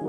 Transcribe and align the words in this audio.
Que 0.00 0.06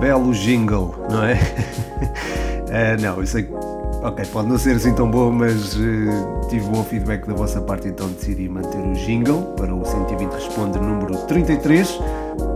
belo 0.00 0.32
jingle, 0.32 0.94
não 1.10 1.24
é? 1.24 1.34
uh, 1.34 3.00
não, 3.00 3.26
sei 3.26 3.42
que. 3.42 3.79
Ok, 4.02 4.24
pode 4.32 4.48
não 4.48 4.56
ser 4.56 4.76
assim 4.76 4.94
tão 4.94 5.10
bom, 5.10 5.30
mas 5.30 5.76
uh, 5.76 6.48
tive 6.48 6.66
bom 6.70 6.82
feedback 6.82 7.26
da 7.26 7.34
vossa 7.34 7.60
parte, 7.60 7.88
então 7.88 8.08
decidi 8.08 8.48
manter 8.48 8.78
o 8.78 8.94
jingle 8.94 9.42
para 9.56 9.74
o 9.74 9.84
120 9.84 10.32
Responde 10.32 10.78
número 10.78 11.18
33. 11.26 11.98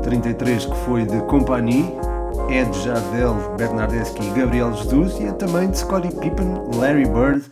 33 0.03 0.65
que 0.65 0.77
foi 0.87 1.05
de 1.05 1.20
Compagnie, 1.27 1.84
Ed 2.48 2.75
Jardel, 2.79 3.34
Bernardeschi 3.59 4.23
e 4.23 4.30
Gabriel 4.30 4.73
Jesus, 4.73 5.20
e 5.20 5.25
é 5.25 5.33
também 5.33 5.70
de 5.70 5.79
Scottie 5.79 6.15
Pippen, 6.15 6.47
Larry 6.77 7.05
Bird, 7.05 7.45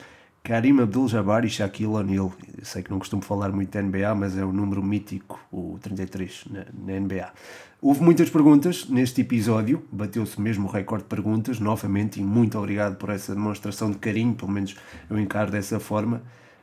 Karim 0.43 0.81
Abdul-Jabbar 0.81 1.45
e 1.45 1.51
Shaquille 1.51 1.93
O'Neal. 1.93 2.33
Sei 2.63 2.83
que 2.83 2.91
não 2.91 2.99
costumo 2.99 3.23
falar 3.23 3.51
muito 3.51 3.71
da 3.71 3.83
NBA, 3.83 4.15
mas 4.15 4.37
é 4.37 4.45
o 4.45 4.53
número 4.53 4.83
mítico, 4.83 5.41
o 5.51 5.79
33, 5.81 6.45
na, 6.51 6.65
na 6.73 7.01
NBA. 7.01 7.33
Houve 7.81 8.03
muitas 8.03 8.31
perguntas 8.31 8.87
neste 8.89 9.23
episódio, 9.23 9.83
bateu-se 9.91 10.41
mesmo 10.41 10.69
o 10.69 10.71
recorde 10.71 11.03
de 11.03 11.09
perguntas, 11.09 11.59
novamente, 11.59 12.21
e 12.21 12.23
muito 12.23 12.57
obrigado 12.57 12.97
por 12.97 13.11
essa 13.11 13.35
demonstração 13.35 13.91
de 13.91 13.99
carinho, 13.99 14.35
pelo 14.35 14.53
menos 14.53 14.77
eu 15.11 15.19
encaro 15.19 15.51
dessa 15.51 15.81
forma. 15.81 16.23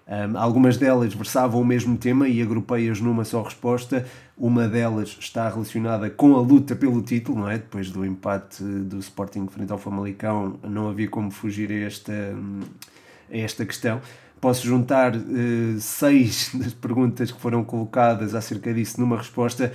Um, 0.10 0.36
algumas 0.40 0.76
delas 0.76 1.14
versavam 1.14 1.62
o 1.62 1.66
mesmo 1.66 1.96
tema 1.96 2.28
e 2.28 2.42
agrupei-as 2.42 3.00
numa 3.00 3.24
só 3.24 3.44
resposta. 3.44 4.08
Uma 4.36 4.68
delas 4.68 5.16
está 5.20 5.48
relacionada 5.48 6.10
com 6.10 6.36
a 6.36 6.42
luta 6.42 6.76
pelo 6.76 7.00
título, 7.04 7.42
não 7.42 7.50
é? 7.50 7.60
Depois 7.60 7.92
do 7.92 8.04
empate 8.04 8.64
do 8.64 8.98
Sporting 8.98 9.46
frente 9.48 9.72
ao 9.72 9.78
Famalicão, 9.78 10.58
não 10.64 10.90
havia 10.90 11.08
como 11.08 11.30
fugir 11.30 11.70
a 11.70 11.86
esta, 11.86 12.14
a 13.32 13.38
esta 13.38 13.64
questão. 13.66 14.02
Posso 14.40 14.66
juntar 14.66 15.16
uh, 15.16 15.80
seis 15.80 16.52
das 16.54 16.74
perguntas 16.74 17.32
que 17.32 17.40
foram 17.40 17.64
colocadas 17.64 18.34
acerca 18.34 18.74
disso 18.74 19.00
numa 19.00 19.18
resposta 19.18 19.72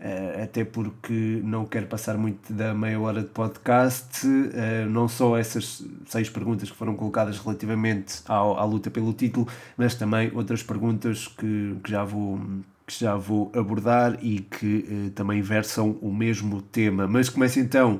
Uh, 0.00 0.44
até 0.44 0.64
porque 0.64 1.40
não 1.42 1.66
quero 1.66 1.86
passar 1.88 2.16
muito 2.16 2.52
da 2.52 2.72
meia 2.72 3.00
hora 3.00 3.20
de 3.20 3.30
podcast. 3.30 4.24
Uh, 4.28 4.88
não 4.88 5.08
só 5.08 5.36
essas 5.36 5.84
seis 6.06 6.30
perguntas 6.30 6.70
que 6.70 6.76
foram 6.76 6.94
colocadas 6.94 7.36
relativamente 7.40 8.22
ao, 8.28 8.56
à 8.60 8.64
luta 8.64 8.92
pelo 8.92 9.12
título, 9.12 9.48
mas 9.76 9.96
também 9.96 10.30
outras 10.32 10.62
perguntas 10.62 11.26
que, 11.26 11.74
que 11.82 11.90
já 11.90 12.04
vou 12.04 12.40
que 12.86 13.00
já 13.00 13.16
vou 13.16 13.50
abordar 13.54 14.16
e 14.22 14.38
que 14.38 15.12
também 15.16 15.42
versam 15.42 15.98
o 16.00 16.10
mesmo 16.10 16.62
tema. 16.62 17.08
Mas 17.08 17.28
começo 17.28 17.58
então 17.58 17.98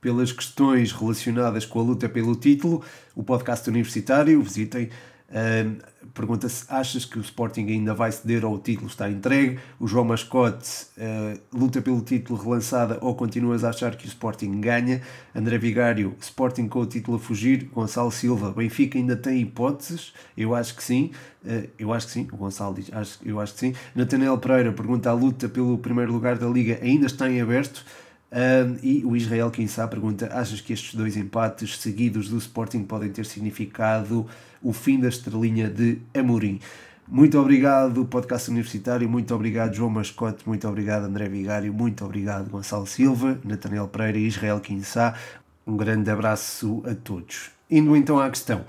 pelas 0.00 0.30
questões 0.30 0.92
relacionadas 0.92 1.64
com 1.64 1.80
a 1.80 1.82
luta 1.82 2.08
pelo 2.08 2.36
título, 2.36 2.82
o 3.14 3.22
podcast 3.22 3.68
universitário, 3.70 4.42
visitem 4.42 4.90
Pergunta-se: 6.16 6.64
achas 6.68 7.04
que 7.04 7.18
o 7.18 7.20
Sporting 7.20 7.66
ainda 7.66 7.92
vai 7.92 8.10
ceder 8.12 8.44
ou 8.44 8.54
o 8.54 8.58
título 8.58 8.86
está 8.86 9.10
entregue? 9.10 9.58
O 9.78 9.86
João 9.86 10.04
Mascote 10.04 10.86
uh, 10.96 11.38
luta 11.52 11.82
pelo 11.82 12.00
título 12.00 12.40
relançada 12.40 12.98
ou 13.02 13.14
continuas 13.14 13.64
a 13.64 13.70
achar 13.70 13.96
que 13.96 14.06
o 14.06 14.08
Sporting 14.08 14.60
ganha? 14.60 15.02
André 15.34 15.58
Vigário: 15.58 16.16
Sporting 16.20 16.68
com 16.68 16.80
o 16.80 16.86
título 16.86 17.16
a 17.16 17.20
fugir? 17.20 17.68
Gonçalo 17.74 18.10
Silva: 18.10 18.50
Benfica 18.50 18.96
ainda 18.96 19.16
tem 19.16 19.40
hipóteses? 19.40 20.14
Eu 20.36 20.54
acho 20.54 20.74
que 20.76 20.82
sim. 20.82 21.10
Uh, 21.44 21.68
eu 21.78 21.92
acho 21.92 22.06
que 22.06 22.12
sim. 22.12 22.28
O 22.32 22.36
Gonçalo 22.36 22.74
diz: 22.74 22.90
acho, 22.92 23.18
eu 23.24 23.40
acho 23.40 23.52
que 23.54 23.60
sim. 23.60 23.74
Nathaniel 23.94 24.38
Pereira 24.38 24.72
pergunta: 24.72 25.10
a 25.10 25.12
luta 25.12 25.48
pelo 25.48 25.76
primeiro 25.76 26.12
lugar 26.12 26.38
da 26.38 26.46
Liga 26.46 26.78
ainda 26.80 27.06
está 27.06 27.28
em 27.28 27.40
aberto? 27.40 27.84
Um, 28.32 28.76
e 28.82 29.04
o 29.04 29.16
Israel 29.16 29.50
Kinsá 29.50 29.86
pergunta: 29.86 30.28
achas 30.32 30.60
que 30.60 30.72
estes 30.72 30.94
dois 30.94 31.16
empates 31.16 31.78
seguidos 31.78 32.28
do 32.28 32.38
Sporting 32.38 32.82
podem 32.84 33.10
ter 33.10 33.24
significado 33.24 34.26
o 34.66 34.72
fim 34.72 34.98
da 34.98 35.08
estrelinha 35.08 35.70
de 35.70 35.98
Amorim? 36.12 36.58
Muito 37.06 37.38
obrigado, 37.38 38.04
podcast 38.04 38.50
universitário. 38.50 39.08
Muito 39.08 39.32
obrigado, 39.32 39.72
João 39.74 39.88
Mascote. 39.88 40.42
Muito 40.44 40.66
obrigado, 40.66 41.04
André 41.04 41.28
Vigário. 41.28 41.72
Muito 41.72 42.04
obrigado, 42.04 42.50
Gonçalo 42.50 42.84
Silva, 42.84 43.38
Nathaniel 43.44 43.86
Pereira 43.86 44.18
e 44.18 44.26
Israel 44.26 44.58
Kinsá. 44.58 45.14
Um 45.64 45.76
grande 45.76 46.10
abraço 46.10 46.82
a 46.84 46.96
todos. 46.96 47.50
Indo 47.70 47.94
então 47.94 48.18
à 48.18 48.28
questão. 48.28 48.64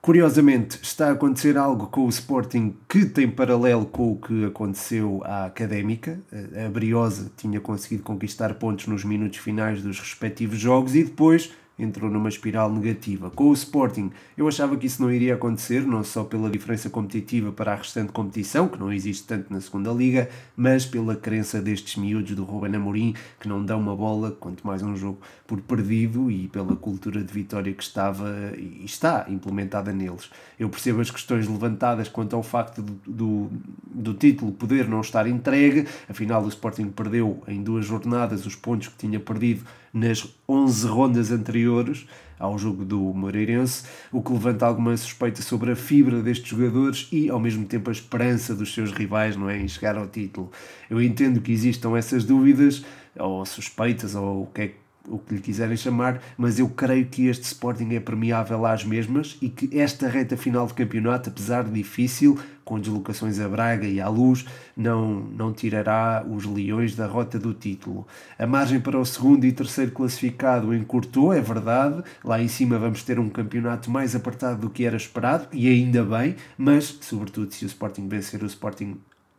Curiosamente, 0.00 0.78
está 0.82 1.08
a 1.08 1.12
acontecer 1.12 1.58
algo 1.58 1.88
com 1.88 2.06
o 2.06 2.08
Sporting 2.08 2.74
que 2.88 3.04
tem 3.04 3.30
paralelo 3.30 3.84
com 3.84 4.12
o 4.12 4.16
que 4.16 4.46
aconteceu 4.46 5.20
à 5.22 5.44
Académica. 5.44 6.18
A 6.64 6.70
Briosa 6.70 7.30
tinha 7.36 7.60
conseguido 7.60 8.02
conquistar 8.02 8.54
pontos 8.54 8.86
nos 8.86 9.04
minutos 9.04 9.38
finais 9.38 9.82
dos 9.82 10.00
respectivos 10.00 10.58
jogos 10.58 10.94
e 10.94 11.04
depois 11.04 11.52
entrou 11.78 12.10
numa 12.10 12.28
espiral 12.28 12.72
negativa. 12.72 13.30
Com 13.30 13.50
o 13.50 13.52
Sporting, 13.52 14.10
eu 14.36 14.46
achava 14.46 14.76
que 14.76 14.86
isso 14.86 15.02
não 15.02 15.10
iria 15.10 15.34
acontecer, 15.34 15.82
não 15.82 16.04
só 16.04 16.24
pela 16.24 16.48
diferença 16.48 16.88
competitiva 16.88 17.50
para 17.52 17.72
a 17.72 17.76
restante 17.76 18.12
competição, 18.12 18.68
que 18.68 18.78
não 18.78 18.92
existe 18.92 19.26
tanto 19.26 19.52
na 19.52 19.60
segunda 19.60 19.90
liga, 19.90 20.28
mas 20.56 20.86
pela 20.86 21.16
crença 21.16 21.60
destes 21.60 21.96
miúdos 21.96 22.34
do 22.34 22.44
Ruben 22.44 22.76
Amorim, 22.76 23.14
que 23.40 23.48
não 23.48 23.64
dão 23.64 23.80
uma 23.80 23.96
bola, 23.96 24.30
quanto 24.30 24.66
mais 24.66 24.82
um 24.82 24.94
jogo, 24.96 25.18
por 25.46 25.60
perdido 25.60 26.30
e 26.30 26.48
pela 26.48 26.76
cultura 26.76 27.22
de 27.22 27.32
vitória 27.32 27.72
que 27.72 27.82
estava 27.82 28.52
e 28.56 28.84
está 28.84 29.26
implementada 29.28 29.92
neles. 29.92 30.30
Eu 30.58 30.68
percebo 30.68 31.00
as 31.00 31.10
questões 31.10 31.48
levantadas 31.48 32.08
quanto 32.08 32.36
ao 32.36 32.42
facto 32.42 32.80
do, 32.80 33.00
do, 33.06 33.50
do 33.86 34.14
título 34.14 34.52
poder 34.52 34.88
não 34.88 35.00
estar 35.00 35.26
entregue, 35.26 35.86
afinal 36.08 36.42
o 36.44 36.48
Sporting 36.48 36.88
perdeu 36.90 37.42
em 37.48 37.62
duas 37.62 37.84
jornadas 37.84 38.46
os 38.46 38.54
pontos 38.54 38.88
que 38.88 38.96
tinha 38.96 39.18
perdido 39.18 39.64
nas 39.94 40.28
11 40.48 40.86
rondas 40.88 41.30
anteriores 41.30 42.04
ao 42.36 42.58
jogo 42.58 42.84
do 42.84 42.98
Moreirense, 42.98 43.84
o 44.10 44.20
que 44.20 44.32
levanta 44.32 44.66
alguma 44.66 44.96
suspeita 44.96 45.40
sobre 45.40 45.70
a 45.70 45.76
fibra 45.76 46.20
destes 46.20 46.48
jogadores 46.48 47.08
e, 47.12 47.30
ao 47.30 47.38
mesmo 47.38 47.64
tempo, 47.64 47.88
a 47.88 47.92
esperança 47.92 48.54
dos 48.54 48.74
seus 48.74 48.90
rivais 48.90 49.36
não 49.36 49.48
é, 49.48 49.56
em 49.56 49.68
chegar 49.68 49.96
ao 49.96 50.08
título. 50.08 50.50
Eu 50.90 51.00
entendo 51.00 51.40
que 51.40 51.52
existam 51.52 51.96
essas 51.96 52.24
dúvidas, 52.24 52.84
ou 53.16 53.46
suspeitas, 53.46 54.16
ou 54.16 54.42
o 54.42 54.46
que 54.46 54.62
é 54.62 54.68
que 54.68 54.83
o 55.08 55.18
que 55.18 55.34
lhe 55.34 55.40
quiserem 55.40 55.76
chamar, 55.76 56.20
mas 56.36 56.58
eu 56.58 56.68
creio 56.68 57.06
que 57.06 57.26
este 57.26 57.44
Sporting 57.44 57.94
é 57.94 58.00
permeável 58.00 58.64
às 58.64 58.84
mesmas 58.84 59.36
e 59.40 59.48
que 59.48 59.78
esta 59.78 60.08
reta 60.08 60.36
final 60.36 60.66
de 60.66 60.74
campeonato, 60.74 61.30
apesar 61.30 61.64
de 61.64 61.70
difícil, 61.70 62.38
com 62.64 62.80
deslocações 62.80 63.38
a 63.38 63.48
Braga 63.48 63.86
e 63.86 64.00
à 64.00 64.08
Luz, 64.08 64.46
não, 64.76 65.20
não 65.20 65.52
tirará 65.52 66.24
os 66.26 66.46
Leões 66.46 66.96
da 66.96 67.06
rota 67.06 67.38
do 67.38 67.52
título. 67.52 68.06
A 68.38 68.46
margem 68.46 68.80
para 68.80 68.98
o 68.98 69.04
segundo 69.04 69.44
e 69.44 69.52
terceiro 69.52 69.92
classificado 69.92 70.74
encurtou, 70.74 71.32
é 71.32 71.40
verdade, 71.40 72.02
lá 72.24 72.40
em 72.40 72.48
cima 72.48 72.78
vamos 72.78 73.02
ter 73.02 73.18
um 73.18 73.28
campeonato 73.28 73.90
mais 73.90 74.16
apertado 74.16 74.62
do 74.62 74.70
que 74.70 74.84
era 74.84 74.96
esperado, 74.96 75.46
e 75.52 75.68
ainda 75.68 76.02
bem, 76.02 76.36
mas, 76.56 76.98
sobretudo, 77.02 77.52
se 77.52 77.64
o 77.64 77.66
Sporting 77.66 78.08
vencer 78.08 78.42
o 78.42 78.46
Sporting 78.46 78.96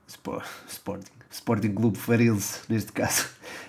Sporting, 0.08 1.12
Sporting 1.36 1.74
Clube 1.74 1.98
Farense, 1.98 2.62
neste 2.70 2.94
caso. 2.94 3.26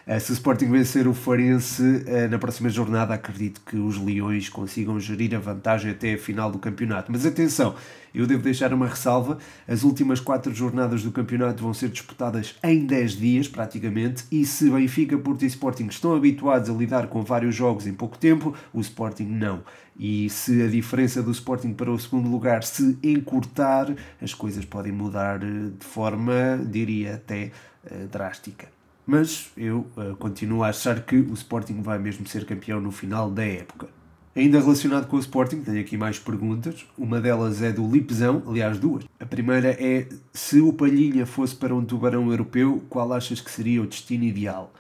Uh, 0.06 0.18
se 0.20 0.30
o 0.30 0.34
Sporting 0.34 0.70
vencer 0.70 1.08
o 1.08 1.12
Farense 1.12 1.82
uh, 1.82 2.30
na 2.30 2.38
próxima 2.38 2.70
jornada, 2.70 3.12
acredito 3.12 3.60
que 3.66 3.76
os 3.76 3.98
Leões 3.98 4.48
consigam 4.48 4.98
gerir 5.00 5.34
a 5.34 5.38
vantagem 5.40 5.90
até 5.90 6.14
a 6.14 6.18
final 6.18 6.50
do 6.50 6.60
campeonato. 6.60 7.10
Mas 7.10 7.26
atenção, 7.26 7.74
eu 8.16 8.26
devo 8.26 8.42
deixar 8.42 8.72
uma 8.72 8.86
ressalva: 8.86 9.38
as 9.68 9.82
últimas 9.82 10.20
quatro 10.20 10.54
jornadas 10.54 11.02
do 11.02 11.12
campeonato 11.12 11.62
vão 11.62 11.74
ser 11.74 11.88
disputadas 11.88 12.56
em 12.62 12.86
10 12.86 13.12
dias, 13.12 13.48
praticamente, 13.48 14.24
e 14.30 14.44
se 14.44 14.70
Benfica, 14.70 15.18
Porto 15.18 15.42
e 15.42 15.46
Sporting 15.46 15.86
estão 15.86 16.14
habituados 16.14 16.70
a 16.70 16.72
lidar 16.72 17.08
com 17.08 17.22
vários 17.22 17.54
jogos 17.54 17.86
em 17.86 17.94
pouco 17.94 18.18
tempo, 18.18 18.54
o 18.72 18.80
Sporting 18.80 19.26
não. 19.26 19.62
E 19.98 20.28
se 20.28 20.62
a 20.62 20.68
diferença 20.68 21.22
do 21.22 21.30
Sporting 21.30 21.72
para 21.72 21.90
o 21.90 21.98
segundo 21.98 22.28
lugar 22.28 22.62
se 22.62 22.98
encurtar, 23.02 23.94
as 24.20 24.34
coisas 24.34 24.64
podem 24.64 24.92
mudar 24.92 25.42
eh, 25.42 25.70
de 25.78 25.86
forma, 25.86 26.60
diria, 26.64 27.14
até 27.14 27.50
uh, 27.90 28.06
drástica. 28.08 28.68
Mas 29.06 29.50
eu 29.56 29.86
uh, 29.96 30.16
continuo 30.16 30.64
a 30.64 30.68
achar 30.68 31.00
que 31.00 31.16
o 31.16 31.32
Sporting 31.32 31.80
vai 31.80 31.98
mesmo 31.98 32.26
ser 32.26 32.44
campeão 32.44 32.80
no 32.80 32.90
final 32.90 33.30
da 33.30 33.44
época. 33.44 33.88
Ainda 34.36 34.60
relacionado 34.60 35.06
com 35.06 35.16
o 35.16 35.18
Sporting, 35.18 35.62
tenho 35.62 35.80
aqui 35.80 35.96
mais 35.96 36.18
perguntas. 36.18 36.84
Uma 36.98 37.18
delas 37.22 37.62
é 37.62 37.72
do 37.72 37.90
Lipzão, 37.90 38.42
aliás, 38.46 38.78
duas. 38.78 39.04
A 39.18 39.24
primeira 39.24 39.70
é: 39.70 40.06
se 40.30 40.60
o 40.60 40.74
Palhinha 40.74 41.24
fosse 41.24 41.56
para 41.56 41.74
um 41.74 41.82
tubarão 41.82 42.30
europeu, 42.30 42.84
qual 42.90 43.14
achas 43.14 43.40
que 43.40 43.50
seria 43.50 43.80
o 43.80 43.86
destino 43.86 44.24
ideal? 44.24 44.70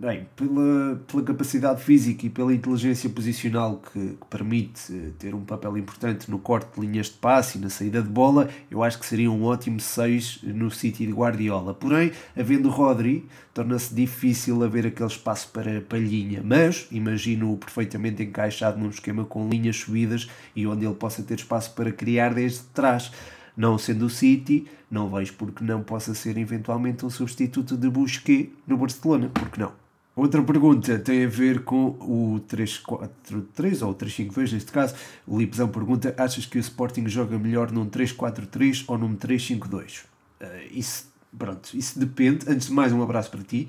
Bem, 0.00 0.28
pela, 0.36 0.94
pela 1.08 1.24
capacidade 1.24 1.82
física 1.82 2.24
e 2.24 2.30
pela 2.30 2.54
inteligência 2.54 3.10
posicional 3.10 3.82
que, 3.82 3.98
que, 3.98 4.26
permite 4.30 4.94
eh, 4.94 5.10
ter 5.18 5.34
um 5.34 5.44
papel 5.44 5.76
importante 5.76 6.30
no 6.30 6.38
corte 6.38 6.72
de 6.72 6.86
linhas 6.86 7.06
de 7.06 7.14
passe 7.14 7.58
e 7.58 7.60
na 7.60 7.68
saída 7.68 8.00
de 8.00 8.08
bola, 8.08 8.48
eu 8.70 8.84
acho 8.84 8.96
que 8.96 9.04
seria 9.04 9.28
um 9.28 9.42
ótimo 9.42 9.80
6 9.80 10.44
no 10.44 10.70
City 10.70 11.04
de 11.04 11.12
Guardiola. 11.12 11.74
Porém, 11.74 12.12
havendo 12.36 12.68
Rodri, 12.68 13.26
torna-se 13.52 13.92
difícil 13.92 14.62
haver 14.62 14.86
aquele 14.86 15.08
espaço 15.08 15.48
para 15.48 15.80
palhinha, 15.80 16.42
mas 16.44 16.86
imagino-o 16.92 17.56
perfeitamente 17.56 18.22
encaixado 18.22 18.78
num 18.78 18.90
esquema 18.90 19.24
com 19.24 19.48
linhas 19.48 19.78
subidas 19.78 20.30
e 20.54 20.64
onde 20.64 20.86
ele 20.86 20.94
possa 20.94 21.24
ter 21.24 21.34
espaço 21.40 21.74
para 21.74 21.90
criar 21.90 22.34
desde 22.34 22.62
trás. 22.72 23.10
Não 23.56 23.76
sendo 23.76 24.06
o 24.06 24.10
City, 24.10 24.68
não 24.88 25.10
vejo 25.10 25.32
porque 25.32 25.64
não 25.64 25.82
possa 25.82 26.14
ser 26.14 26.38
eventualmente 26.38 27.04
um 27.04 27.10
substituto 27.10 27.76
de 27.76 27.90
Busquets 27.90 28.50
no 28.64 28.76
Barcelona, 28.76 29.28
porque 29.34 29.60
não? 29.60 29.87
Outra 30.18 30.42
pergunta 30.42 30.98
tem 30.98 31.24
a 31.24 31.28
ver 31.28 31.60
com 31.60 31.90
o 32.00 32.40
3-4-3 32.48 33.86
ou 33.86 33.94
3-5-2 33.94 34.52
neste 34.52 34.72
caso. 34.72 34.96
O 35.24 35.38
Lipzão 35.38 35.68
pergunta: 35.68 36.12
achas 36.18 36.44
que 36.44 36.58
o 36.58 36.60
Sporting 36.60 37.06
joga 37.06 37.38
melhor 37.38 37.70
num 37.70 37.88
3-4-3 37.88 38.84
ou 38.88 38.98
num 38.98 39.14
3-5-2? 39.14 40.00
Uh, 40.00 40.06
eh, 40.40 40.66
isso, 40.72 41.08
pronto, 41.38 41.70
isso 41.72 42.00
depende. 42.00 42.50
Antes 42.50 42.66
de 42.66 42.72
mais, 42.72 42.92
um 42.92 43.00
abraço 43.00 43.30
para 43.30 43.44
ti, 43.44 43.68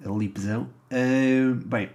Lipzão. 0.00 0.68
Uh, 0.88 1.56
bem, 1.66 1.90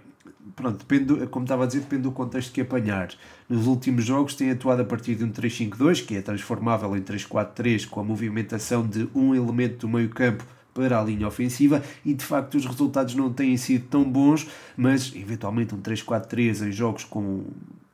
pronto, 0.54 0.84
depende, 0.86 1.26
como 1.28 1.46
estava 1.46 1.64
a 1.64 1.66
dizer, 1.66 1.80
depende 1.80 2.02
do 2.02 2.12
contexto 2.12 2.52
que 2.52 2.60
apanhar. 2.60 3.08
Nos 3.48 3.66
últimos 3.66 4.04
jogos 4.04 4.34
tem 4.34 4.50
atuado 4.50 4.82
a 4.82 4.84
partir 4.84 5.14
de 5.14 5.24
um 5.24 5.32
3-5-2, 5.32 6.04
que 6.04 6.14
é 6.14 6.20
transformável 6.20 6.94
em 6.94 7.00
3-4-3, 7.00 7.88
com 7.88 8.00
a 8.00 8.04
movimentação 8.04 8.86
de 8.86 9.08
um 9.14 9.34
elemento 9.34 9.86
do 9.86 9.88
meio 9.88 10.10
campo 10.10 10.44
para 10.74 11.00
a 11.00 11.04
linha 11.04 11.26
ofensiva 11.26 11.82
e 12.04 12.12
de 12.12 12.24
facto 12.24 12.56
os 12.56 12.66
resultados 12.66 13.14
não 13.14 13.32
têm 13.32 13.56
sido 13.56 13.86
tão 13.88 14.04
bons, 14.04 14.46
mas 14.76 15.14
eventualmente 15.14 15.74
um 15.74 15.80
3-4-3 15.80 16.66
em 16.66 16.72
jogos 16.72 17.04
com 17.04 17.44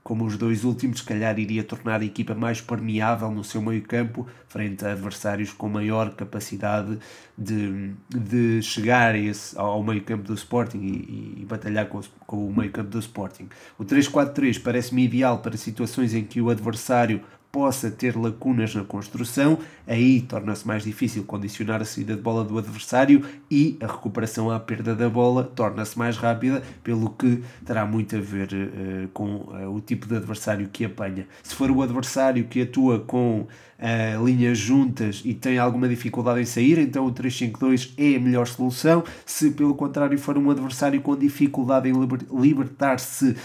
como 0.03 0.25
os 0.25 0.37
dois 0.37 0.65
últimos, 0.65 0.99
se 0.99 1.05
calhar 1.05 1.39
iria 1.39 1.63
tornar 1.63 2.01
a 2.01 2.05
equipa 2.05 2.35
mais 2.35 2.61
permeável 2.61 3.31
no 3.31 3.45
seu 3.45 3.61
meio 3.63 3.83
campo, 3.83 4.27
frente 4.49 4.85
a 4.85 4.91
adversários 4.91 5.53
com 5.53 5.69
maior 5.69 6.15
capacidade 6.15 6.99
de, 7.37 7.93
de 8.09 8.61
chegar 8.61 9.15
esse, 9.15 9.57
ao 9.57 9.83
meio 9.85 10.03
campo 10.03 10.25
do 10.25 10.35
Sporting 10.35 10.79
e, 10.79 11.43
e 11.43 11.45
batalhar 11.45 11.87
com, 11.87 12.01
com 12.27 12.49
o 12.49 12.53
meio 12.53 12.73
campo 12.73 12.91
do 12.91 12.99
Sporting. 12.99 13.49
O 13.79 13.85
3-4-3 13.85 14.61
parece-me 14.61 15.05
ideal 15.05 15.39
para 15.39 15.57
situações 15.57 16.13
em 16.13 16.25
que 16.25 16.41
o 16.41 16.51
adversário 16.51 17.21
possa 17.53 17.91
ter 17.91 18.17
lacunas 18.17 18.75
na 18.75 18.85
construção, 18.85 19.59
aí 19.87 20.21
torna-se 20.21 20.67
mais 20.67 20.85
difícil 20.85 21.25
condicionar 21.25 21.83
a 21.83 21.85
saída 21.85 22.15
de 22.15 22.23
bola 22.23 22.45
do 22.45 22.57
adversário 22.57 23.25
e 23.51 23.77
a 23.81 23.87
recuperação 23.87 24.51
à 24.51 24.61
perda 24.61 24.95
da 24.95 25.09
bola 25.09 25.43
torna-se 25.43 25.99
mais 25.99 26.17
rápida, 26.17 26.63
pelo 26.85 27.11
que 27.11 27.43
terá 27.65 27.85
muito 27.85 28.17
a 28.17 28.21
ver 28.21 28.49
uh, 28.53 29.09
com 29.09 29.25
uh, 29.25 29.75
o 29.75 29.81
tipo 29.81 30.07
de 30.07 30.17
adversário 30.17 30.69
que 30.73 30.85
apanha. 30.85 31.27
Se 31.43 31.55
for 31.55 31.71
o 31.71 31.83
adversário 31.83 32.45
que 32.45 32.63
atua 32.63 33.01
com 33.01 33.41
uh, 33.41 34.25
linhas 34.25 34.57
juntas 34.57 35.23
e 35.25 35.35
tem 35.35 35.59
alguma 35.59 35.89
dificuldade 35.89 36.41
em 36.41 36.45
sair, 36.45 36.79
então 36.79 37.07
o 37.07 37.13
3-5-2 37.13 37.95
é 37.99 38.17
a 38.17 38.21
melhor 38.21 38.47
solução. 38.47 39.03
Se 39.27 39.51
pelo 39.51 39.75
contrário 39.75 40.17
for 40.19 40.39
um 40.39 40.51
adversário 40.51 41.01
com 41.01 41.17
dificuldade 41.17 41.89
em 41.89 41.93
liber 41.93 42.21
libertar-se, 42.33 43.37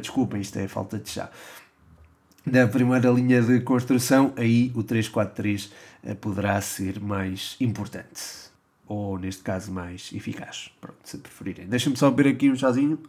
desculpem, 0.00 0.40
isto 0.40 0.58
é 0.58 0.68
falta 0.68 0.98
de 0.98 1.08
chá 1.08 1.30
da 2.46 2.68
primeira 2.68 3.10
linha 3.10 3.42
de 3.42 3.60
construção, 3.60 4.32
aí 4.36 4.70
o 4.74 4.82
343 4.84 5.72
eh, 6.04 6.14
poderá 6.14 6.60
ser 6.60 7.00
mais 7.00 7.56
importante. 7.60 8.46
Ou, 8.86 9.18
neste 9.18 9.42
caso, 9.42 9.72
mais 9.72 10.12
eficaz. 10.14 10.70
Pronto, 10.80 10.98
se 11.02 11.18
preferirem. 11.18 11.66
Deixa-me 11.66 11.96
só 11.96 12.08
beber 12.08 12.30
aqui 12.34 12.48
um 12.48 12.54
chazinho. 12.54 13.00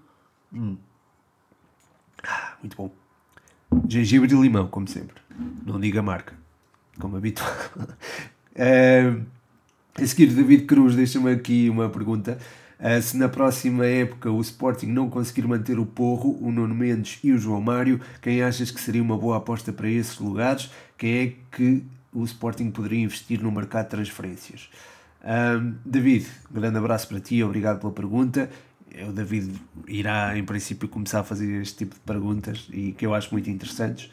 Hum. 0.51 0.75
Ah, 2.23 2.55
muito 2.61 2.75
bom. 2.75 2.91
Gengibre 3.87 4.33
e 4.33 4.41
limão, 4.41 4.67
como 4.67 4.87
sempre. 4.87 5.21
Não 5.63 5.79
diga 5.79 6.01
marca, 6.01 6.33
como 6.99 7.15
habitual. 7.15 7.53
uh, 7.77 9.23
a 10.01 10.07
seguir, 10.07 10.33
David 10.33 10.65
Cruz 10.65 10.95
deixa-me 10.95 11.31
aqui 11.31 11.69
uma 11.69 11.89
pergunta. 11.89 12.39
Uh, 12.79 13.01
se 13.01 13.17
na 13.17 13.27
próxima 13.27 13.85
época 13.85 14.29
o 14.29 14.39
Sporting 14.39 14.87
não 14.87 15.09
conseguir 15.09 15.47
manter 15.47 15.79
o 15.79 15.85
Porro, 15.85 16.37
o 16.41 16.51
Nuno 16.51 16.75
Mendes 16.75 17.19
e 17.23 17.31
o 17.31 17.37
João 17.37 17.59
Mário, 17.59 17.99
quem 18.21 18.43
achas 18.43 18.69
que 18.69 18.79
seria 18.79 19.01
uma 19.01 19.17
boa 19.17 19.37
aposta 19.37 19.73
para 19.73 19.89
esses 19.89 20.19
lugares? 20.19 20.69
Quem 20.97 21.17
é 21.17 21.33
que 21.51 21.83
o 22.13 22.23
Sporting 22.23 22.69
poderia 22.69 22.99
investir 22.99 23.41
no 23.41 23.51
mercado 23.51 23.85
de 23.85 23.91
transferências? 23.91 24.69
Uh, 25.21 25.73
David, 25.83 26.27
grande 26.51 26.77
abraço 26.77 27.07
para 27.07 27.19
ti, 27.19 27.43
obrigado 27.43 27.79
pela 27.79 27.91
pergunta. 27.91 28.49
O 29.07 29.11
David 29.11 29.53
irá, 29.87 30.37
em 30.37 30.43
princípio, 30.43 30.87
começar 30.87 31.19
a 31.19 31.23
fazer 31.23 31.61
este 31.61 31.79
tipo 31.79 31.95
de 31.95 32.01
perguntas 32.01 32.67
e 32.71 32.93
que 32.93 33.05
eu 33.05 33.13
acho 33.13 33.31
muito 33.31 33.49
interessantes. 33.49 34.05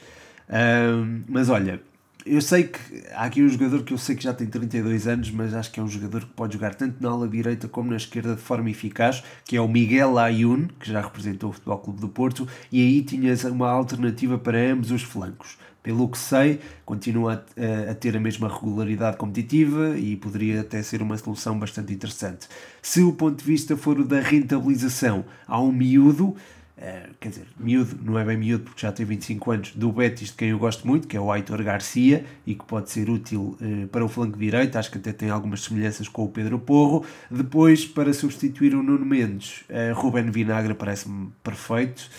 Uh, 0.48 1.22
mas 1.28 1.48
olha, 1.48 1.80
eu 2.26 2.40
sei 2.40 2.64
que 2.64 2.78
há 3.12 3.24
aqui 3.24 3.42
um 3.42 3.48
jogador 3.48 3.82
que 3.82 3.92
eu 3.92 3.98
sei 3.98 4.16
que 4.16 4.24
já 4.24 4.32
tem 4.32 4.46
32 4.46 5.06
anos, 5.06 5.30
mas 5.30 5.54
acho 5.54 5.70
que 5.70 5.78
é 5.78 5.82
um 5.82 5.88
jogador 5.88 6.22
que 6.22 6.32
pode 6.32 6.54
jogar 6.54 6.74
tanto 6.74 7.02
na 7.02 7.10
ala 7.10 7.28
direita 7.28 7.68
como 7.68 7.90
na 7.90 7.96
esquerda 7.96 8.34
de 8.34 8.40
forma 8.40 8.70
eficaz, 8.70 9.22
que 9.44 9.56
é 9.56 9.60
o 9.60 9.68
Miguel 9.68 10.18
Ayun, 10.18 10.68
que 10.80 10.90
já 10.90 11.02
representou 11.02 11.50
o 11.50 11.52
Futebol 11.52 11.78
Clube 11.78 12.00
do 12.00 12.08
Porto, 12.08 12.48
e 12.72 12.80
aí 12.80 13.02
tinhas 13.02 13.44
uma 13.44 13.70
alternativa 13.70 14.38
para 14.38 14.58
ambos 14.58 14.90
os 14.90 15.02
flancos. 15.02 15.58
Pelo 15.82 16.08
que 16.08 16.16
sei, 16.16 16.60
continua 16.86 17.44
a, 17.58 17.90
a, 17.90 17.94
ter 17.94 18.16
a 18.16 18.20
mesma 18.20 18.48
regularidade 18.48 19.18
competitiva 19.18 19.98
e 19.98 20.16
poderia 20.16 20.62
até 20.62 20.82
ser 20.82 21.02
uma 21.02 21.18
solução 21.18 21.58
bastante 21.58 21.92
interessante. 21.92 22.48
Se 22.80 23.02
o 23.02 23.12
ponto 23.12 23.40
de 23.40 23.44
vista 23.44 23.76
for 23.76 24.00
o 24.00 24.04
da 24.04 24.20
rentabilização, 24.20 25.26
há 25.46 25.60
um 25.60 25.70
miúdo 25.70 26.34
Uh, 26.76 27.14
quer 27.20 27.28
dizer, 27.28 27.46
miúdo, 27.56 27.96
não 28.02 28.18
é 28.18 28.24
bem 28.24 28.36
miúdo 28.36 28.64
porque 28.64 28.82
já 28.82 28.90
tem 28.90 29.06
25 29.06 29.50
anos, 29.52 29.72
do 29.76 29.92
Betis, 29.92 30.28
de 30.28 30.34
quem 30.34 30.48
eu 30.48 30.58
gosto 30.58 30.86
muito, 30.86 31.06
que 31.06 31.16
é 31.16 31.20
o 31.20 31.30
Aitor 31.30 31.62
Garcia, 31.62 32.24
e 32.44 32.54
que 32.54 32.64
pode 32.64 32.90
ser 32.90 33.08
útil 33.08 33.56
uh, 33.60 33.86
para 33.88 34.04
o 34.04 34.08
flanco 34.08 34.36
direito, 34.36 34.76
acho 34.76 34.90
que 34.90 34.98
até 34.98 35.12
tem 35.12 35.30
algumas 35.30 35.62
semelhanças 35.62 36.08
com 36.08 36.24
o 36.24 36.28
Pedro 36.28 36.58
Porro. 36.58 37.04
Depois, 37.30 37.84
para 37.84 38.12
substituir 38.12 38.74
o 38.74 38.82
Nuno 38.82 39.06
Mendes, 39.06 39.64
uh, 39.70 39.94
Ruben 39.94 40.30
Vinagre 40.30 40.74
parece-me 40.74 41.28
perfeito. 41.44 42.10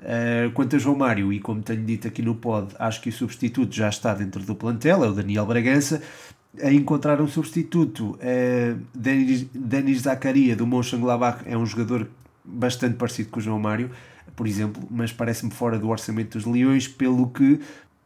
Uh, 0.00 0.50
quanto 0.52 0.76
a 0.76 0.78
João 0.78 0.96
Mário, 0.96 1.32
e 1.32 1.40
como 1.40 1.60
tenho 1.60 1.84
dito 1.84 2.06
aqui 2.06 2.22
no 2.22 2.34
pod, 2.34 2.72
acho 2.78 3.02
que 3.02 3.08
o 3.08 3.12
substituto 3.12 3.74
já 3.74 3.88
está 3.88 4.14
dentro 4.14 4.42
do 4.42 4.54
plantel, 4.54 5.04
é 5.04 5.08
o 5.08 5.12
Daniel 5.12 5.44
Bragança. 5.44 6.00
A 6.62 6.72
encontrar 6.72 7.20
um 7.20 7.28
substituto, 7.28 8.12
uh, 8.12 8.80
Denis, 8.94 9.46
Denis 9.52 10.02
Zakaria 10.02 10.56
do 10.56 10.66
Mönchengladbach 10.66 11.42
é 11.44 11.56
um 11.58 11.66
jogador 11.66 12.08
bastante 12.48 12.96
parecido 12.96 13.30
com 13.30 13.38
o 13.38 13.42
João 13.42 13.58
Mário, 13.58 13.90
por 14.34 14.46
exemplo, 14.46 14.82
mas 14.90 15.12
parece-me 15.12 15.50
fora 15.50 15.78
do 15.78 15.88
orçamento 15.88 16.38
dos 16.38 16.46
Leões, 16.46 16.88
pelo 16.88 17.28
que 17.30 17.60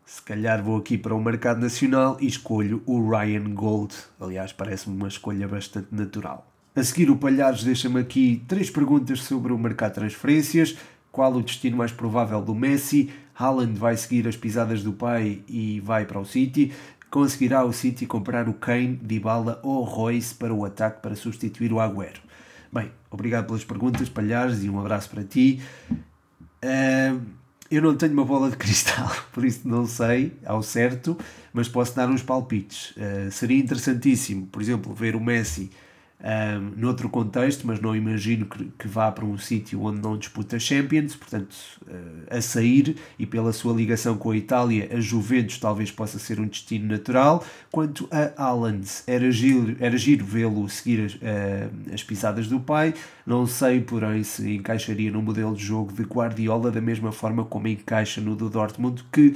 se 0.04 0.20
calhar 0.22 0.62
vou 0.62 0.76
aqui 0.76 0.98
para 0.98 1.14
o 1.14 1.22
mercado 1.22 1.60
nacional 1.60 2.16
e 2.20 2.26
escolho 2.26 2.82
o 2.84 3.08
Ryan 3.10 3.54
Gold. 3.54 3.94
Aliás, 4.20 4.52
parece-me 4.52 4.96
uma 4.96 5.08
escolha 5.08 5.46
bastante 5.48 5.88
natural. 5.90 6.46
A 6.74 6.82
seguir, 6.82 7.10
o 7.10 7.16
Palhares 7.16 7.64
deixa-me 7.64 8.00
aqui 8.00 8.42
três 8.48 8.70
perguntas 8.70 9.22
sobre 9.22 9.52
o 9.52 9.58
mercado 9.58 9.90
de 9.90 10.00
transferências. 10.00 10.76
Qual 11.10 11.32
o 11.34 11.42
destino 11.42 11.76
mais 11.76 11.92
provável 11.92 12.40
do 12.40 12.54
Messi? 12.54 13.10
Haaland 13.34 13.78
vai 13.78 13.96
seguir 13.96 14.26
as 14.26 14.36
pisadas 14.36 14.82
do 14.82 14.92
pai 14.92 15.42
e 15.48 15.80
vai 15.80 16.06
para 16.06 16.18
o 16.18 16.24
City. 16.24 16.72
Conseguirá 17.10 17.64
o 17.64 17.72
City 17.72 18.06
comprar 18.06 18.48
o 18.48 18.54
Kane, 18.54 18.98
Dybala 19.02 19.60
ou 19.62 19.84
Royce 19.84 20.34
para 20.34 20.54
o 20.54 20.64
ataque 20.64 21.02
para 21.02 21.14
substituir 21.14 21.72
o 21.72 21.80
Agüero? 21.80 22.20
Bem, 22.72 22.90
obrigado 23.10 23.48
pelas 23.48 23.62
perguntas, 23.62 24.08
Palhares, 24.08 24.64
e 24.64 24.70
um 24.70 24.80
abraço 24.80 25.10
para 25.10 25.22
ti. 25.22 25.60
Uh, 26.64 27.20
eu 27.70 27.82
não 27.82 27.94
tenho 27.94 28.14
uma 28.14 28.24
bola 28.24 28.48
de 28.48 28.56
cristal, 28.56 29.14
por 29.30 29.44
isso 29.44 29.68
não 29.68 29.86
sei 29.86 30.32
ao 30.42 30.62
certo, 30.62 31.18
mas 31.52 31.68
posso 31.68 31.94
dar 31.94 32.08
uns 32.08 32.22
palpites. 32.22 32.92
Uh, 32.92 33.30
seria 33.30 33.58
interessantíssimo, 33.58 34.46
por 34.46 34.62
exemplo, 34.62 34.94
ver 34.94 35.14
o 35.14 35.20
Messi 35.20 35.70
um, 36.22 36.80
noutro 36.80 37.08
contexto, 37.08 37.66
mas 37.66 37.80
não 37.80 37.96
imagino 37.96 38.46
que, 38.46 38.64
que 38.78 38.86
vá 38.86 39.10
para 39.10 39.24
um 39.24 39.36
sítio 39.36 39.82
onde 39.82 40.00
não 40.00 40.16
disputa 40.16 40.58
Champions, 40.58 41.16
portanto, 41.16 41.54
uh, 41.86 42.36
a 42.36 42.40
sair 42.40 42.96
e 43.18 43.26
pela 43.26 43.52
sua 43.52 43.72
ligação 43.72 44.16
com 44.16 44.30
a 44.30 44.36
Itália, 44.36 44.88
a 44.92 45.00
Juventus 45.00 45.58
talvez 45.58 45.90
possa 45.90 46.18
ser 46.18 46.38
um 46.38 46.46
destino 46.46 46.86
natural. 46.86 47.44
Quanto 47.70 48.08
a 48.10 48.30
Haaland, 48.40 48.86
era 49.06 49.30
giro, 49.30 49.76
era 49.80 49.96
giro 49.96 50.24
vê-lo 50.24 50.68
seguir 50.68 51.04
as, 51.04 51.14
uh, 51.14 51.92
as 51.92 52.02
pisadas 52.02 52.46
do 52.46 52.60
pai, 52.60 52.94
não 53.26 53.46
sei, 53.46 53.80
porém, 53.80 54.22
se 54.22 54.54
encaixaria 54.54 55.10
no 55.10 55.22
modelo 55.22 55.54
de 55.54 55.64
jogo 55.64 55.92
de 55.92 56.02
Guardiola 56.02 56.70
da 56.70 56.80
mesma 56.80 57.10
forma 57.10 57.44
como 57.44 57.68
encaixa 57.68 58.20
no 58.20 58.36
do 58.36 58.48
Dortmund, 58.48 59.04
que 59.12 59.34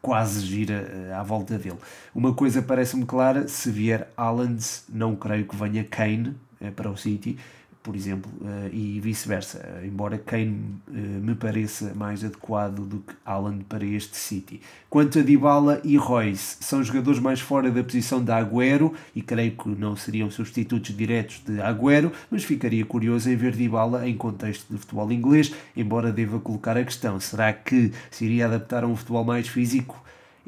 quase 0.00 0.40
gira 0.40 0.74
eh, 0.74 1.12
à 1.12 1.22
volta 1.22 1.58
dele. 1.58 1.78
Uma 2.14 2.34
coisa 2.34 2.62
parece-me 2.62 3.04
clara: 3.04 3.46
se 3.48 3.70
vier 3.70 4.08
Haaland, 4.16 4.64
não 4.88 5.14
creio 5.14 5.46
que 5.46 5.56
venha 5.56 5.84
Kane 5.84 6.34
eh, 6.60 6.70
para 6.70 6.90
o 6.90 6.96
City, 6.96 7.38
por 7.82 7.96
exemplo, 7.96 8.30
uh, 8.40 8.68
e 8.72 9.00
vice-versa, 9.00 9.80
embora 9.84 10.18
Kane 10.18 10.76
uh, 10.88 10.92
me 10.92 11.34
pareça 11.34 11.94
mais 11.94 12.22
adequado 12.22 12.86
do 12.86 12.98
que 12.98 13.14
Haaland 13.24 13.64
para 13.64 13.84
este 13.84 14.16
City. 14.16 14.60
Quanto 14.88 15.18
a 15.18 15.22
Dybala 15.22 15.80
e 15.82 15.96
Royce, 15.96 16.58
são 16.60 16.82
jogadores 16.82 17.18
mais 17.18 17.40
fora 17.40 17.70
da 17.70 17.82
posição 17.82 18.22
de 18.22 18.30
Agüero 18.30 18.92
e 19.14 19.22
creio 19.22 19.52
que 19.52 19.68
não 19.70 19.96
seriam 19.96 20.30
substitutos 20.30 20.94
diretos 20.94 21.40
de 21.46 21.60
Agüero, 21.60 22.12
mas 22.30 22.44
ficaria 22.44 22.84
curioso 22.84 23.30
em 23.30 23.36
ver 23.36 23.56
Dybala 23.56 24.06
em 24.06 24.16
contexto 24.16 24.70
de 24.70 24.78
futebol 24.78 25.10
inglês, 25.10 25.54
embora 25.74 26.12
deva 26.12 26.38
colocar 26.38 26.76
a 26.76 26.84
questão, 26.84 27.18
será 27.18 27.52
que 27.52 27.92
se 28.10 28.26
iria 28.26 28.46
adaptar 28.46 28.84
a 28.84 28.86
um 28.86 28.96
futebol 28.96 29.24
mais 29.24 29.48
físico? 29.48 30.00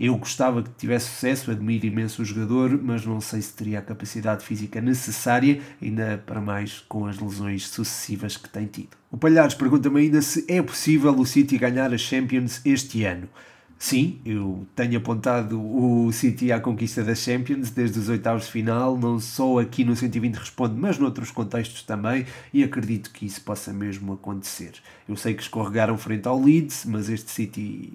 Eu 0.03 0.17
gostava 0.17 0.65
que 0.65 0.71
tivesse 0.71 1.11
sucesso, 1.11 1.53
admiro 1.53 1.87
imenso 1.87 2.23
o 2.23 2.25
jogador, 2.25 2.77
mas 2.83 3.07
não 3.07 3.21
sei 3.21 3.41
se 3.41 3.53
teria 3.53 3.79
a 3.79 3.83
capacidade 3.83 4.45
física 4.45 4.81
necessária, 4.81 5.61
ainda 5.81 6.21
para 6.27 6.41
mais 6.41 6.81
com 6.89 7.07
as 7.07 7.21
lesões 7.21 7.69
sucessivas 7.69 8.37
que 8.37 8.49
tem 8.49 8.67
tido. 8.67 8.97
O 9.13 9.17
Palhares 9.17 9.55
pergunta-me 9.55 10.01
ainda 10.01 10.21
se 10.21 10.45
é 10.49 10.61
possível 10.61 11.13
o 11.13 11.25
City 11.25 11.57
ganhar 11.57 11.95
a 11.95 11.97
Champions 11.97 12.61
este 12.65 13.05
ano. 13.05 13.29
Sim, 13.79 14.19
eu 14.27 14.67
tenho 14.75 14.99
apontado 14.99 15.61
o 15.61 16.11
City 16.11 16.51
à 16.51 16.59
conquista 16.59 17.05
das 17.05 17.21
Champions 17.21 17.71
desde 17.71 18.01
os 18.01 18.09
oitavos 18.09 18.47
de 18.47 18.51
final, 18.51 18.99
não 18.99 19.21
só 19.21 19.61
aqui 19.61 19.85
no 19.85 19.95
120 19.95 20.35
responde, 20.35 20.75
mas 20.77 20.99
noutros 20.99 21.31
contextos 21.31 21.85
também, 21.85 22.27
e 22.53 22.65
acredito 22.65 23.13
que 23.13 23.25
isso 23.25 23.41
possa 23.43 23.73
mesmo 23.73 24.15
acontecer. 24.15 24.73
Eu 25.09 25.15
sei 25.15 25.33
que 25.33 25.43
escorregaram 25.43 25.97
frente 25.97 26.27
ao 26.27 26.43
Leeds, 26.43 26.87
mas 26.87 27.09
este 27.09 27.31
City 27.31 27.93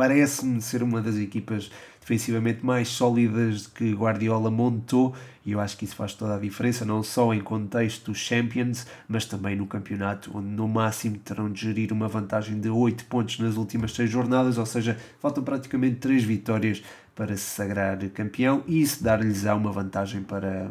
parece-me 0.00 0.62
ser 0.62 0.82
uma 0.82 1.02
das 1.02 1.16
equipas 1.16 1.70
defensivamente 2.00 2.64
mais 2.64 2.88
sólidas 2.88 3.66
que 3.66 3.92
Guardiola 3.92 4.50
montou 4.50 5.14
e 5.44 5.52
eu 5.52 5.60
acho 5.60 5.76
que 5.76 5.84
isso 5.84 5.94
faz 5.94 6.14
toda 6.14 6.36
a 6.36 6.38
diferença, 6.38 6.86
não 6.86 7.02
só 7.02 7.34
em 7.34 7.40
contexto 7.40 8.14
Champions, 8.14 8.86
mas 9.06 9.26
também 9.26 9.54
no 9.54 9.66
campeonato, 9.66 10.30
onde 10.34 10.48
no 10.48 10.66
máximo 10.66 11.18
terão 11.18 11.52
de 11.52 11.60
gerir 11.60 11.92
uma 11.92 12.08
vantagem 12.08 12.58
de 12.58 12.70
8 12.70 13.04
pontos 13.04 13.38
nas 13.40 13.58
últimas 13.58 13.92
6 13.92 14.08
jornadas, 14.08 14.56
ou 14.56 14.64
seja, 14.64 14.96
faltam 15.18 15.44
praticamente 15.44 15.96
3 15.96 16.24
vitórias 16.24 16.82
para 17.14 17.36
se 17.36 17.44
sagrar 17.44 17.98
campeão 18.08 18.64
e 18.66 18.80
isso 18.80 19.04
dar-lhes 19.04 19.44
uma 19.44 19.70
vantagem 19.70 20.22
para, 20.22 20.70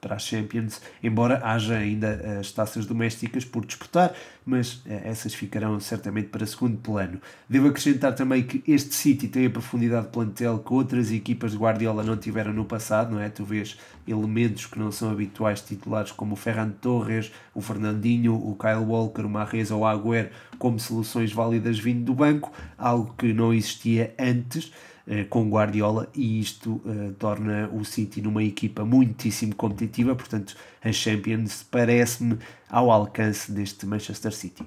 para 0.00 0.16
as 0.16 0.22
Champions, 0.22 0.80
embora 1.02 1.38
haja 1.44 1.76
ainda 1.76 2.38
as 2.40 2.50
taças 2.50 2.86
domésticas 2.86 3.44
por 3.44 3.66
disputar, 3.66 4.14
mas 4.44 4.82
eh, 4.86 5.02
essas 5.04 5.34
ficarão 5.34 5.78
certamente 5.80 6.28
para 6.28 6.46
segundo 6.46 6.76
plano. 6.78 7.20
Devo 7.48 7.68
acrescentar 7.68 8.14
também 8.14 8.42
que 8.42 8.62
este 8.70 8.94
City 8.94 9.28
tem 9.28 9.46
a 9.46 9.50
profundidade 9.50 10.06
de 10.06 10.12
plantel 10.12 10.58
que 10.58 10.72
outras 10.72 11.10
equipas 11.10 11.52
de 11.52 11.58
Guardiola 11.58 12.02
não 12.02 12.16
tiveram 12.16 12.52
no 12.52 12.64
passado, 12.64 13.12
não 13.12 13.20
é? 13.20 13.28
Tu 13.28 13.44
vês 13.44 13.78
elementos 14.06 14.66
que 14.66 14.78
não 14.78 14.92
são 14.92 15.10
habituais 15.10 15.60
titulares 15.60 16.12
como 16.12 16.34
o 16.34 16.36
Ferran 16.36 16.70
Torres, 16.70 17.32
o 17.54 17.60
Fernandinho, 17.60 18.34
o 18.34 18.56
Kyle 18.56 18.84
Walker, 18.86 19.22
o 19.22 19.30
Marrez 19.30 19.70
ou 19.70 19.80
o 19.80 19.86
Agüero 19.86 20.30
como 20.58 20.78
soluções 20.78 21.32
válidas 21.32 21.78
vindo 21.78 22.04
do 22.04 22.14
banco, 22.14 22.52
algo 22.76 23.14
que 23.16 23.32
não 23.32 23.52
existia 23.52 24.14
antes. 24.18 24.70
Eh, 25.06 25.24
com 25.24 25.50
Guardiola 25.50 26.08
e 26.14 26.40
isto 26.40 26.80
uh, 26.86 27.12
torna 27.18 27.68
o 27.74 27.84
City 27.84 28.22
numa 28.22 28.42
equipa 28.42 28.86
muitíssimo 28.86 29.54
competitiva, 29.54 30.16
portanto 30.16 30.56
a 30.84 30.92
Champions 30.92 31.64
parece-me 31.70 32.38
ao 32.68 32.90
alcance 32.90 33.50
deste 33.50 33.86
Manchester 33.86 34.32
City. 34.32 34.64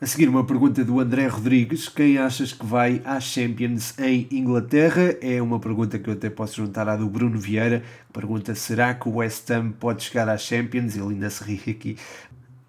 A 0.00 0.06
seguir 0.06 0.30
uma 0.30 0.46
pergunta 0.46 0.82
do 0.82 0.98
André 0.98 1.26
Rodrigues, 1.26 1.86
quem 1.86 2.16
achas 2.16 2.54
que 2.54 2.64
vai 2.64 3.02
às 3.04 3.24
Champions 3.24 3.98
em 3.98 4.26
Inglaterra? 4.30 5.14
É 5.20 5.42
uma 5.42 5.60
pergunta 5.60 5.98
que 5.98 6.08
eu 6.08 6.14
até 6.14 6.30
posso 6.30 6.56
juntar 6.56 6.88
à 6.88 6.96
do 6.96 7.06
Bruno 7.06 7.38
Vieira, 7.38 7.82
pergunta 8.10 8.54
será 8.54 8.94
que 8.94 9.06
o 9.06 9.16
West 9.16 9.50
Ham 9.50 9.72
pode 9.72 10.04
chegar 10.04 10.26
às 10.26 10.40
Champions? 10.40 10.96
Ele 10.96 11.08
ainda 11.08 11.28
se 11.28 11.44
ri 11.44 11.70
aqui, 11.70 11.98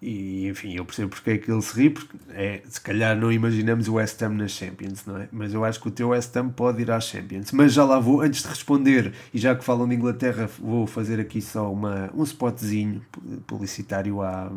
e 0.02 0.48
enfim, 0.48 0.74
eu 0.74 0.84
percebo 0.84 1.10
porque 1.10 1.30
é 1.30 1.38
que 1.38 1.48
ele 1.48 1.62
se 1.62 1.80
ri, 1.80 1.90
porque 1.90 2.16
é, 2.30 2.60
se 2.68 2.80
calhar 2.80 3.16
não 3.16 3.30
imaginamos 3.30 3.86
o 3.86 3.94
West 3.94 4.20
Ham 4.20 4.30
nas 4.30 4.50
Champions, 4.50 5.06
não 5.06 5.16
é? 5.16 5.28
Mas 5.30 5.54
eu 5.54 5.64
acho 5.64 5.80
que 5.80 5.86
o 5.86 5.92
teu 5.92 6.08
West 6.08 6.36
Ham 6.36 6.48
pode 6.48 6.82
ir 6.82 6.90
às 6.90 7.04
Champions. 7.04 7.52
Mas 7.52 7.72
já 7.72 7.84
lá 7.84 8.00
vou, 8.00 8.20
antes 8.20 8.42
de 8.42 8.48
responder, 8.48 9.12
e 9.32 9.38
já 9.38 9.54
que 9.54 9.62
falam 9.62 9.88
de 9.88 9.94
Inglaterra, 9.94 10.50
vou 10.58 10.88
fazer 10.88 11.20
aqui 11.20 11.40
só 11.40 11.72
uma, 11.72 12.10
um 12.12 12.24
spotzinho 12.24 13.00
publicitário 13.46 14.20
à, 14.20 14.50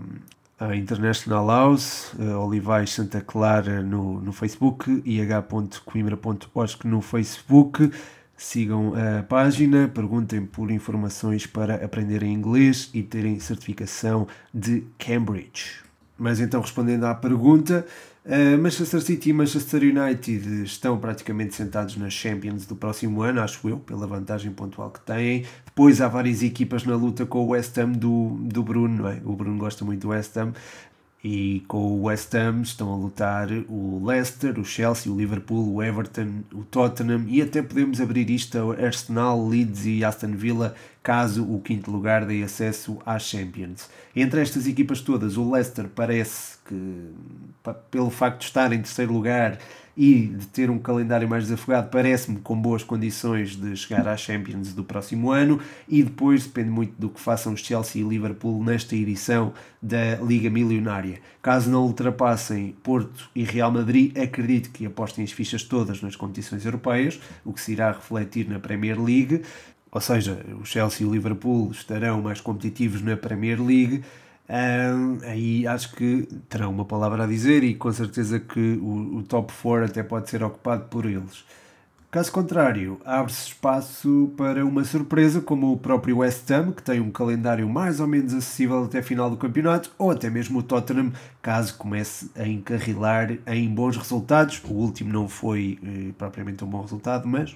à 0.59 0.75
International 0.75 1.47
House, 1.47 2.11
Olivais 2.41 2.91
Santa 2.91 3.21
Clara 3.21 3.83
no, 3.83 4.19
no 4.19 4.33
Facebook, 4.33 5.03
ih.coimbra.osc 5.05 6.87
no 6.87 7.01
Facebook. 7.01 7.91
Sigam 8.38 8.94
a 8.96 9.24
página, 9.24 9.88
perguntem 9.88 10.46
por 10.46 10.70
informações 10.70 11.46
para 11.46 11.75
aprenderem 11.75 12.34
inglês 12.34 12.89
e 12.94 13.01
terem 13.01 13.39
certificação 13.39 14.27
de 14.54 14.84
Cambridge. 14.98 15.86
Mas 16.18 16.39
então, 16.39 16.62
respondendo 16.62 17.06
à 17.06 17.13
pergunta, 17.13 17.86
uh, 18.25 18.58
Manchester 18.58 19.01
City 19.01 19.30
e 19.30 19.34
Manchester 19.34 19.82
United 19.84 20.63
estão 20.63 20.98
praticamente 20.98 21.56
sentados 21.56 21.98
nas 21.98 22.13
Champions 22.13 22.65
do 22.65 22.75
próximo 22.75 23.22
ano, 23.22 23.42
acho 23.42 23.68
eu, 23.68 23.77
pela 23.80 24.08
vantagem 24.08 24.51
pontual 24.51 24.92
que 24.92 25.01
têm. 25.01 25.46
Depois 25.65 26.00
há 26.00 26.08
várias 26.08 26.42
equipas 26.42 26.86
na 26.86 26.96
luta 26.96 27.25
com 27.25 27.39
o 27.39 27.48
West 27.50 27.77
Ham 27.77 27.92
do, 27.92 28.38
do 28.42 28.63
Bruno, 28.63 29.04
não 29.04 29.10
é? 29.10 29.22
O 29.25 29.34
Bruno 29.34 29.58
gosta 29.58 29.84
muito 29.84 30.01
do 30.01 30.10
West 30.10 30.36
Ham 30.38 30.54
e 31.27 31.63
com 31.67 31.79
o 31.79 32.03
West 32.03 32.36
Ham 32.36 32.62
estão 32.62 32.94
a 32.94 32.96
lutar 32.96 33.50
o 33.67 34.00
Leicester, 34.05 34.60
o 34.60 34.63
Chelsea, 34.63 35.12
o 35.12 35.17
Liverpool, 35.17 35.74
o 35.74 35.82
Everton, 35.82 36.44
o 36.53 36.63
Tottenham 36.63 37.25
e 37.27 37.41
até 37.41 37.63
podemos 37.63 38.00
abrir 38.00 38.29
isto 38.29 38.55
a 38.60 38.86
Arsenal, 38.86 39.48
Leeds 39.48 39.88
e 39.88 40.05
Aston 40.05 40.34
Villa 40.34 40.75
caso 41.05 41.43
o 41.43 41.62
quinto 41.62 41.91
lugar 41.91 42.25
dê 42.25 42.41
acesso 42.41 42.97
às 43.05 43.21
Champions. 43.21 43.88
Entre 44.15 44.41
estas 44.41 44.65
equipas 44.65 45.01
todas, 45.01 45.38
o 45.38 45.51
Leicester 45.51 45.88
parece 45.88 46.57
que, 46.65 47.12
pelo 47.91 48.09
facto 48.09 48.39
de 48.39 48.45
estar 48.45 48.74
em 48.74 48.81
terceiro 48.81 49.13
lugar 49.13 49.59
e 49.95 50.25
de 50.25 50.47
ter 50.47 50.69
um 50.71 50.79
calendário 50.79 51.29
mais 51.29 51.43
desafogado, 51.43 51.89
parece-me 51.89 52.39
com 52.39 52.59
boas 52.59 52.83
condições 52.83 53.55
de 53.55 53.75
chegar 53.77 54.07
às 54.07 54.19
Champions 54.19 54.74
do 54.74 54.83
próximo 54.83 55.31
ano 55.31 55.59
e 55.88 56.01
depois 56.01 56.43
depende 56.43 56.71
muito 56.71 56.93
do 56.97 57.07
que 57.07 57.21
façam 57.21 57.53
os 57.53 57.59
Chelsea 57.59 58.01
e 58.01 58.07
Liverpool 58.07 58.63
nesta 58.63 58.95
edição 58.95 59.53
da 59.79 60.15
Liga 60.15 60.50
Milionária. 60.50 61.19
Caso 61.39 61.69
não 61.69 61.85
ultrapassem 61.85 62.75
Porto 62.81 63.29
e 63.35 63.43
Real 63.43 63.71
Madrid, 63.71 64.17
acredito 64.17 64.71
que 64.71 64.88
apostem 64.88 65.24
as 65.24 65.31
fichas 65.31 65.62
todas 65.62 66.01
nas 66.01 66.15
competições 66.15 66.65
europeias, 66.65 67.21
o 67.45 67.53
que 67.53 67.62
se 67.62 67.74
irá 67.74 67.91
refletir 67.91 68.50
na 68.50 68.59
Premier 68.59 69.00
League. 69.00 69.43
Ou 69.95 70.01
seja, 70.01 70.45
o 70.61 70.65
Chelsea 70.65 71.07
e 71.07 71.09
o 71.09 71.13
Liverpool 71.13 71.71
estarão 71.71 72.21
mais 72.21 72.39
competitivos 72.41 73.01
na 73.01 73.15
Premier 73.15 73.59
League 73.59 74.03
aí 75.23 75.65
acho 75.67 75.93
que 75.95 76.27
terão 76.49 76.71
uma 76.71 76.85
palavra 76.85 77.23
a 77.23 77.27
dizer 77.27 77.63
e 77.63 77.73
com 77.73 77.91
certeza 77.91 78.39
que 78.39 78.77
o, 78.81 79.17
o 79.17 79.23
top 79.23 79.51
4 79.61 79.85
até 79.85 80.03
pode 80.03 80.29
ser 80.29 80.43
ocupado 80.43 80.85
por 80.85 81.05
eles. 81.05 81.43
Caso 82.11 82.31
contrário, 82.31 82.97
abre-se 83.03 83.47
espaço 83.47 84.31
para 84.37 84.65
uma 84.65 84.85
surpresa 84.85 85.41
como 85.41 85.73
o 85.73 85.77
próprio 85.77 86.19
West 86.19 86.49
Ham, 86.49 86.71
que 86.71 86.81
tem 86.81 87.01
um 87.01 87.11
calendário 87.11 87.67
mais 87.67 87.99
ou 87.99 88.07
menos 88.07 88.33
acessível 88.33 88.85
até 88.85 88.99
a 88.99 89.03
final 89.03 89.29
do 89.29 89.35
campeonato, 89.35 89.91
ou 89.97 90.11
até 90.11 90.29
mesmo 90.29 90.59
o 90.59 90.63
Tottenham, 90.63 91.11
caso 91.41 91.75
comece 91.77 92.31
a 92.35 92.47
encarrilar 92.47 93.37
em 93.45 93.67
bons 93.67 93.97
resultados. 93.97 94.61
O 94.63 94.73
último 94.75 95.11
não 95.11 95.27
foi 95.27 95.77
eh, 95.83 96.13
propriamente 96.17 96.63
um 96.63 96.67
bom 96.67 96.81
resultado, 96.83 97.27
mas 97.27 97.53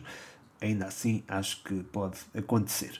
ainda 0.61 0.85
assim 0.85 1.23
acho 1.27 1.63
que 1.63 1.83
pode 1.83 2.17
acontecer. 2.35 2.91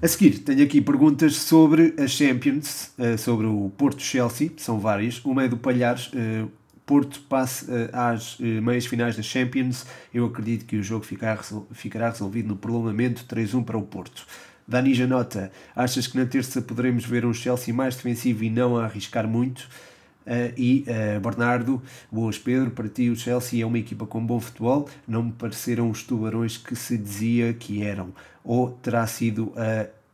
A 0.00 0.08
seguir, 0.08 0.38
tenho 0.38 0.62
aqui 0.62 0.80
perguntas 0.80 1.36
sobre 1.36 1.94
a 1.98 2.06
Champions, 2.06 2.92
eh, 2.98 3.16
sobre 3.16 3.46
o 3.46 3.70
Porto-Chelsea, 3.76 4.52
são 4.56 4.78
várias. 4.78 5.24
Uma 5.24 5.44
é 5.44 5.48
do 5.48 5.56
Palhares, 5.56 6.10
eh, 6.14 6.44
Porto 6.86 7.20
passa 7.28 7.70
eh, 7.70 7.90
às 7.92 8.38
meias 8.38 8.86
finais 8.86 9.16
da 9.16 9.22
Champions. 9.22 9.84
Eu 10.12 10.26
acredito 10.26 10.64
que 10.64 10.76
o 10.76 10.82
jogo 10.82 11.04
ficará 11.04 12.08
resolvido 12.10 12.48
no 12.48 12.56
prolongamento 12.56 13.24
3-1 13.24 13.64
para 13.64 13.76
o 13.76 13.82
Porto. 13.82 14.26
Dani 14.66 14.92
Janota, 14.92 15.50
achas 15.74 16.06
que 16.06 16.18
na 16.18 16.26
terça 16.26 16.60
poderemos 16.60 17.04
ver 17.04 17.24
um 17.24 17.32
Chelsea 17.32 17.72
mais 17.72 17.96
defensivo 17.96 18.44
e 18.44 18.50
não 18.50 18.76
a 18.76 18.84
arriscar 18.84 19.26
muito? 19.26 19.66
Uh, 20.28 20.52
e 20.58 20.84
uh, 20.86 21.20
Bernardo, 21.20 21.82
boas 22.12 22.36
Pedro, 22.36 22.70
para 22.72 22.86
ti 22.86 23.08
o 23.08 23.16
Chelsea 23.16 23.62
é 23.62 23.66
uma 23.66 23.78
equipa 23.78 24.04
com 24.04 24.24
bom 24.24 24.38
futebol, 24.38 24.86
não 25.06 25.22
me 25.22 25.32
pareceram 25.32 25.88
os 25.88 26.02
tubarões 26.02 26.58
que 26.58 26.76
se 26.76 26.98
dizia 26.98 27.54
que 27.54 27.82
eram, 27.82 28.12
ou 28.44 28.70
terá 28.70 29.06
sido 29.06 29.54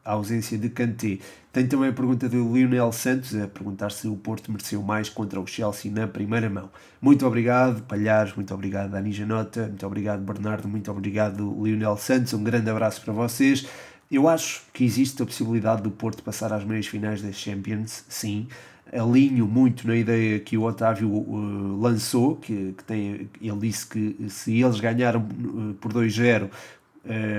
a 0.04 0.12
ausência 0.12 0.56
de 0.56 0.68
Kanté. 0.68 1.18
Tem 1.52 1.66
também 1.66 1.88
a 1.88 1.92
pergunta 1.92 2.28
do 2.28 2.52
Lionel 2.52 2.92
Santos 2.92 3.34
a 3.34 3.48
perguntar 3.48 3.90
se 3.90 4.06
o 4.06 4.16
Porto 4.16 4.52
mereceu 4.52 4.82
mais 4.82 5.08
contra 5.08 5.40
o 5.40 5.46
Chelsea 5.46 5.90
na 5.90 6.06
primeira 6.06 6.50
mão. 6.50 6.70
Muito 7.00 7.26
obrigado, 7.26 7.82
Palhares, 7.82 8.34
muito 8.34 8.52
obrigado, 8.52 8.90
Dani 8.90 9.12
Janota, 9.12 9.66
muito 9.68 9.86
obrigado, 9.86 10.20
Bernardo, 10.20 10.68
muito 10.68 10.90
obrigado, 10.90 11.56
Lionel 11.62 11.96
Santos. 11.96 12.34
Um 12.34 12.44
grande 12.44 12.68
abraço 12.68 13.00
para 13.02 13.12
vocês. 13.12 13.66
Eu 14.10 14.28
acho 14.28 14.62
que 14.72 14.84
existe 14.84 15.22
a 15.22 15.26
possibilidade 15.26 15.82
do 15.82 15.90
Porto 15.90 16.22
passar 16.22 16.52
às 16.52 16.64
meias 16.64 16.86
finais 16.86 17.22
das 17.22 17.36
Champions, 17.36 18.04
sim 18.08 18.46
alinho 18.94 19.46
muito 19.46 19.86
na 19.86 19.96
ideia 19.96 20.38
que 20.38 20.56
o 20.56 20.62
Otávio 20.62 21.10
uh, 21.10 21.80
lançou, 21.80 22.36
que, 22.36 22.72
que, 22.76 22.84
tem, 22.84 23.28
ele 23.40 23.58
disse 23.58 23.86
que 23.86 24.16
se 24.28 24.62
eles 24.62 24.80
ganharam 24.80 25.20
uh, 25.20 25.74
por 25.74 25.92
2-0, 25.92 26.44
uh, 26.44 26.50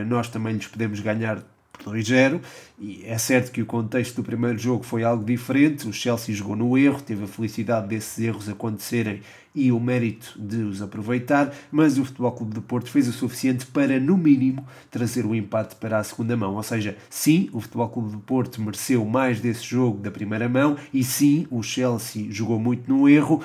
nós 0.07 0.29
também 0.29 0.53
lhes 0.55 0.67
podemos 0.67 0.99
ganhar 0.99 1.43
por 1.77 1.93
2-0. 1.93 2.41
E 2.79 3.03
é 3.05 3.17
certo 3.17 3.51
que 3.51 3.61
o 3.61 3.65
contexto 3.65 4.15
do 4.15 4.23
primeiro 4.23 4.57
jogo 4.57 4.83
foi 4.83 5.03
algo 5.03 5.23
diferente. 5.23 5.87
O 5.87 5.93
Chelsea 5.93 6.35
jogou 6.35 6.55
no 6.55 6.77
erro, 6.77 7.01
teve 7.01 7.23
a 7.23 7.27
felicidade 7.27 7.87
desses 7.87 8.19
erros 8.19 8.49
acontecerem 8.49 9.21
e 9.55 9.71
o 9.71 9.79
mérito 9.79 10.35
de 10.37 10.57
os 10.57 10.81
aproveitar, 10.81 11.53
mas 11.71 11.97
o 11.97 12.03
Futebol 12.03 12.33
Clube 12.33 12.55
de 12.55 12.61
Porto 12.61 12.89
fez 12.89 13.07
o 13.07 13.13
suficiente 13.13 13.65
para, 13.65 13.97
no 13.99 14.17
mínimo, 14.17 14.67
trazer 14.91 15.25
o 15.25 15.33
empate 15.33 15.75
para 15.75 15.97
a 15.97 16.03
segunda 16.03 16.35
mão. 16.35 16.55
Ou 16.55 16.63
seja, 16.63 16.97
sim, 17.09 17.49
o 17.53 17.61
Futebol 17.61 17.87
Clube 17.87 18.11
de 18.11 18.17
Porto 18.17 18.61
mereceu 18.61 19.05
mais 19.05 19.39
desse 19.39 19.63
jogo 19.63 19.99
da 19.99 20.11
primeira 20.11 20.49
mão 20.49 20.75
e 20.93 21.03
sim, 21.03 21.47
o 21.49 21.63
Chelsea 21.63 22.27
jogou 22.29 22.59
muito 22.59 22.91
no 22.91 23.07
erro. 23.07 23.41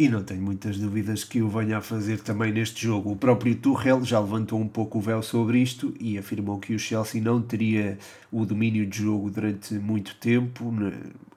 E 0.00 0.08
não 0.08 0.24
tenho 0.24 0.40
muitas 0.40 0.78
dúvidas 0.78 1.24
que 1.24 1.42
o 1.42 1.48
venha 1.50 1.76
a 1.76 1.80
fazer 1.82 2.20
também 2.20 2.50
neste 2.50 2.86
jogo. 2.86 3.12
O 3.12 3.16
próprio 3.16 3.54
Tuchel 3.54 4.02
já 4.02 4.18
levantou 4.18 4.58
um 4.58 4.66
pouco 4.66 4.96
o 4.96 5.00
véu 5.02 5.22
sobre 5.22 5.58
isto 5.58 5.92
e 6.00 6.16
afirmou 6.16 6.58
que 6.58 6.74
o 6.74 6.78
Chelsea 6.78 7.20
não 7.20 7.42
teria 7.42 7.98
o 8.32 8.46
domínio 8.46 8.86
de 8.86 8.96
jogo 8.96 9.30
durante 9.30 9.74
muito 9.74 10.16
tempo, 10.16 10.72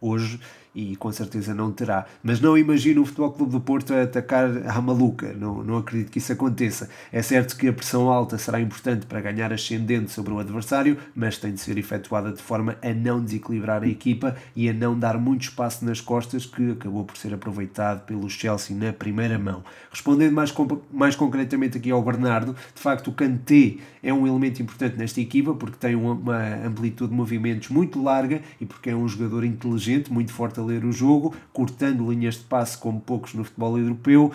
hoje 0.03 0.39
e 0.75 0.95
com 0.95 1.11
certeza 1.11 1.53
não 1.53 1.71
terá. 1.71 2.05
Mas 2.21 2.39
não 2.39 2.57
imagino 2.57 3.01
o 3.01 3.05
Futebol 3.05 3.31
Clube 3.31 3.51
do 3.51 3.61
Porto 3.61 3.93
a 3.93 4.03
atacar 4.03 4.49
à 4.67 4.81
maluca, 4.81 5.33
não, 5.33 5.63
não 5.63 5.77
acredito 5.77 6.11
que 6.11 6.17
isso 6.17 6.33
aconteça. 6.33 6.89
É 7.11 7.21
certo 7.21 7.55
que 7.55 7.67
a 7.67 7.73
pressão 7.73 8.09
alta 8.09 8.37
será 8.37 8.59
importante 8.59 9.05
para 9.05 9.21
ganhar 9.21 9.53
ascendente 9.53 10.11
sobre 10.11 10.33
o 10.33 10.39
adversário, 10.39 10.97
mas 11.15 11.37
tem 11.37 11.53
de 11.53 11.59
ser 11.59 11.77
efetuada 11.77 12.31
de 12.31 12.41
forma 12.41 12.77
a 12.81 12.93
não 12.93 13.23
desequilibrar 13.23 13.83
a 13.83 13.87
equipa 13.87 14.35
e 14.55 14.69
a 14.69 14.73
não 14.73 14.97
dar 14.97 15.17
muito 15.17 15.43
espaço 15.43 15.85
nas 15.85 16.01
costas, 16.01 16.45
que 16.45 16.71
acabou 16.71 17.03
por 17.03 17.17
ser 17.17 17.33
aproveitado 17.33 18.05
pelo 18.05 18.29
Chelsea 18.29 18.75
na 18.75 18.91
primeira 18.91 19.37
mão. 19.37 19.63
Respondendo 19.91 20.33
mais, 20.33 20.53
mais 20.91 21.15
concretamente 21.15 21.77
aqui 21.77 21.91
ao 21.91 22.01
Bernardo, 22.01 22.55
de 22.73 22.81
facto 22.81 23.09
o 23.09 23.13
Kanté 23.13 23.77
é 24.01 24.13
um 24.13 24.27
elemento 24.27 24.61
importante 24.61 24.97
nesta 24.97 25.21
equipa 25.21 25.53
porque 25.53 25.77
tem 25.77 25.95
uma 25.95 26.65
amplitude 26.65 27.11
de 27.11 27.15
movimentos 27.15 27.69
muito 27.69 28.01
larga 28.01 28.41
e 28.59 28.65
porque 28.65 28.89
é 28.89 28.95
um 28.95 29.07
jogador 29.07 29.43
inteligente, 29.43 29.92
muito 30.11 30.31
forte 30.31 30.59
a 30.59 30.63
ler 30.63 30.85
o 30.85 30.91
jogo, 30.91 31.33
cortando 31.51 32.09
linhas 32.09 32.35
de 32.35 32.43
passe 32.43 32.77
como 32.77 32.99
poucos 32.99 33.33
no 33.33 33.43
futebol 33.43 33.77
europeu, 33.77 34.31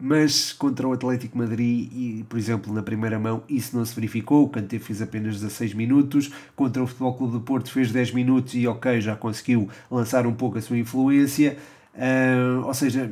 mas 0.00 0.52
contra 0.52 0.86
o 0.86 0.92
Atlético 0.92 1.36
Madrid 1.36 1.90
e, 1.92 2.24
por 2.28 2.38
exemplo, 2.38 2.72
na 2.72 2.82
primeira 2.82 3.18
mão 3.18 3.42
isso 3.48 3.76
não 3.76 3.84
se 3.84 3.94
verificou, 3.94 4.44
o 4.44 4.48
Kanté 4.48 4.78
fez 4.78 5.02
apenas 5.02 5.40
16 5.40 5.74
minutos, 5.74 6.30
contra 6.54 6.82
o 6.82 6.86
Futebol 6.86 7.14
Clube 7.14 7.32
do 7.32 7.40
Porto 7.40 7.70
fez 7.70 7.90
10 7.90 8.12
minutos 8.12 8.54
e 8.54 8.66
ok, 8.66 9.00
já 9.00 9.16
conseguiu 9.16 9.68
lançar 9.90 10.26
um 10.26 10.34
pouco 10.34 10.58
a 10.58 10.60
sua 10.60 10.78
influência, 10.78 11.56
uh, 11.94 12.66
ou 12.66 12.74
seja, 12.74 13.10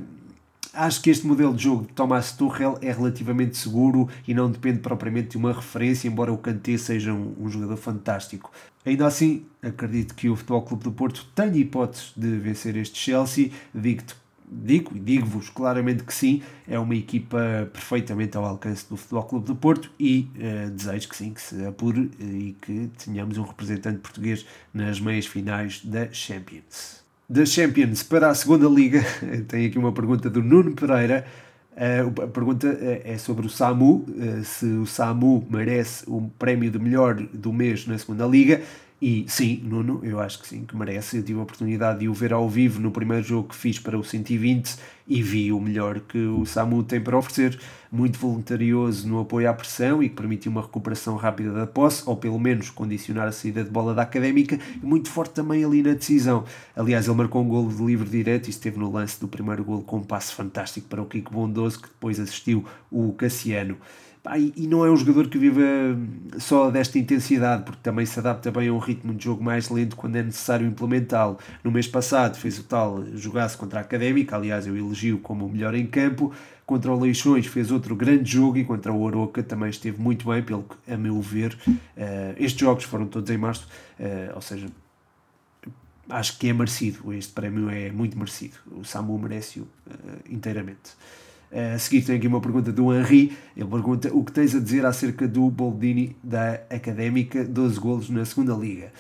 acho 0.77 1.01
que 1.03 1.11
este 1.11 1.27
modelo 1.27 1.55
de 1.55 1.65
jogo 1.65 1.87
de 1.87 1.93
Thomas 1.95 2.33
Tuchel 2.33 2.79
é 2.83 2.93
relativamente 2.93 3.57
seguro 3.57 4.09
e 4.29 4.35
não 4.35 4.51
depende 4.51 4.81
propriamente 4.81 5.31
de 5.31 5.37
uma 5.37 5.53
referência, 5.53 6.07
embora 6.07 6.33
o 6.33 6.39
Kanté 6.39 6.77
seja 6.77 7.13
um, 7.13 7.35
um 7.41 7.49
jogador 7.49 7.77
fantástico. 7.77 8.53
Ainda 8.85 9.07
assim, 9.07 9.45
acredito 9.63 10.15
que 10.15 10.29
o 10.29 10.37
Futebol 10.37 10.63
Clube 10.63 10.85
do 10.85 10.93
Porto 10.93 11.27
tenha 11.35 11.57
hipótese 11.57 12.13
de 12.17 12.37
vencer 12.39 12.77
este 12.77 12.99
Chelsea. 12.99 13.51
Digo-te 13.75 14.15
digo 14.49 14.97
e 14.97 15.01
digo-vos 15.01 15.51
claramente 15.51 16.05
que 16.05 16.15
sim, 16.15 16.41
é 16.69 16.79
uma 16.79 16.95
equipa 16.95 17.69
perfeitamente 17.73 18.37
ao 18.37 18.45
alcance 18.45 18.89
do 18.89 18.97
Futebol 18.97 19.25
Clube 19.25 19.47
do 19.47 19.57
Porto 19.57 19.91
e 19.99 20.31
uh, 20.37 20.71
desejo 20.71 21.09
que 21.09 21.17
sim, 21.17 21.33
que 21.33 21.43
se 21.43 21.65
apure 21.67 22.11
e 22.21 22.55
que 22.61 22.89
tenhamos 23.05 23.39
um 23.39 23.43
representante 23.43 23.99
português 23.99 24.47
nas 24.73 25.01
meias 25.01 25.27
finais 25.27 25.85
da 25.85 26.13
Champions 26.13 27.06
da 27.29 27.45
Champions 27.45 28.03
para 28.03 28.31
a 28.31 28.35
segunda 28.35 28.69
liga, 28.69 29.05
tem 29.49 29.67
aqui 29.67 29.79
uma 29.79 29.93
pergunta 29.93 30.31
do 30.31 30.43
Nuno 30.43 30.73
Pereira. 30.73 31.27
Uh, 31.73 32.23
a 32.23 32.27
pergunta 32.29 32.69
uh, 32.69 33.01
é 33.05 33.19
sobre 33.19 33.47
o 33.47 33.51
SAMU, 33.51 34.07
uh, 34.09 34.45
se 34.45 34.65
o 34.65 34.87
SAMU 34.87 35.47
merece 35.51 36.05
o 36.07 36.31
prémio 36.39 36.71
de 36.71 36.79
melhor 36.79 37.15
do 37.15 37.53
mês 37.53 37.87
na 37.87 37.99
segunda 37.99 38.25
liga. 38.27 38.63
E 39.01 39.27
sim, 39.29 39.61
Nuno, 39.63 40.01
eu 40.03 40.19
acho 40.19 40.41
que 40.41 40.49
sim, 40.49 40.65
que 40.65 40.75
merece. 40.75 41.19
Eu 41.19 41.23
tive 41.23 41.39
a 41.39 41.43
oportunidade 41.43 41.99
de 41.99 42.09
o 42.09 42.15
ver 42.15 42.33
ao 42.33 42.49
vivo 42.49 42.81
no 42.81 42.91
primeiro 42.91 43.23
jogo 43.23 43.49
que 43.49 43.55
fiz 43.55 43.79
para 43.79 43.99
o 43.99 44.03
120 44.03 44.75
e 45.07 45.23
vi 45.23 45.53
o 45.53 45.61
melhor 45.61 46.01
que 46.01 46.19
o 46.19 46.47
SAMU 46.47 46.83
tem 46.83 47.01
para 47.01 47.19
oferecer. 47.19 47.59
Muito 47.97 48.19
voluntarioso 48.19 49.09
no 49.09 49.21
apoio 49.21 49.49
à 49.49 49.55
pressão 49.55 50.03
e 50.03 50.11
que 50.11 50.15
permitiu 50.15 50.53
uma 50.53 50.61
recuperação 50.61 51.17
rápida 51.17 51.51
da 51.51 51.67
posse, 51.67 52.03
ou 52.05 52.15
pelo 52.15 52.39
menos 52.39 52.69
condicionar 52.69 53.27
a 53.27 53.33
saída 53.33 53.65
de 53.65 53.71
bola 53.71 53.95
da 53.95 54.03
académica, 54.03 54.59
e 54.83 54.85
muito 54.85 55.09
forte 55.09 55.33
também 55.33 55.65
ali 55.65 55.83
na 55.83 55.95
decisão. 55.95 56.45
Aliás, 56.77 57.09
ele 57.09 57.17
marcou 57.17 57.43
um 57.43 57.49
golo 57.49 57.73
de 57.73 57.83
livre 57.83 58.07
direto 58.07 58.49
e 58.49 58.51
esteve 58.51 58.79
no 58.79 58.93
lance 58.93 59.19
do 59.19 59.27
primeiro 59.27 59.65
golo 59.65 59.83
com 59.83 59.97
um 59.97 60.03
passe 60.03 60.35
fantástico 60.35 60.89
para 60.89 61.01
o 61.01 61.07
Kiko 61.07 61.33
Bondoso, 61.33 61.81
que 61.81 61.89
depois 61.89 62.21
assistiu 62.21 62.67
o 62.91 63.15
Cassiano. 63.15 63.79
E 64.57 64.67
não 64.67 64.85
é 64.85 64.91
um 64.91 64.97
jogador 64.97 65.29
que 65.29 65.39
viva 65.39 65.63
só 66.37 66.69
desta 66.69 66.99
intensidade, 66.99 67.63
porque 67.63 67.79
também 67.81 68.05
se 68.05 68.19
adapta 68.19 68.51
bem 68.51 68.69
a 68.69 68.73
um 68.73 68.79
ritmo 68.79 69.15
de 69.15 69.25
jogo 69.25 69.43
mais 69.43 69.71
lento 69.71 69.95
quando 69.95 70.17
é 70.17 70.23
necessário 70.23 70.67
implementá-lo. 70.67 71.39
No 71.63 71.71
mês 71.71 71.87
passado 71.87 72.37
fez 72.37 72.59
o 72.59 72.65
tal 72.65 73.05
jogasse 73.15 73.57
contra 73.57 73.79
a 73.79 73.83
Académica, 73.83 74.35
aliás 74.35 74.67
eu 74.67 74.77
elogio 74.77 75.19
como 75.19 75.47
o 75.47 75.49
melhor 75.49 75.77
em 75.77 75.87
campo. 75.87 76.35
Contra 76.67 76.93
o 76.93 76.99
Leixões 76.99 77.47
fez 77.47 77.71
outro 77.71 77.95
grande 77.95 78.29
jogo 78.29 78.59
e 78.59 78.65
contra 78.65 78.93
o 78.93 79.01
Oroca 79.01 79.41
também 79.41 79.71
esteve 79.71 80.03
muito 80.03 80.29
bem, 80.29 80.43
pelo 80.43 80.65
que, 80.65 80.93
a 80.93 80.97
meu 80.97 81.21
ver, 81.21 81.57
uh, 81.65 81.79
estes 82.37 82.61
jogos 82.61 82.83
foram 82.83 83.07
todos 83.07 83.31
em 83.31 83.39
março, 83.39 83.69
uh, 84.01 84.35
ou 84.35 84.41
seja, 84.41 84.67
acho 86.11 86.37
que 86.39 86.49
é 86.49 86.53
merecido. 86.53 87.13
Este 87.13 87.33
prémio 87.33 87.71
é 87.71 87.93
muito 87.93 88.19
merecido. 88.19 88.57
O 88.73 88.85
Samu 88.85 89.17
merece-o 89.17 89.63
uh, 89.63 89.69
inteiramente. 90.29 90.91
A 91.53 91.79
seguir 91.79 92.03
tem 92.03 92.17
aqui 92.17 92.27
uma 92.27 92.41
pergunta 92.41 92.73
do 92.73 92.93
Henri. 92.93 93.37
Ele 93.57 93.71
pergunta 93.71 94.13
o 94.13 94.25
que 94.25 94.33
tens 94.33 94.53
a 94.53 94.59
dizer 94.59 94.85
acerca 94.85 95.29
do 95.29 95.49
Boldini 95.49 96.17
da 96.21 96.55
Académica, 96.69 97.45
12 97.45 97.79
golos 97.79 98.11
na 98.11 98.25
segunda 98.25 98.55
liga. 98.55 98.93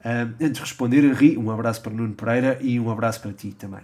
Uh, 0.00 0.32
antes 0.40 0.52
de 0.52 0.60
responder, 0.60 1.04
Henri, 1.04 1.36
um 1.36 1.50
abraço 1.50 1.82
para 1.82 1.92
Nuno 1.92 2.14
Pereira 2.14 2.58
e 2.60 2.78
um 2.78 2.88
abraço 2.90 3.20
para 3.20 3.32
ti 3.32 3.52
também. 3.52 3.82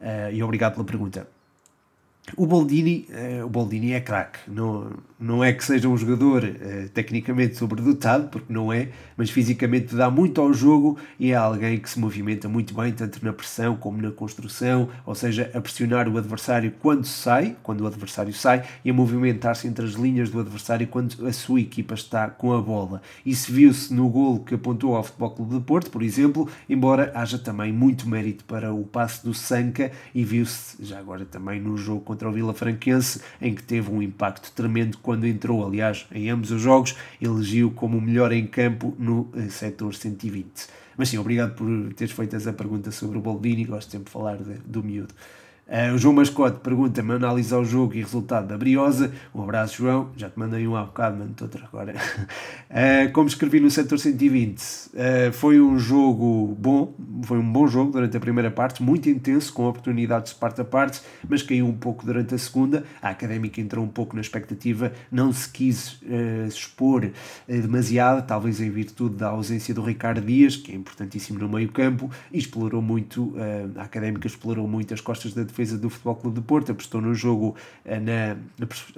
Uh, 0.00 0.32
e 0.32 0.42
obrigado 0.42 0.74
pela 0.74 0.84
pergunta. 0.84 1.35
O 2.34 2.44
Boldini, 2.44 3.06
uh, 3.10 3.46
o 3.46 3.48
Boldini 3.48 3.92
é 3.92 4.00
craque, 4.00 4.40
não, 4.48 4.90
não 5.18 5.44
é 5.44 5.52
que 5.52 5.64
seja 5.64 5.88
um 5.88 5.96
jogador 5.96 6.42
uh, 6.42 6.88
tecnicamente 6.88 7.56
sobredotado, 7.56 8.28
porque 8.28 8.52
não 8.52 8.72
é, 8.72 8.88
mas 9.16 9.30
fisicamente 9.30 9.94
dá 9.94 10.10
muito 10.10 10.40
ao 10.40 10.52
jogo 10.52 10.98
e 11.20 11.30
é 11.30 11.36
alguém 11.36 11.78
que 11.78 11.88
se 11.88 12.00
movimenta 12.00 12.48
muito 12.48 12.74
bem, 12.74 12.92
tanto 12.92 13.24
na 13.24 13.32
pressão 13.32 13.76
como 13.76 14.02
na 14.02 14.10
construção, 14.10 14.88
ou 15.06 15.14
seja, 15.14 15.52
a 15.54 15.60
pressionar 15.60 16.08
o 16.08 16.18
adversário 16.18 16.72
quando 16.80 17.04
sai, 17.04 17.56
quando 17.62 17.82
o 17.82 17.86
adversário 17.86 18.32
sai, 18.32 18.64
e 18.84 18.90
a 18.90 18.92
movimentar-se 18.92 19.68
entre 19.68 19.84
as 19.84 19.92
linhas 19.92 20.28
do 20.28 20.40
adversário 20.40 20.88
quando 20.88 21.24
a 21.28 21.32
sua 21.32 21.60
equipa 21.60 21.94
está 21.94 22.28
com 22.28 22.52
a 22.52 22.60
bola. 22.60 23.00
Isso 23.24 23.52
viu-se 23.52 23.94
no 23.94 24.08
golo 24.08 24.40
que 24.40 24.56
apontou 24.56 24.96
ao 24.96 25.04
Futebol 25.04 25.30
Clube 25.30 25.54
de 25.54 25.60
Porto, 25.60 25.90
por 25.92 26.02
exemplo, 26.02 26.48
embora 26.68 27.12
haja 27.14 27.38
também 27.38 27.72
muito 27.72 28.08
mérito 28.08 28.44
para 28.44 28.74
o 28.74 28.84
passe 28.84 29.24
do 29.24 29.32
Sanca 29.32 29.92
e 30.12 30.24
viu-se 30.24 30.84
já 30.84 30.98
agora 30.98 31.24
também 31.24 31.60
no 31.60 31.76
jogo 31.76 32.00
contra 32.16 32.30
o 32.30 32.32
Vila 32.32 32.54
Franquense, 32.54 33.20
em 33.40 33.54
que 33.54 33.62
teve 33.62 33.90
um 33.90 34.02
impacto 34.02 34.50
tremendo 34.52 34.96
quando 35.02 35.26
entrou. 35.26 35.66
Aliás, 35.66 36.06
em 36.10 36.30
ambos 36.30 36.50
os 36.50 36.62
jogos, 36.62 36.96
elegiu 37.20 37.70
como 37.70 37.98
o 37.98 38.00
melhor 38.00 38.32
em 38.32 38.46
campo 38.46 38.96
no 38.98 39.28
eh, 39.36 39.50
setor 39.50 39.94
120. 39.94 40.66
Mas 40.96 41.10
sim, 41.10 41.18
obrigado 41.18 41.54
por 41.54 41.66
teres 41.92 42.14
feito 42.14 42.34
essa 42.34 42.54
pergunta 42.54 42.90
sobre 42.90 43.18
o 43.18 43.20
Boldini, 43.20 43.64
gosto 43.64 43.90
sempre 43.90 44.06
de 44.06 44.10
falar 44.10 44.38
de, 44.38 44.54
do 44.64 44.82
miúdo. 44.82 45.12
Uh, 45.66 45.96
o 45.96 45.98
João 45.98 46.14
Mascote 46.14 46.60
pergunta-me 46.60 47.14
analisar 47.14 47.58
o 47.58 47.64
jogo 47.64 47.92
e 47.94 47.98
resultado 47.98 48.46
da 48.46 48.56
Briosa. 48.56 49.12
Um 49.34 49.42
abraço, 49.42 49.78
João. 49.78 50.10
Já 50.16 50.30
te 50.30 50.38
mandei 50.38 50.64
um 50.64 50.76
há 50.76 50.84
bocado, 50.84 51.16
mando 51.16 51.34
outra 51.42 51.64
agora. 51.64 51.92
Uh, 52.70 53.10
como 53.12 53.26
escrevi 53.26 53.58
no 53.58 53.68
setor 53.68 53.98
120, 53.98 54.60
uh, 54.60 55.32
foi 55.32 55.60
um 55.60 55.76
jogo 55.76 56.54
bom, 56.56 56.94
foi 57.24 57.38
um 57.38 57.52
bom 57.52 57.66
jogo 57.66 57.90
durante 57.90 58.16
a 58.16 58.20
primeira 58.20 58.48
parte, 58.48 58.80
muito 58.80 59.10
intenso, 59.10 59.52
com 59.52 59.66
oportunidades 59.66 60.34
de 60.34 60.38
parte 60.38 60.60
a 60.60 60.64
parte, 60.64 61.00
mas 61.28 61.42
caiu 61.42 61.66
um 61.66 61.76
pouco 61.76 62.06
durante 62.06 62.32
a 62.32 62.38
segunda. 62.38 62.84
A 63.02 63.10
académica 63.10 63.60
entrou 63.60 63.84
um 63.84 63.88
pouco 63.88 64.14
na 64.14 64.22
expectativa, 64.22 64.92
não 65.10 65.32
se 65.32 65.50
quis 65.50 66.00
expor 66.46 67.10
demasiado, 67.48 68.24
talvez 68.24 68.60
em 68.60 68.70
virtude 68.70 69.16
da 69.16 69.28
ausência 69.28 69.74
do 69.74 69.82
Ricardo 69.82 70.20
Dias, 70.20 70.56
que 70.56 70.70
é 70.70 70.74
importantíssimo 70.74 71.38
no 71.38 71.48
meio-campo, 71.48 72.10
e 72.32 72.38
explorou 72.38 72.80
muito, 72.80 73.34
a 73.76 73.82
académica 73.82 74.26
explorou 74.26 74.68
muito 74.68 74.94
as 74.94 75.00
costas 75.00 75.34
da 75.34 75.42
defesa 75.42 75.55
do 75.78 75.90
Futebol 75.90 76.16
Clube 76.16 76.40
de 76.40 76.46
Porto, 76.46 76.72
apostou 76.72 77.00
no 77.00 77.14
jogo, 77.14 77.56
eh, 77.84 78.00
na, 78.00 78.36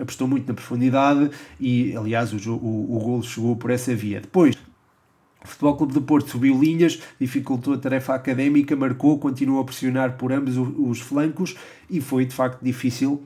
apostou 0.00 0.26
muito 0.26 0.48
na 0.48 0.54
profundidade 0.54 1.30
e, 1.60 1.96
aliás, 1.96 2.32
o, 2.32 2.52
o, 2.54 2.96
o 2.96 2.98
golo 2.98 3.22
chegou 3.22 3.56
por 3.56 3.70
essa 3.70 3.94
via. 3.94 4.20
Depois, 4.20 4.56
o 5.44 5.46
Futebol 5.46 5.76
Clube 5.76 5.92
de 5.94 6.00
Porto 6.00 6.30
subiu 6.30 6.58
linhas, 6.58 7.00
dificultou 7.20 7.74
a 7.74 7.78
tarefa 7.78 8.14
académica, 8.14 8.74
marcou, 8.74 9.18
continuou 9.18 9.60
a 9.60 9.64
pressionar 9.64 10.16
por 10.16 10.32
ambos 10.32 10.56
os 10.56 11.00
flancos 11.00 11.56
e 11.88 12.00
foi 12.00 12.26
de 12.26 12.34
facto 12.34 12.62
difícil 12.62 13.22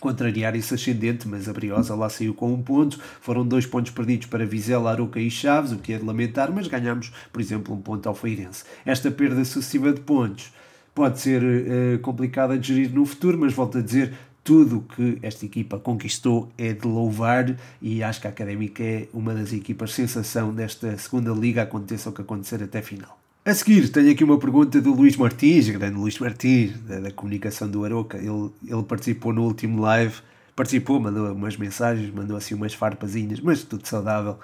contrariar 0.00 0.54
esse 0.54 0.74
ascendente, 0.74 1.28
mas 1.28 1.48
a 1.48 1.52
Briosa 1.52 1.94
lá 1.94 2.08
saiu 2.08 2.34
com 2.34 2.52
um 2.52 2.62
ponto. 2.62 2.98
Foram 3.20 3.46
dois 3.46 3.66
pontos 3.66 3.92
perdidos 3.92 4.26
para 4.26 4.46
Vizela, 4.46 4.90
Aruca 4.90 5.20
e 5.20 5.30
Chaves, 5.30 5.72
o 5.72 5.78
que 5.78 5.92
é 5.92 5.98
de 5.98 6.04
lamentar, 6.04 6.52
mas 6.52 6.66
ganhamos, 6.66 7.12
por 7.32 7.40
exemplo, 7.40 7.74
um 7.74 7.80
ponto 7.80 8.08
ao 8.08 8.14
Feirense. 8.14 8.64
Esta 8.84 9.10
perda 9.10 9.44
sucessiva 9.44 9.92
de 9.92 10.00
pontos 10.00 10.52
pode 10.94 11.20
ser 11.20 11.42
uh, 11.42 11.98
complicado 12.00 12.52
a 12.52 12.58
gerir 12.58 12.92
no 12.92 13.04
futuro, 13.04 13.38
mas 13.38 13.52
volto 13.52 13.78
a 13.78 13.80
dizer, 13.80 14.12
tudo 14.44 14.84
que 14.96 15.18
esta 15.22 15.46
equipa 15.46 15.78
conquistou 15.78 16.50
é 16.58 16.72
de 16.72 16.86
louvar 16.86 17.56
e 17.80 18.02
acho 18.02 18.20
que 18.20 18.26
a 18.26 18.30
Académica 18.30 18.82
é 18.82 19.08
uma 19.12 19.34
das 19.34 19.52
equipas 19.52 19.92
sensação 19.92 20.52
desta 20.52 20.96
segunda 20.98 21.30
liga, 21.32 21.62
aconteça 21.62 22.10
o 22.10 22.12
que 22.12 22.22
acontecer 22.22 22.62
até 22.62 22.82
final. 22.82 23.18
A 23.44 23.54
seguir, 23.54 23.88
tenho 23.88 24.12
aqui 24.12 24.22
uma 24.22 24.38
pergunta 24.38 24.80
do 24.80 24.94
Luís 24.94 25.16
Martins, 25.16 25.68
grande 25.68 25.96
Luís 25.96 26.18
Martins, 26.18 26.78
da, 26.82 27.00
da 27.00 27.10
comunicação 27.10 27.68
do 27.68 27.84
Aroca. 27.84 28.16
Ele, 28.16 28.50
ele 28.64 28.82
participou 28.84 29.32
no 29.32 29.42
último 29.42 29.80
live, 29.80 30.14
participou, 30.54 31.00
mandou 31.00 31.32
umas 31.32 31.56
mensagens, 31.56 32.12
mandou 32.14 32.36
assim 32.36 32.54
umas 32.54 32.72
farpazinhas, 32.72 33.40
mas 33.40 33.64
tudo 33.64 33.86
saudável. 33.86 34.38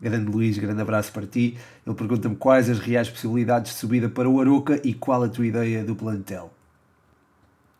Grande 0.00 0.30
Luís, 0.30 0.58
grande 0.58 0.82
abraço 0.82 1.12
para 1.12 1.26
ti. 1.26 1.56
Ele 1.86 1.94
pergunta-me 1.94 2.36
quais 2.36 2.68
as 2.68 2.78
reais 2.78 3.08
possibilidades 3.08 3.72
de 3.72 3.78
subida 3.78 4.08
para 4.08 4.28
o 4.28 4.40
Aroca 4.40 4.80
e 4.84 4.92
qual 4.92 5.22
a 5.22 5.28
tua 5.28 5.46
ideia 5.46 5.84
do 5.84 5.96
plantel. 5.96 6.55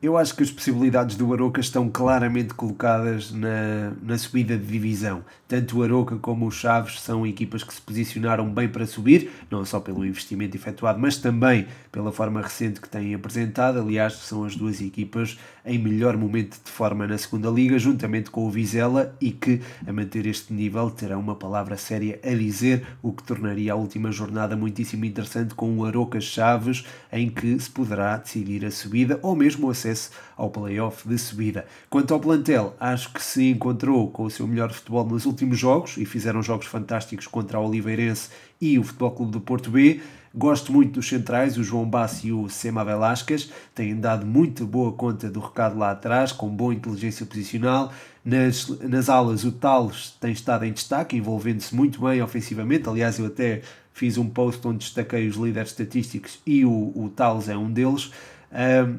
Eu 0.02 0.16
acho 0.18 0.36
que 0.36 0.42
as 0.42 0.50
possibilidades 0.50 1.16
do 1.16 1.32
Aroca 1.32 1.58
estão 1.58 1.88
claramente 1.88 2.52
colocadas 2.52 3.32
na, 3.32 3.92
na 4.02 4.18
subida 4.18 4.56
de 4.56 4.66
divisão. 4.66 5.24
Tanto 5.48 5.78
o 5.78 5.82
Aroca 5.82 6.16
como 6.16 6.46
o 6.46 6.50
Chaves 6.50 7.00
são 7.00 7.26
equipas 7.26 7.64
que 7.64 7.72
se 7.72 7.80
posicionaram 7.80 8.46
bem 8.52 8.68
para 8.68 8.84
subir, 8.84 9.30
não 9.50 9.64
só 9.64 9.80
pelo 9.80 10.04
investimento 10.04 10.54
efetuado, 10.54 10.98
mas 10.98 11.16
também 11.16 11.66
pela 11.90 12.12
forma 12.12 12.42
recente 12.42 12.78
que 12.80 12.88
têm 12.88 13.14
apresentado. 13.14 13.78
Aliás, 13.78 14.14
são 14.14 14.44
as 14.44 14.54
duas 14.54 14.82
equipas 14.82 15.38
em 15.64 15.78
melhor 15.78 16.16
momento 16.16 16.60
de 16.62 16.70
forma 16.70 17.06
na 17.06 17.16
segunda 17.16 17.48
liga, 17.48 17.78
juntamente 17.78 18.30
com 18.30 18.46
o 18.46 18.50
Vizela, 18.50 19.16
e 19.18 19.30
que, 19.30 19.62
a 19.86 19.92
manter 19.92 20.26
este 20.26 20.52
nível, 20.52 20.90
terão 20.90 21.20
uma 21.20 21.34
palavra 21.34 21.76
séria 21.76 22.20
a 22.22 22.34
dizer, 22.34 22.86
o 23.02 23.12
que 23.12 23.22
tornaria 23.22 23.72
a 23.72 23.76
última 23.76 24.12
jornada 24.12 24.56
muitíssimo 24.56 25.06
interessante 25.06 25.54
com 25.54 25.78
o 25.78 25.86
Aroca 25.86 26.20
Chaves, 26.20 26.84
em 27.10 27.30
que 27.30 27.58
se 27.58 27.70
poderá 27.70 28.18
decidir 28.18 28.64
a 28.64 28.70
subida 28.70 29.18
ou 29.22 29.34
mesmo 29.34 29.68
o 29.68 29.70
acesso 29.86 30.10
ao 30.36 30.50
playoff 30.50 31.08
de 31.08 31.16
subida. 31.16 31.66
Quanto 31.88 32.12
ao 32.12 32.20
plantel, 32.20 32.74
acho 32.80 33.12
que 33.12 33.22
se 33.22 33.50
encontrou 33.50 34.10
com 34.10 34.24
o 34.24 34.30
seu 34.30 34.46
melhor 34.46 34.72
futebol 34.72 35.06
nos 35.06 35.24
últimos 35.24 35.58
jogos 35.58 35.96
e 35.96 36.04
fizeram 36.04 36.42
jogos 36.42 36.66
fantásticos 36.66 37.26
contra 37.26 37.58
o 37.58 37.66
Oliveirense 37.66 38.30
e 38.60 38.78
o 38.78 38.82
Futebol 38.82 39.12
Clube 39.12 39.32
do 39.32 39.40
Porto 39.40 39.70
B. 39.70 40.00
Gosto 40.34 40.70
muito 40.70 40.92
dos 40.92 41.08
centrais, 41.08 41.56
o 41.56 41.64
João 41.64 41.88
Bassi 41.88 42.28
e 42.28 42.32
o 42.32 42.46
Sema 42.50 42.84
Velasquez, 42.84 43.50
têm 43.74 43.96
dado 43.96 44.26
muito 44.26 44.66
boa 44.66 44.92
conta 44.92 45.30
do 45.30 45.40
recado 45.40 45.78
lá 45.78 45.92
atrás, 45.92 46.30
com 46.30 46.48
boa 46.48 46.74
inteligência 46.74 47.24
posicional. 47.24 47.90
Nas, 48.22 48.68
nas 48.80 49.08
alas, 49.08 49.44
o 49.44 49.52
Tales 49.52 50.14
tem 50.20 50.32
estado 50.32 50.66
em 50.66 50.72
destaque, 50.72 51.16
envolvendo-se 51.16 51.74
muito 51.74 52.02
bem 52.02 52.20
ofensivamente. 52.20 52.86
Aliás, 52.86 53.18
eu 53.18 53.26
até 53.26 53.62
fiz 53.94 54.18
um 54.18 54.28
post 54.28 54.66
onde 54.68 54.78
destaquei 54.78 55.26
os 55.26 55.36
líderes 55.36 55.70
estatísticos 55.70 56.38
e 56.44 56.66
o, 56.66 56.92
o 56.94 57.10
Tales 57.16 57.48
é 57.48 57.56
um 57.56 57.72
deles. 57.72 58.10
Um, 58.52 58.98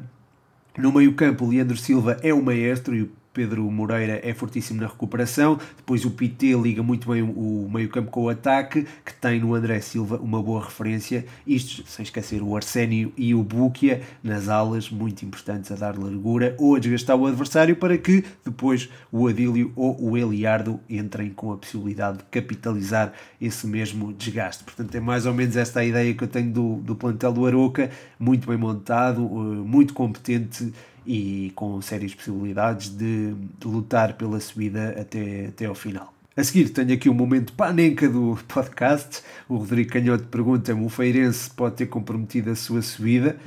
no 0.78 0.92
meio-campo, 0.92 1.46
Leandro 1.46 1.76
Silva 1.76 2.18
é 2.22 2.32
o 2.32 2.42
maestro 2.42 2.94
e 2.94 3.02
o 3.02 3.10
Pedro 3.38 3.70
Moreira 3.70 4.20
é 4.24 4.34
fortíssimo 4.34 4.80
na 4.80 4.88
recuperação. 4.88 5.60
Depois 5.76 6.04
o 6.04 6.10
PT 6.10 6.54
liga 6.60 6.82
muito 6.82 7.08
bem 7.08 7.22
o 7.22 7.70
meio-campo 7.72 8.10
com 8.10 8.24
o 8.24 8.28
ataque, 8.28 8.84
que 9.04 9.14
tem 9.14 9.38
no 9.38 9.54
André 9.54 9.80
Silva 9.80 10.16
uma 10.16 10.42
boa 10.42 10.64
referência. 10.64 11.24
Isto 11.46 11.88
sem 11.88 12.02
esquecer 12.02 12.42
o 12.42 12.56
Arsénio 12.56 13.12
e 13.16 13.36
o 13.36 13.44
Búquia 13.44 14.02
nas 14.24 14.48
alas, 14.48 14.90
muito 14.90 15.24
importantes 15.24 15.70
a 15.70 15.76
dar 15.76 15.96
largura 15.96 16.56
ou 16.58 16.74
a 16.74 16.80
desgastar 16.80 17.14
o 17.14 17.26
adversário 17.28 17.76
para 17.76 17.96
que 17.96 18.24
depois 18.44 18.88
o 19.12 19.28
Adílio 19.28 19.72
ou 19.76 20.10
o 20.10 20.18
Eliardo 20.18 20.80
entrem 20.90 21.30
com 21.30 21.52
a 21.52 21.56
possibilidade 21.56 22.18
de 22.18 22.24
capitalizar 22.24 23.12
esse 23.40 23.68
mesmo 23.68 24.12
desgaste. 24.12 24.64
Portanto, 24.64 24.92
é 24.96 24.98
mais 24.98 25.26
ou 25.26 25.32
menos 25.32 25.56
esta 25.56 25.78
a 25.78 25.84
ideia 25.84 26.12
que 26.12 26.24
eu 26.24 26.28
tenho 26.28 26.50
do, 26.50 26.76
do 26.78 26.96
plantel 26.96 27.32
do 27.32 27.46
Aroca, 27.46 27.88
muito 28.18 28.48
bem 28.48 28.56
montado, 28.56 29.22
eh, 29.22 29.62
muito 29.64 29.94
competente 29.94 30.72
e 31.08 31.50
com 31.54 31.80
sérias 31.80 32.14
possibilidades 32.14 32.90
de, 32.90 33.32
de 33.32 33.66
lutar 33.66 34.12
pela 34.12 34.38
subida 34.38 34.90
até, 34.90 35.46
até 35.46 35.64
ao 35.64 35.74
final. 35.74 36.12
A 36.36 36.44
seguir 36.44 36.68
tenho 36.68 36.92
aqui 36.92 37.08
um 37.08 37.14
momento 37.14 37.54
panenca 37.54 38.06
do 38.06 38.38
podcast. 38.46 39.22
O 39.48 39.56
Rodrigo 39.56 39.90
Canhoto 39.90 40.24
pergunta-me: 40.24 40.84
o 40.84 40.90
Feirense 40.90 41.50
pode 41.50 41.76
ter 41.76 41.86
comprometido 41.86 42.50
a 42.50 42.54
sua 42.54 42.82
subida? 42.82 43.38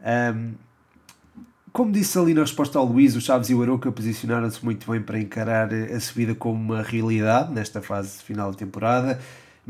Um, 0.00 0.52
como 1.72 1.90
disse 1.90 2.16
ali 2.18 2.32
na 2.34 2.42
resposta 2.42 2.78
ao 2.78 2.84
Luís, 2.84 3.16
o 3.16 3.20
Chaves 3.20 3.50
e 3.50 3.54
o 3.54 3.62
Aroca 3.62 3.90
posicionaram-se 3.90 4.64
muito 4.64 4.90
bem 4.90 5.02
para 5.02 5.18
encarar 5.18 5.74
a 5.74 6.00
subida 6.00 6.34
como 6.34 6.54
uma 6.54 6.82
realidade 6.82 7.52
nesta 7.52 7.82
fase 7.82 8.22
final 8.22 8.52
da 8.52 8.56
temporada 8.56 9.18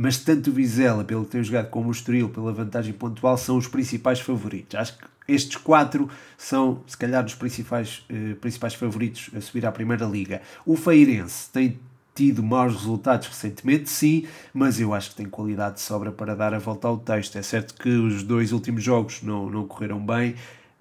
mas 0.00 0.16
tanto 0.16 0.50
o 0.50 0.52
Vizela, 0.52 1.02
pelo 1.02 1.24
tem 1.24 1.42
jogado, 1.42 1.70
como 1.70 1.88
o 1.88 1.90
Estoril, 1.90 2.28
pela 2.28 2.52
vantagem 2.52 2.92
pontual, 2.92 3.36
são 3.36 3.56
os 3.56 3.66
principais 3.66 4.20
favoritos. 4.20 4.78
Acho 4.78 4.96
que 4.96 5.04
estes 5.28 5.56
quatro 5.56 6.08
são, 6.36 6.82
se 6.86 6.96
calhar, 6.96 7.24
os 7.24 7.34
principais, 7.34 8.02
eh, 8.08 8.34
principais 8.40 8.74
favoritos 8.74 9.30
a 9.36 9.40
subir 9.40 9.66
à 9.66 9.70
Primeira 9.70 10.06
Liga. 10.06 10.40
O 10.64 10.74
Feirense 10.74 11.50
tem 11.50 11.78
tido 12.14 12.42
maus 12.42 12.72
resultados 12.72 13.28
recentemente, 13.28 13.88
sim, 13.88 14.26
mas 14.52 14.80
eu 14.80 14.92
acho 14.92 15.10
que 15.10 15.16
tem 15.16 15.26
qualidade 15.26 15.76
de 15.76 15.82
sobra 15.82 16.10
para 16.10 16.34
dar 16.34 16.52
a 16.52 16.58
volta 16.58 16.88
ao 16.88 16.98
texto. 16.98 17.36
É 17.36 17.42
certo 17.42 17.74
que 17.74 17.90
os 17.90 18.24
dois 18.24 18.50
últimos 18.50 18.82
jogos 18.82 19.22
não, 19.22 19.48
não 19.48 19.68
correram 19.68 20.04
bem, 20.04 20.32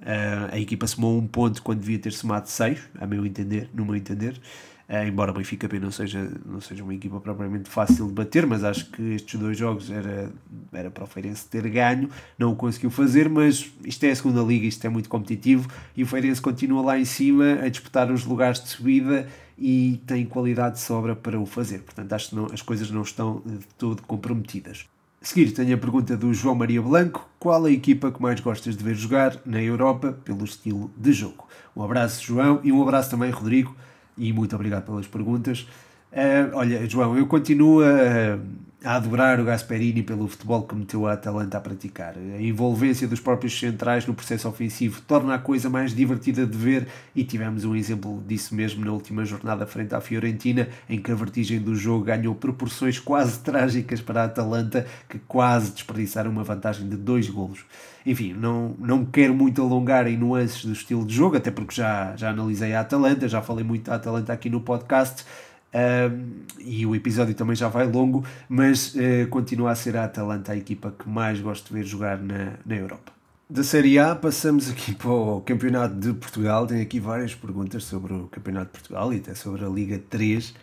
uh, 0.01 0.51
a 0.51 0.57
equipa 0.57 0.87
somou 0.87 1.15
um 1.15 1.27
ponto 1.27 1.61
quando 1.61 1.79
devia 1.79 1.99
ter 1.99 2.11
somado 2.11 2.49
seis, 2.49 2.79
a 2.99 3.05
meu 3.05 3.23
entender, 3.23 3.69
no 3.71 3.85
meu 3.85 3.95
entender. 3.95 4.41
Uh, 4.89 5.05
embora 5.05 5.31
o 5.31 5.33
Benfica 5.33 5.67
B 5.67 5.81
não 5.81 5.91
seja, 5.91 6.31
não 6.45 6.61
seja 6.61 6.81
uma 6.81 6.95
equipa 6.95 7.19
propriamente 7.19 7.69
fácil 7.69 8.07
de 8.07 8.13
bater, 8.13 8.47
mas 8.47 8.63
acho 8.63 8.89
que 8.89 9.15
estes 9.15 9.37
dois 9.37 9.57
jogos 9.57 9.91
era, 9.91 10.31
era 10.71 10.89
para 10.89 11.03
o 11.03 11.07
Feirense 11.07 11.45
ter 11.45 11.67
ganho, 11.67 12.09
não 12.39 12.53
o 12.53 12.55
conseguiu 12.55 12.89
fazer, 12.89 13.27
mas 13.27 13.69
isto 13.83 14.03
é 14.05 14.11
a 14.11 14.15
segunda 14.15 14.41
liga, 14.41 14.65
isto 14.65 14.85
é 14.85 14.89
muito 14.89 15.09
competitivo 15.09 15.69
e 15.93 16.03
o 16.03 16.07
Feirense 16.07 16.41
continua 16.41 16.81
lá 16.81 16.97
em 16.97 17.03
cima 17.03 17.59
a 17.61 17.67
disputar 17.67 18.09
os 18.09 18.23
lugares 18.23 18.63
de 18.63 18.69
subida 18.69 19.27
e 19.57 20.01
tem 20.07 20.25
qualidade 20.25 20.75
de 20.75 20.81
sobra 20.81 21.13
para 21.13 21.37
o 21.37 21.45
fazer. 21.45 21.79
Portanto, 21.79 22.13
acho 22.13 22.29
que 22.29 22.35
não, 22.35 22.45
as 22.45 22.61
coisas 22.61 22.89
não 22.89 23.01
estão 23.01 23.41
de 23.45 23.65
todo 23.77 24.01
comprometidas. 24.03 24.85
A 25.21 25.25
seguir, 25.25 25.51
tenho 25.51 25.75
a 25.75 25.77
pergunta 25.77 26.15
do 26.15 26.33
João 26.33 26.55
Maria 26.55 26.81
Blanco: 26.81 27.27
qual 27.37 27.65
a 27.65 27.71
equipa 27.71 28.09
que 28.09 28.21
mais 28.21 28.39
gostas 28.39 28.77
de 28.77 28.83
ver 28.85 28.95
jogar 28.95 29.37
na 29.45 29.61
Europa 29.61 30.17
pelo 30.23 30.45
estilo 30.45 30.89
de 30.95 31.11
jogo? 31.11 31.45
Um 31.75 31.83
abraço, 31.83 32.23
João, 32.23 32.61
e 32.63 32.71
um 32.71 32.81
abraço 32.81 33.09
também, 33.09 33.31
Rodrigo 33.31 33.75
e 34.17 34.33
muito 34.33 34.55
obrigado 34.55 34.85
pelas 34.85 35.07
perguntas. 35.07 35.67
Uh, 36.11 36.55
olha, 36.55 36.89
João, 36.89 37.17
eu 37.17 37.27
continuo 37.27 37.81
a, 37.83 38.39
a, 38.87 38.95
adorar 38.95 39.39
o 39.39 39.45
Gasperini 39.45 40.01
pelo 40.01 40.27
futebol 40.27 40.63
que 40.63 40.75
meteu 40.75 41.07
a 41.07 41.13
Atalanta 41.13 41.57
a 41.57 41.61
praticar. 41.61 42.15
A 42.17 42.41
envolvência 42.41 43.07
dos 43.07 43.19
próprios 43.19 43.59
centrais 43.59 44.05
no 44.05 44.13
processo 44.13 44.47
ofensivo 44.47 45.01
torna 45.01 45.35
a 45.35 45.39
coisa 45.39 45.69
mais 45.69 45.93
divertida 45.93 46.45
de 46.45 46.57
ver 46.57 46.87
e 47.15 47.23
tivemos 47.23 47.65
um 47.65 47.75
exemplo 47.75 48.23
disso 48.27 48.55
mesmo 48.55 48.85
na 48.85 48.91
última 48.91 49.25
jornada 49.25 49.65
frente 49.65 49.93
à 49.93 50.01
Fiorentina, 50.01 50.69
em 50.89 51.01
que 51.01 51.11
a 51.11 51.15
vertigem 51.15 51.59
do 51.59 51.75
jogo 51.75 52.05
ganhou 52.05 52.33
proporções 52.33 52.99
quase 52.99 53.39
trágicas 53.39 54.01
para 54.01 54.21
a 54.21 54.25
Atalanta, 54.25 54.85
que 55.09 55.19
quase 55.19 55.71
desperdiçaram 55.71 56.31
uma 56.31 56.43
vantagem 56.43 56.87
de 56.87 56.95
dois 56.95 57.29
golos. 57.29 57.65
Enfim, 58.05 58.31
não, 58.31 58.73
não 58.79 59.03
quero 59.03 59.33
muito 59.33 59.61
alongar 59.61 60.07
em 60.07 60.15
nuances 60.15 60.63
do 60.63 60.71
estilo 60.71 61.05
de 61.05 61.13
jogo, 61.13 61.35
até 61.35 61.51
porque 61.51 61.75
já, 61.75 62.15
já 62.15 62.29
analisei 62.29 62.73
a 62.73 62.79
Atalanta, 62.79 63.27
já 63.27 63.41
falei 63.41 63.65
muito 63.65 63.89
da 63.89 63.95
Atalanta 63.95 64.31
aqui 64.31 64.49
no 64.49 64.61
podcast. 64.61 65.25
Um, 65.73 66.43
e 66.59 66.85
o 66.85 66.95
episódio 66.95 67.35
também 67.35 67.55
já 67.55 67.67
vai 67.67 67.85
longo, 67.85 68.23
mas 68.47 68.95
uh, 68.95 69.27
continua 69.29 69.71
a 69.71 69.75
ser 69.75 69.97
a 69.97 70.05
Atalanta 70.05 70.53
a 70.53 70.57
equipa 70.57 70.91
que 70.97 71.07
mais 71.07 71.39
gosto 71.39 71.67
de 71.67 71.73
ver 71.73 71.85
jogar 71.85 72.17
na, 72.17 72.53
na 72.65 72.75
Europa. 72.75 73.11
Da 73.49 73.63
Série 73.63 73.97
A 73.99 74.15
passamos 74.15 74.69
aqui 74.69 74.93
para 74.93 75.09
o 75.09 75.41
Campeonato 75.41 75.95
de 75.95 76.13
Portugal. 76.13 76.67
Tenho 76.67 76.81
aqui 76.81 76.99
várias 76.99 77.33
perguntas 77.33 77.83
sobre 77.83 78.13
o 78.13 78.27
Campeonato 78.27 78.67
de 78.67 78.79
Portugal 78.79 79.13
e 79.13 79.17
até 79.17 79.35
sobre 79.35 79.63
a 79.63 79.69
Liga 79.69 80.01
3. 80.09 80.53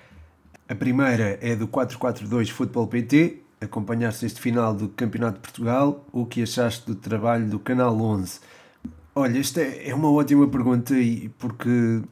A 0.69 0.75
primeira 0.75 1.39
é 1.41 1.55
do 1.55 1.69
442 1.69 2.51
Futebol 2.51 2.87
PT 2.87 3.45
acompanhaste 3.65 4.25
este 4.27 4.41
final 4.41 4.75
do 4.75 4.89
Campeonato 4.89 5.37
de 5.37 5.41
Portugal, 5.41 6.07
o 6.13 6.25
que 6.25 6.43
achaste 6.43 6.87
do 6.87 6.95
trabalho 6.95 7.49
do 7.49 7.59
Canal 7.59 7.99
11? 7.99 8.41
Olha, 9.15 9.39
esta 9.39 9.61
é, 9.61 9.95
uma 9.95 10.11
ótima 10.11 10.47
pergunta 10.49 10.95
porque 11.39 12.03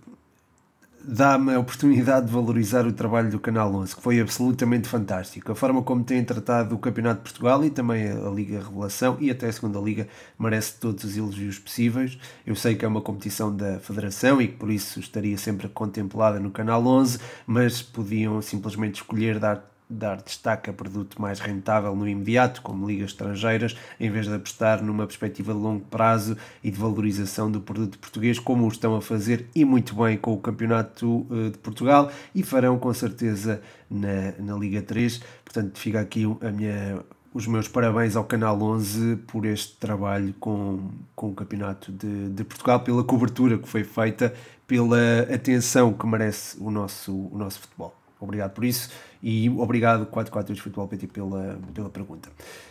dá-me 1.05 1.55
a 1.55 1.59
oportunidade 1.59 2.27
de 2.27 2.33
valorizar 2.33 2.87
o 2.87 2.93
trabalho 2.93 3.31
do 3.31 3.41
Canal 3.41 3.75
11, 3.75 3.97
que 3.97 4.03
foi 4.03 4.21
absolutamente 4.21 4.89
fantástico. 4.89 5.53
A 5.53 5.55
forma 5.55 5.83
como 5.83 6.05
têm 6.05 6.25
tratado 6.25 6.75
o 6.75 6.79
Campeonato 6.79 7.19
de 7.19 7.23
Portugal 7.25 7.65
e 7.65 7.71
também 7.71 8.11
a 8.11 8.31
Liga 8.31 8.59
Revelação 8.59 9.17
e 9.21 9.31
até 9.31 9.49
a 9.49 9.53
Segunda 9.53 9.81
Liga 9.81 10.07
merece 10.39 10.79
todos 10.79 11.05
os 11.05 11.17
elogios 11.17 11.59
possíveis. 11.59 12.19
Eu 12.47 12.55
sei 12.55 12.75
que 12.75 12.85
é 12.85 12.89
uma 12.89 13.01
competição 13.01 13.55
da 13.55 13.81
Federação 13.81 14.41
e 14.41 14.49
que 14.49 14.57
por 14.57 14.71
isso 14.71 15.01
estaria 15.01 15.37
sempre 15.37 15.69
contemplada 15.69 16.39
no 16.39 16.51
Canal 16.51 16.87
11, 16.87 17.19
mas 17.47 17.83
podiam 17.83 18.41
simplesmente 18.41 18.97
escolher 18.97 19.39
dar 19.39 19.72
dar 19.93 20.23
destaque 20.23 20.71
a 20.71 20.73
produto 20.73 21.21
mais 21.21 21.41
rentável 21.41 21.95
no 21.95 22.09
imediato, 22.09 22.63
como 22.63 22.87
ligas 22.87 23.11
estrangeiras, 23.11 23.77
em 24.01 24.11
vez 24.11 24.27
de 24.27 24.35
apostar 24.35 24.83
numa 24.83 25.07
perspectiva 25.07 25.53
de 25.53 25.59
longo 25.59 25.85
prazo 25.85 26.37
e 26.63 26.71
de 26.71 26.79
valorização 26.79 27.51
do 27.51 27.61
produto 27.61 27.99
português, 27.99 28.39
como 28.39 28.67
estão 28.69 28.97
a 28.97 29.03
fazer 29.03 29.47
e 29.55 29.65
muito 29.65 29.95
bem 29.95 30.17
com 30.17 30.33
o 30.33 30.39
Campeonato 30.39 31.27
eh, 31.31 31.51
de 31.51 31.59
Portugal 31.59 32.11
e 32.35 32.43
farão 32.43 32.79
com 32.79 32.93
certeza 32.93 33.61
na, 33.91 34.33
na 34.39 34.57
Liga 34.59 34.83
3. 34.83 35.21
Portanto, 35.45 35.79
fica 35.79 36.01
aqui 36.01 36.25
a 36.41 36.51
minha 36.51 37.03
os 37.35 37.47
meus 37.47 37.67
parabéns 37.67 38.15
ao 38.15 38.25
Canal 38.25 38.61
11 38.61 39.17
por 39.27 39.47
este 39.47 39.77
trabalho 39.77 40.35
com, 40.39 40.91
com 41.17 41.31
o 41.31 41.35
Campeonato 41.35 41.91
de, 41.91 42.29
de 42.29 42.45
Portugal, 42.45 42.81
pela 42.81 43.03
cobertura 43.03 43.57
que 43.57 43.67
foi 43.67 43.85
feita, 43.85 44.35
pela 44.67 45.21
atenção 45.33 45.93
que 45.95 46.07
merece 46.07 46.59
o 46.61 46.71
nosso, 46.71 47.13
o 47.13 47.39
nosso 47.39 47.61
futebol. 47.61 48.02
Obrigado 48.25 48.53
por 48.53 48.65
isso 48.65 48.91
e 49.23 49.49
obrigado 49.51 50.07
442 50.07 50.59
Futebol 50.59 50.89
PT 50.89 51.07
pela, 51.09 51.59
pela 51.73 51.91
pergunta. 51.91 52.29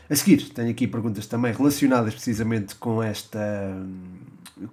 A 0.10 0.16
seguir, 0.16 0.50
tenho 0.50 0.70
aqui 0.70 0.88
perguntas 0.88 1.26
também 1.26 1.54
relacionadas 1.54 2.14
precisamente 2.14 2.76
com 2.76 3.02
esta 3.02 3.40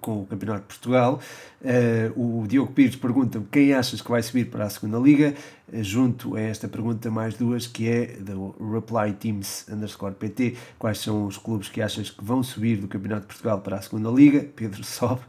com 0.01 0.21
o 0.21 0.25
Campeonato 0.25 0.61
de 0.61 0.67
Portugal. 0.67 1.19
Uh, 1.61 2.41
o 2.41 2.47
Diogo 2.47 2.71
Pires 2.71 2.95
pergunta 2.95 3.41
quem 3.51 3.73
achas 3.73 4.01
que 4.01 4.09
vai 4.09 4.21
subir 4.21 4.45
para 4.45 4.65
a 4.65 4.69
segunda 4.69 4.97
Liga. 4.97 5.33
Uh, 5.71 5.83
junto 5.83 6.35
a 6.35 6.41
esta 6.41 6.67
pergunta, 6.67 7.09
mais 7.09 7.35
duas, 7.35 7.67
que 7.67 7.89
é 7.89 8.05
do 8.17 8.55
Reply 8.59 9.13
Teams 9.13 9.65
underscore 9.69 10.13
PT. 10.15 10.55
Quais 10.77 10.99
são 10.99 11.25
os 11.25 11.37
clubes 11.37 11.69
que 11.69 11.81
achas 11.81 12.09
que 12.09 12.23
vão 12.23 12.43
subir 12.43 12.77
do 12.77 12.87
Campeonato 12.87 13.21
de 13.21 13.27
Portugal 13.27 13.61
para 13.61 13.77
a 13.77 13.81
segunda 13.81 14.09
Liga? 14.09 14.45
Pedro 14.55 14.83
sobe. 14.85 15.21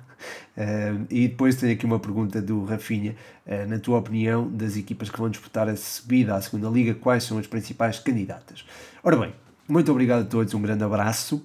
Uh, 0.57 1.07
e 1.11 1.29
depois 1.29 1.57
tenho 1.57 1.73
aqui 1.73 1.85
uma 1.85 1.99
pergunta 1.99 2.41
do 2.41 2.65
Rafinha. 2.65 3.17
Uh, 3.47 3.67
na 3.69 3.79
tua 3.79 3.99
opinião, 3.99 4.49
das 4.49 4.77
equipas 4.77 5.11
que 5.11 5.19
vão 5.19 5.29
disputar 5.29 5.69
a 5.69 5.77
subida 5.77 6.35
à 6.35 6.41
segunda 6.41 6.69
Liga, 6.69 6.95
quais 6.95 7.25
são 7.25 7.39
as 7.39 7.47
principais 7.47 7.99
candidatas? 7.99 8.65
Ora 9.03 9.17
bem, 9.17 9.35
muito 9.69 9.91
obrigado 9.91 10.23
a 10.23 10.25
todos, 10.25 10.55
um 10.55 10.63
grande 10.63 10.85
abraço 10.85 11.45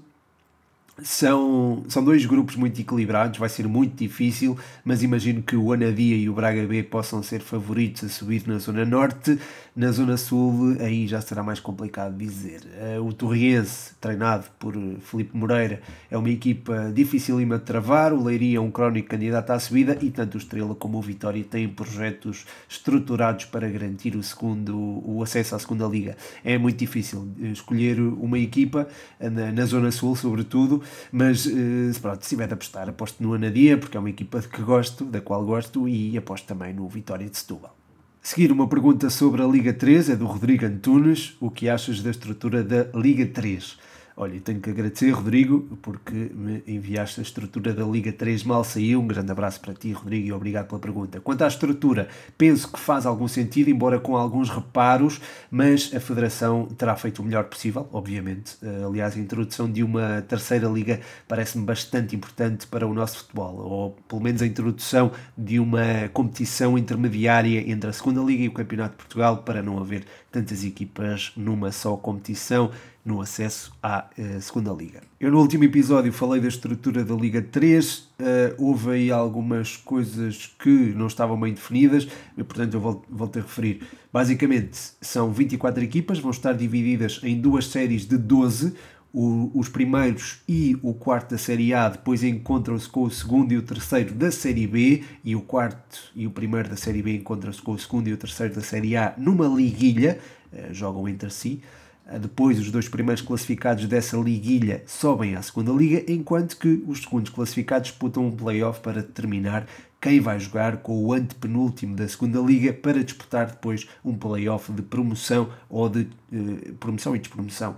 são, 1.03 1.83
são 1.89 2.03
dois 2.03 2.25
grupos 2.25 2.55
muito 2.55 2.79
equilibrados, 2.79 3.37
vai 3.37 3.49
ser 3.49 3.67
muito 3.67 3.97
difícil, 3.97 4.57
mas 4.83 5.03
imagino 5.03 5.41
que 5.41 5.55
o 5.55 5.73
Anadia 5.73 6.15
e 6.15 6.29
o 6.29 6.33
Braga 6.33 6.65
B 6.65 6.83
possam 6.83 7.21
ser 7.21 7.41
favoritos 7.41 8.05
a 8.05 8.09
subir 8.09 8.43
na 8.47 8.57
Zona 8.59 8.85
Norte. 8.85 9.37
Na 9.75 9.91
Zona 9.91 10.15
Sul, 10.15 10.77
aí 10.79 11.05
já 11.05 11.19
será 11.19 11.43
mais 11.43 11.59
complicado 11.59 12.15
dizer. 12.17 12.61
Eh, 12.77 12.97
o 12.97 13.11
Torriense, 13.11 13.93
treinado 13.99 14.45
por 14.57 14.73
Felipe 15.01 15.35
Moreira, 15.35 15.81
é 16.09 16.17
uma 16.17 16.29
equipa 16.29 16.93
dificílima 16.93 17.57
de 17.57 17.65
travar. 17.65 18.13
O 18.13 18.23
Leiria 18.23 18.57
é 18.57 18.61
um 18.61 18.71
crónico 18.71 19.09
candidato 19.09 19.49
à 19.49 19.59
subida 19.59 19.97
e 20.01 20.09
tanto 20.11 20.35
o 20.35 20.37
Estrela 20.37 20.73
como 20.75 20.97
o 20.97 21.01
Vitória 21.01 21.43
têm 21.43 21.67
projetos 21.67 22.45
estruturados 22.69 23.43
para 23.43 23.67
garantir 23.67 24.15
o, 24.15 24.23
segundo, 24.23 25.03
o 25.05 25.21
acesso 25.21 25.57
à 25.57 25.59
segunda 25.59 25.85
Liga. 25.87 26.15
É 26.41 26.57
muito 26.57 26.77
difícil 26.77 27.27
escolher 27.37 27.99
uma 27.99 28.39
equipa 28.39 28.87
na, 29.19 29.51
na 29.51 29.65
Zona 29.65 29.91
Sul, 29.91 30.15
sobretudo 30.15 30.84
mas 31.11 31.45
uh, 31.45 32.01
pronto, 32.01 32.23
se 32.23 32.29
tiver 32.29 32.47
de 32.47 32.53
apostar, 32.53 32.89
aposto 32.89 33.21
no 33.21 33.33
Anadia, 33.33 33.77
porque 33.77 33.97
é 33.97 33.99
uma 33.99 34.09
equipa 34.09 34.41
que 34.41 34.61
gosto, 34.61 35.05
da 35.05 35.21
qual 35.21 35.45
gosto, 35.45 35.87
e 35.87 36.17
aposto 36.17 36.45
também 36.45 36.73
no 36.73 36.87
Vitória 36.87 37.29
de 37.29 37.37
Setúbal. 37.37 37.75
Seguir 38.21 38.51
uma 38.51 38.67
pergunta 38.67 39.07
sobre 39.11 39.43
a 39.43 39.45
Liga 39.45 39.71
3 39.71 40.09
é 40.09 40.15
do 40.15 40.25
Rodrigo 40.25 40.65
Antunes. 40.65 41.35
O 41.39 41.51
que 41.51 41.69
achas 41.69 42.01
da 42.01 42.09
estrutura 42.09 42.63
da 42.63 42.87
Liga 42.97 43.23
3? 43.23 43.77
Olha, 44.17 44.39
tenho 44.39 44.61
que 44.61 44.69
agradecer, 44.69 45.11
Rodrigo, 45.11 45.77
porque 45.81 46.13
me 46.13 46.63
enviaste 46.65 47.19
a 47.19 47.23
estrutura 47.23 47.73
da 47.73 47.83
Liga 47.83 48.13
3 48.13 48.45
mal 48.45 48.63
saiu. 48.63 49.01
Um 49.01 49.07
grande 49.07 49.29
abraço 49.29 49.59
para 49.59 49.73
ti, 49.73 49.91
Rodrigo, 49.91 50.27
e 50.27 50.31
obrigado 50.31 50.67
pela 50.67 50.79
pergunta. 50.79 51.19
Quanto 51.19 51.43
à 51.43 51.47
estrutura, 51.47 52.07
penso 52.37 52.71
que 52.71 52.79
faz 52.79 53.05
algum 53.05 53.27
sentido, 53.27 53.69
embora 53.69 53.99
com 53.99 54.15
alguns 54.15 54.49
reparos, 54.49 55.19
mas 55.51 55.93
a 55.93 55.99
Federação 55.99 56.65
terá 56.77 56.95
feito 56.95 57.21
o 57.21 57.25
melhor 57.25 57.43
possível, 57.43 57.89
obviamente. 57.91 58.55
Eh, 58.63 58.85
aliás, 58.85 59.17
a 59.17 59.19
introdução 59.19 59.69
de 59.69 59.83
uma 59.83 60.21
terceira 60.21 60.69
liga 60.69 61.01
parece-me 61.27 61.65
bastante 61.65 62.15
importante 62.15 62.67
para 62.67 62.87
o 62.87 62.93
nosso 62.93 63.17
futebol, 63.17 63.57
ou 63.57 63.97
pelo 64.07 64.21
menos 64.21 64.41
a 64.41 64.45
introdução 64.45 65.11
de 65.37 65.59
uma 65.59 66.07
competição 66.13 66.77
intermediária 66.77 67.69
entre 67.69 67.89
a 67.89 67.93
segunda 67.93 68.21
liga 68.21 68.43
e 68.43 68.47
o 68.47 68.53
Campeonato 68.53 68.91
de 68.91 68.97
Portugal, 68.97 69.39
para 69.39 69.61
não 69.61 69.77
haver 69.77 70.05
tantas 70.31 70.63
equipas 70.63 71.33
numa 71.35 71.69
só 71.73 71.97
competição 71.97 72.71
no 73.05 73.21
acesso 73.21 73.71
à 73.83 74.09
uh, 74.17 74.41
segunda 74.41 74.73
liga. 74.73 75.01
Eu 75.19 75.29
no 75.29 75.39
último 75.39 75.63
episódio 75.63 76.11
falei 76.11 76.41
da 76.41 76.47
estrutura 76.47 77.05
da 77.05 77.13
Liga 77.13 77.39
3, 77.39 77.97
uh, 77.97 78.05
eh, 78.17 78.55
houve 78.57 78.91
aí 78.91 79.11
algumas 79.11 79.77
coisas 79.77 80.55
que 80.57 80.69
não 80.95 81.05
estavam 81.05 81.39
bem 81.39 81.53
definidas, 81.53 82.07
e, 82.35 82.43
portanto 82.43 82.73
eu 82.73 82.81
volto, 82.81 83.05
volto 83.07 83.37
a 83.37 83.41
referir. 83.43 83.83
Basicamente 84.11 84.79
são 84.99 85.31
24 85.31 85.83
equipas, 85.83 86.17
vão 86.17 86.31
estar 86.31 86.53
divididas 86.53 87.21
em 87.23 87.39
duas 87.39 87.67
séries 87.67 88.07
de 88.07 88.17
12, 88.17 88.73
o, 89.13 89.49
os 89.53 89.69
primeiros 89.69 90.41
e 90.45 90.77
o 90.81 90.93
quarto 90.93 91.31
da 91.31 91.37
Série 91.37 91.73
A 91.73 91.87
depois 91.87 92.21
encontram-se 92.21 92.89
com 92.89 93.03
o 93.03 93.11
segundo 93.11 93.53
e 93.53 93.57
o 93.57 93.61
terceiro 93.61 94.13
da 94.13 94.29
Série 94.29 94.67
B 94.67 95.03
e 95.23 95.35
o 95.35 95.41
quarto 95.41 96.11
e 96.13 96.27
o 96.27 96.31
primeiro 96.31 96.67
da 96.67 96.75
Série 96.75 97.01
B 97.01 97.15
encontram-se 97.15 97.61
com 97.61 97.71
o 97.71 97.79
segundo 97.79 98.09
e 98.09 98.13
o 98.13 98.17
terceiro 98.17 98.53
da 98.53 98.61
Série 98.61 98.97
A 98.97 99.13
numa 99.17 99.47
liguilha, 99.47 100.19
uh, 100.51 100.73
jogam 100.73 101.07
entre 101.07 101.29
si. 101.29 101.61
Ah, 102.07 102.19
depois, 102.19 102.59
os 102.59 102.69
dois 102.69 102.87
primeiros 102.87 103.23
classificados 103.23 103.87
dessa 103.87 104.15
liguilha 104.15 104.83
sobem 104.85 105.35
à 105.35 105.41
segunda 105.41 105.71
liga, 105.71 106.03
enquanto 106.11 106.55
que 106.55 106.83
os 106.85 107.01
segundos 107.01 107.31
classificados 107.31 107.89
disputam 107.89 108.27
um 108.27 108.31
playoff 108.31 108.79
para 108.79 109.01
determinar 109.01 109.65
quem 109.99 110.19
vai 110.19 110.39
jogar 110.39 110.77
com 110.77 111.03
o 111.03 111.13
antepenúltimo 111.13 111.95
da 111.95 112.07
segunda 112.07 112.39
liga 112.39 112.71
para 112.73 113.03
disputar 113.03 113.47
depois 113.47 113.87
um 114.03 114.15
playoff 114.15 114.71
de 114.71 114.81
promoção 114.81 115.49
ou 115.69 115.89
de 115.89 116.07
eh, 116.31 116.73
promoção 116.79 117.15
e 117.15 117.19
despromoção. 117.19 117.75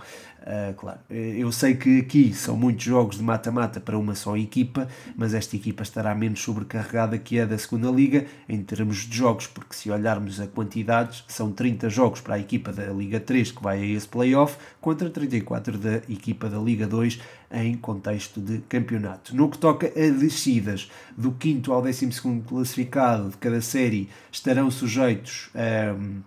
Uh, 0.47 0.73
claro, 0.75 0.99
eh, 1.09 1.35
eu 1.37 1.51
sei 1.51 1.75
que 1.75 1.99
aqui 1.99 2.33
são 2.33 2.55
muitos 2.55 2.85
jogos 2.85 3.17
de 3.17 3.23
mata-mata 3.23 3.81
para 3.81 3.97
uma 3.97 4.15
só 4.15 4.37
equipa, 4.37 4.87
mas 5.13 5.33
esta 5.33 5.57
equipa 5.57 5.83
estará 5.83 6.15
menos 6.15 6.41
sobrecarregada 6.41 7.17
que 7.17 7.37
a 7.37 7.45
da 7.45 7.57
segunda 7.57 7.91
liga 7.91 8.25
em 8.47 8.63
termos 8.63 8.99
de 8.99 9.17
jogos, 9.17 9.45
porque 9.45 9.75
se 9.75 9.91
olharmos 9.91 10.39
a 10.39 10.47
quantidades, 10.47 11.25
são 11.27 11.51
30 11.51 11.89
jogos 11.89 12.21
para 12.21 12.35
a 12.35 12.39
equipa 12.39 12.71
da 12.71 12.85
Liga 12.85 13.19
3 13.19 13.51
que 13.51 13.61
vai 13.61 13.81
a 13.81 13.85
esse 13.85 14.07
playoff, 14.07 14.57
contra 14.79 15.09
34 15.09 15.77
da 15.77 15.95
equipa 16.07 16.49
da 16.49 16.57
Liga 16.57 16.87
2 16.87 17.19
em 17.51 17.75
contexto 17.75 18.41
de 18.41 18.59
campeonato. 18.69 19.35
No 19.35 19.49
que 19.49 19.57
toca 19.57 19.87
a 19.87 20.09
descidas, 20.11 20.89
do 21.15 21.35
5 21.41 21.71
ao 21.71 21.81
12 21.81 22.09
classificado 22.47 23.29
de 23.29 23.37
cada 23.37 23.61
série 23.61 24.09
estarão 24.31 24.69
sujeitos 24.69 25.49
a. 25.55 25.93
Um, 25.93 26.21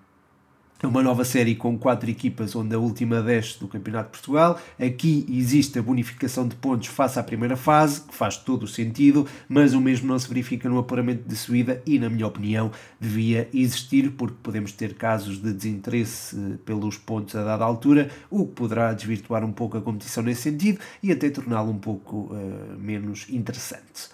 é 0.83 0.87
uma 0.87 1.03
nova 1.03 1.25
série 1.27 1.55
com 1.55 1.79
quatro 1.79 2.09
equipas, 2.09 2.57
onde 2.57 2.75
a 2.75 2.79
última 2.79 3.21
desce 3.21 3.61
do 3.61 3.69
Campeonato 3.69 4.07
de 4.07 4.13
Portugal. 4.13 4.59
Aqui 4.79 5.27
existe 5.29 5.79
a 5.79 5.83
bonificação 5.83 6.49
de 6.49 6.57
pontos 6.57 6.89
face 6.89 7.19
à 7.19 7.23
primeira 7.23 7.55
fase, 7.55 8.01
que 8.01 8.15
faz 8.15 8.39
todo 8.39 8.63
o 8.63 8.69
sentido, 8.69 9.27
mas 9.47 9.75
o 9.75 9.81
mesmo 9.81 10.09
não 10.09 10.19
se 10.19 10.27
verifica 10.27 10.71
no 10.71 10.79
apuramento 10.79 11.29
de 11.29 11.37
subida 11.37 11.83
e, 11.85 11.99
na 11.99 12.09
minha 12.09 12.27
opinião, 12.27 12.71
devia 12.99 13.47
existir, 13.53 14.11
porque 14.13 14.37
podemos 14.43 14.73
ter 14.73 14.95
casos 14.95 15.43
de 15.43 15.53
desinteresse 15.53 16.59
pelos 16.65 16.97
pontos 16.97 17.37
a 17.37 17.45
dada 17.45 17.63
altura, 17.63 18.11
o 18.31 18.47
que 18.47 18.53
poderá 18.53 18.95
desvirtuar 18.95 19.45
um 19.45 19.53
pouco 19.53 19.77
a 19.77 19.83
competição 19.83 20.23
nesse 20.23 20.43
sentido 20.43 20.81
e 21.03 21.13
até 21.13 21.29
torná-la 21.29 21.69
um 21.69 21.79
pouco 21.79 22.33
uh, 22.33 22.79
menos 22.79 23.27
interessante 23.29 24.09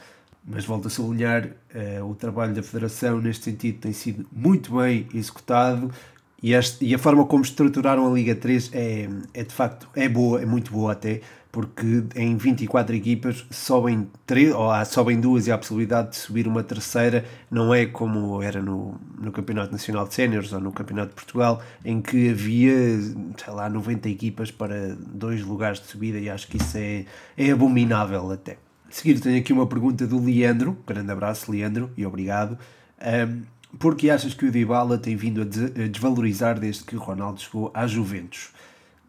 mas 0.48 0.64
volto 0.64 0.86
a 0.86 0.90
sublinhar, 0.90 1.48
uh, 1.74 2.08
o 2.08 2.14
trabalho 2.14 2.54
da 2.54 2.62
Federação 2.62 3.20
neste 3.20 3.46
sentido 3.46 3.80
tem 3.80 3.92
sido 3.92 4.24
muito 4.30 4.76
bem 4.76 5.08
executado, 5.12 5.90
e, 6.46 6.54
este, 6.54 6.84
e 6.84 6.94
a 6.94 6.98
forma 6.98 7.26
como 7.26 7.42
estruturaram 7.42 8.06
a 8.06 8.14
Liga 8.14 8.32
3 8.32 8.70
é, 8.72 9.08
é 9.34 9.42
de 9.42 9.52
facto 9.52 9.88
é 9.96 10.08
boa, 10.08 10.40
é 10.40 10.46
muito 10.46 10.70
boa 10.70 10.92
até, 10.92 11.20
porque 11.50 12.04
em 12.14 12.36
24 12.36 12.94
equipas 12.94 13.44
sobem, 13.50 14.08
três, 14.24 14.54
ou 14.54 14.70
há, 14.70 14.84
sobem 14.84 15.18
duas 15.18 15.48
e 15.48 15.50
a 15.50 15.58
possibilidade 15.58 16.10
de 16.10 16.16
subir 16.18 16.46
uma 16.46 16.62
terceira 16.62 17.24
não 17.50 17.74
é 17.74 17.84
como 17.84 18.40
era 18.40 18.62
no, 18.62 18.94
no 19.20 19.32
Campeonato 19.32 19.72
Nacional 19.72 20.06
de 20.06 20.14
Séniores 20.14 20.52
ou 20.52 20.60
no 20.60 20.70
Campeonato 20.70 21.08
de 21.08 21.14
Portugal, 21.16 21.60
em 21.84 22.00
que 22.00 22.30
havia, 22.30 23.00
sei 23.36 23.52
lá, 23.52 23.68
90 23.68 24.08
equipas 24.08 24.48
para 24.52 24.94
dois 24.94 25.42
lugares 25.42 25.80
de 25.80 25.88
subida 25.88 26.16
e 26.16 26.30
acho 26.30 26.46
que 26.46 26.58
isso 26.58 26.78
é, 26.78 27.06
é 27.36 27.50
abominável 27.50 28.30
até. 28.30 28.56
A 28.88 28.92
seguir 28.92 29.18
tenho 29.18 29.40
aqui 29.40 29.52
uma 29.52 29.66
pergunta 29.66 30.06
do 30.06 30.24
Leandro, 30.24 30.78
grande 30.86 31.10
abraço 31.10 31.50
Leandro 31.50 31.90
e 31.96 32.06
obrigado. 32.06 32.56
Um, 33.02 33.42
porque 33.78 34.10
achas 34.10 34.34
que 34.34 34.46
o 34.46 34.50
Dybala 34.50 34.98
tem 34.98 35.16
vindo 35.16 35.42
a 35.42 35.44
desvalorizar 35.88 36.58
desde 36.58 36.84
que 36.84 36.96
o 36.96 36.98
Ronaldo 36.98 37.40
chegou 37.40 37.70
à 37.74 37.86
Juventus? 37.86 38.50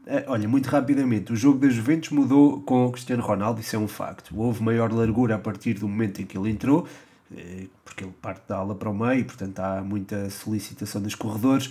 Eh, 0.05 0.23
olha, 0.27 0.47
muito 0.47 0.67
rapidamente, 0.67 1.33
o 1.33 1.35
jogo 1.35 1.59
da 1.59 1.69
Juventus 1.69 2.11
mudou 2.11 2.61
com 2.61 2.85
o 2.85 2.91
Cristiano 2.91 3.21
Ronaldo, 3.21 3.59
isso 3.59 3.75
é 3.75 3.79
um 3.79 3.87
facto. 3.87 4.33
Houve 4.37 4.63
maior 4.63 4.91
largura 4.91 5.35
a 5.35 5.39
partir 5.39 5.73
do 5.73 5.87
momento 5.87 6.21
em 6.21 6.25
que 6.25 6.37
ele 6.37 6.49
entrou, 6.49 6.87
eh, 7.35 7.65
porque 7.83 8.05
ele 8.05 8.13
parte 8.21 8.47
da 8.47 8.57
ala 8.57 8.73
para 8.73 8.89
o 8.89 8.93
meio, 8.93 9.25
portanto 9.25 9.59
há 9.59 9.81
muita 9.81 10.29
solicitação 10.29 11.01
dos 11.01 11.13
corredores. 11.13 11.69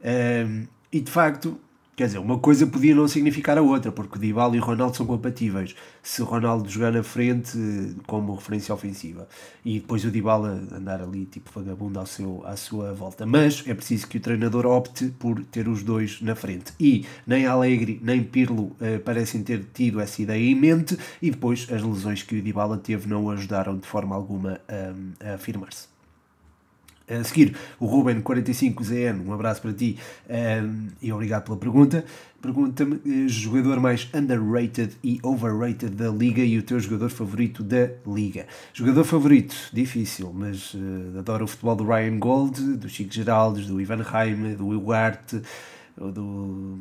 Eh, 0.00 0.64
e 0.90 1.00
de 1.00 1.10
facto, 1.10 1.58
Quer 1.96 2.06
dizer, 2.06 2.18
uma 2.18 2.40
coisa 2.40 2.66
podia 2.66 2.92
não 2.92 3.06
significar 3.06 3.56
a 3.56 3.62
outra, 3.62 3.92
porque 3.92 4.18
Dybala 4.18 4.56
e 4.56 4.58
Ronaldo 4.58 4.96
são 4.96 5.06
compatíveis. 5.06 5.76
Se 6.02 6.22
Ronaldo 6.22 6.68
jogar 6.68 6.90
na 6.90 7.04
frente 7.04 7.56
como 8.04 8.34
referência 8.34 8.74
ofensiva 8.74 9.28
e 9.64 9.78
depois 9.78 10.04
o 10.04 10.10
Dybala 10.10 10.60
andar 10.72 11.00
ali 11.00 11.24
tipo 11.24 11.52
vagabundo 11.54 12.00
ao 12.00 12.06
seu, 12.06 12.44
à 12.44 12.56
sua 12.56 12.92
volta. 12.92 13.24
Mas 13.24 13.62
é 13.68 13.74
preciso 13.74 14.08
que 14.08 14.18
o 14.18 14.20
treinador 14.20 14.66
opte 14.66 15.06
por 15.20 15.44
ter 15.44 15.68
os 15.68 15.84
dois 15.84 16.20
na 16.20 16.34
frente. 16.34 16.72
E 16.80 17.06
nem 17.24 17.46
Alegre 17.46 18.00
nem 18.02 18.24
Pirlo 18.24 18.74
eh, 18.80 18.98
parecem 18.98 19.44
ter 19.44 19.64
tido 19.72 20.00
essa 20.00 20.20
ideia 20.20 20.50
em 20.50 20.54
mente 20.56 20.98
e 21.22 21.30
depois 21.30 21.68
as 21.70 21.80
lesões 21.80 22.24
que 22.24 22.36
o 22.36 22.42
Dybala 22.42 22.76
teve 22.76 23.08
não 23.08 23.30
ajudaram 23.30 23.78
de 23.78 23.86
forma 23.86 24.16
alguma 24.16 24.60
a, 24.68 25.30
a 25.30 25.34
afirmar-se. 25.34 25.93
A 27.06 27.22
seguir, 27.22 27.54
o 27.78 27.86
Ruben45ZN, 27.86 29.26
um 29.26 29.32
abraço 29.34 29.60
para 29.60 29.74
ti 29.74 29.98
um, 30.28 30.88
e 31.02 31.12
obrigado 31.12 31.44
pela 31.44 31.58
pergunta. 31.58 32.02
Pergunta-me, 32.40 33.00
eh, 33.06 33.28
jogador 33.28 33.78
mais 33.80 34.08
underrated 34.14 34.96
e 35.02 35.18
overrated 35.22 35.94
da 35.94 36.08
Liga 36.08 36.42
e 36.42 36.58
o 36.58 36.62
teu 36.62 36.78
jogador 36.80 37.10
favorito 37.10 37.62
da 37.62 37.90
Liga? 38.06 38.46
Jogador 38.72 39.04
favorito, 39.04 39.54
difícil, 39.72 40.32
mas 40.34 40.74
uh, 40.74 41.18
adoro 41.18 41.44
o 41.44 41.48
futebol 41.48 41.76
do 41.76 41.84
Ryan 41.84 42.18
Gold, 42.18 42.76
do 42.76 42.88
Chico 42.88 43.12
Geraldes, 43.12 43.66
do 43.66 43.80
Ivan 43.80 44.02
Heim, 44.02 44.54
do 44.56 44.68
Ugarte, 44.68 45.42
ou 45.98 46.12
do 46.12 46.78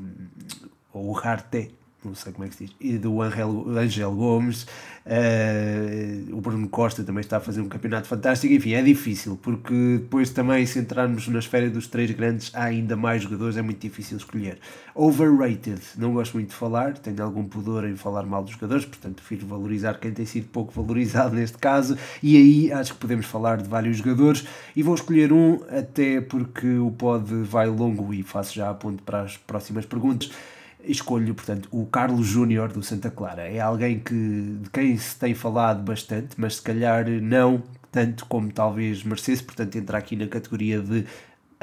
ou 0.94 1.18
Harte, 1.18 1.72
não 2.08 2.16
sei 2.16 2.32
como 2.32 2.46
é 2.46 2.50
que 2.50 2.56
se 2.56 2.66
diz, 2.66 2.76
e 2.80 2.98
do 2.98 3.22
Angel, 3.22 3.66
Angel 3.70 4.12
Gomes, 4.12 4.64
uh, 4.64 6.36
o 6.36 6.42
Bruno 6.42 6.68
Costa 6.68 7.04
também 7.04 7.22
está 7.22 7.38
a 7.38 7.40
fazer 7.40 7.62
um 7.62 7.68
campeonato 7.68 8.08
fantástico, 8.08 8.54
enfim, 8.54 8.74
é 8.74 8.82
difícil, 8.82 9.38
porque 9.42 10.00
depois 10.02 10.30
também 10.30 10.66
se 10.66 10.80
entrarmos 10.80 11.28
na 11.28 11.40
esfera 11.40 11.70
dos 11.70 11.88
três 11.88 12.12
grandes, 12.12 12.52
há 12.54 12.64
ainda 12.66 12.96
mais 12.96 13.24
jogadores, 13.24 13.58
é 13.58 13.62
muito 13.62 13.80
difícil 13.80 14.18
escolher. 14.18 14.60
Overrated, 14.96 15.82
não 15.98 16.14
gosto 16.14 16.34
muito 16.34 16.50
de 16.50 16.56
falar, 16.56 16.98
tenho 16.98 17.24
algum 17.24 17.44
pudor 17.46 17.86
em 17.86 17.96
falar 17.96 18.24
mal 18.24 18.44
dos 18.44 18.54
jogadores, 18.54 18.86
portanto 18.86 19.16
prefiro 19.16 19.48
valorizar 19.48 19.96
quem 19.96 20.12
tem 20.12 20.26
sido 20.26 20.48
pouco 20.48 20.72
valorizado 20.74 21.34
neste 21.36 21.58
caso, 21.58 21.98
e 22.22 22.38
aí 22.38 22.72
acho 22.72 22.94
que 22.94 23.00
podemos 23.00 23.26
falar 23.26 23.58
de 23.58 23.68
vários 23.70 23.98
jogadores, 23.98 24.46
e 24.76 24.84
vou 24.84 24.96
escolher 24.96 25.32
um, 25.32 25.60
até 25.70 26.22
porque 26.22 26.78
o 26.78 26.92
pod 26.92 27.26
vai 27.44 27.68
longo 27.68 28.14
e 28.14 28.24
faço 28.24 28.54
já 28.54 28.70
a 28.70 28.74
ponto 28.74 29.02
para 29.04 29.22
as 29.22 29.38
próximas 29.38 29.86
perguntas 29.86 30.32
escolho, 30.84 31.34
portanto, 31.34 31.68
o 31.72 31.86
Carlos 31.86 32.28
Júnior 32.28 32.72
do 32.72 32.84
Santa 32.84 33.10
Clara. 33.10 33.44
É 33.44 33.60
alguém 33.60 34.00
que, 34.00 34.58
de 34.62 34.70
quem 34.72 34.98
se 34.98 35.16
tem 35.18 35.34
falado 35.34 35.84
bastante, 35.84 36.36
mas 36.38 36.56
se 36.56 36.62
calhar 36.62 37.08
não 37.22 37.64
tanto 37.92 38.26
como 38.26 38.52
talvez 38.52 39.04
merecesse, 39.04 39.44
portanto, 39.44 39.78
entra 39.78 39.98
aqui 39.98 40.16
na 40.16 40.28
categoria 40.28 40.80
de 40.82 41.06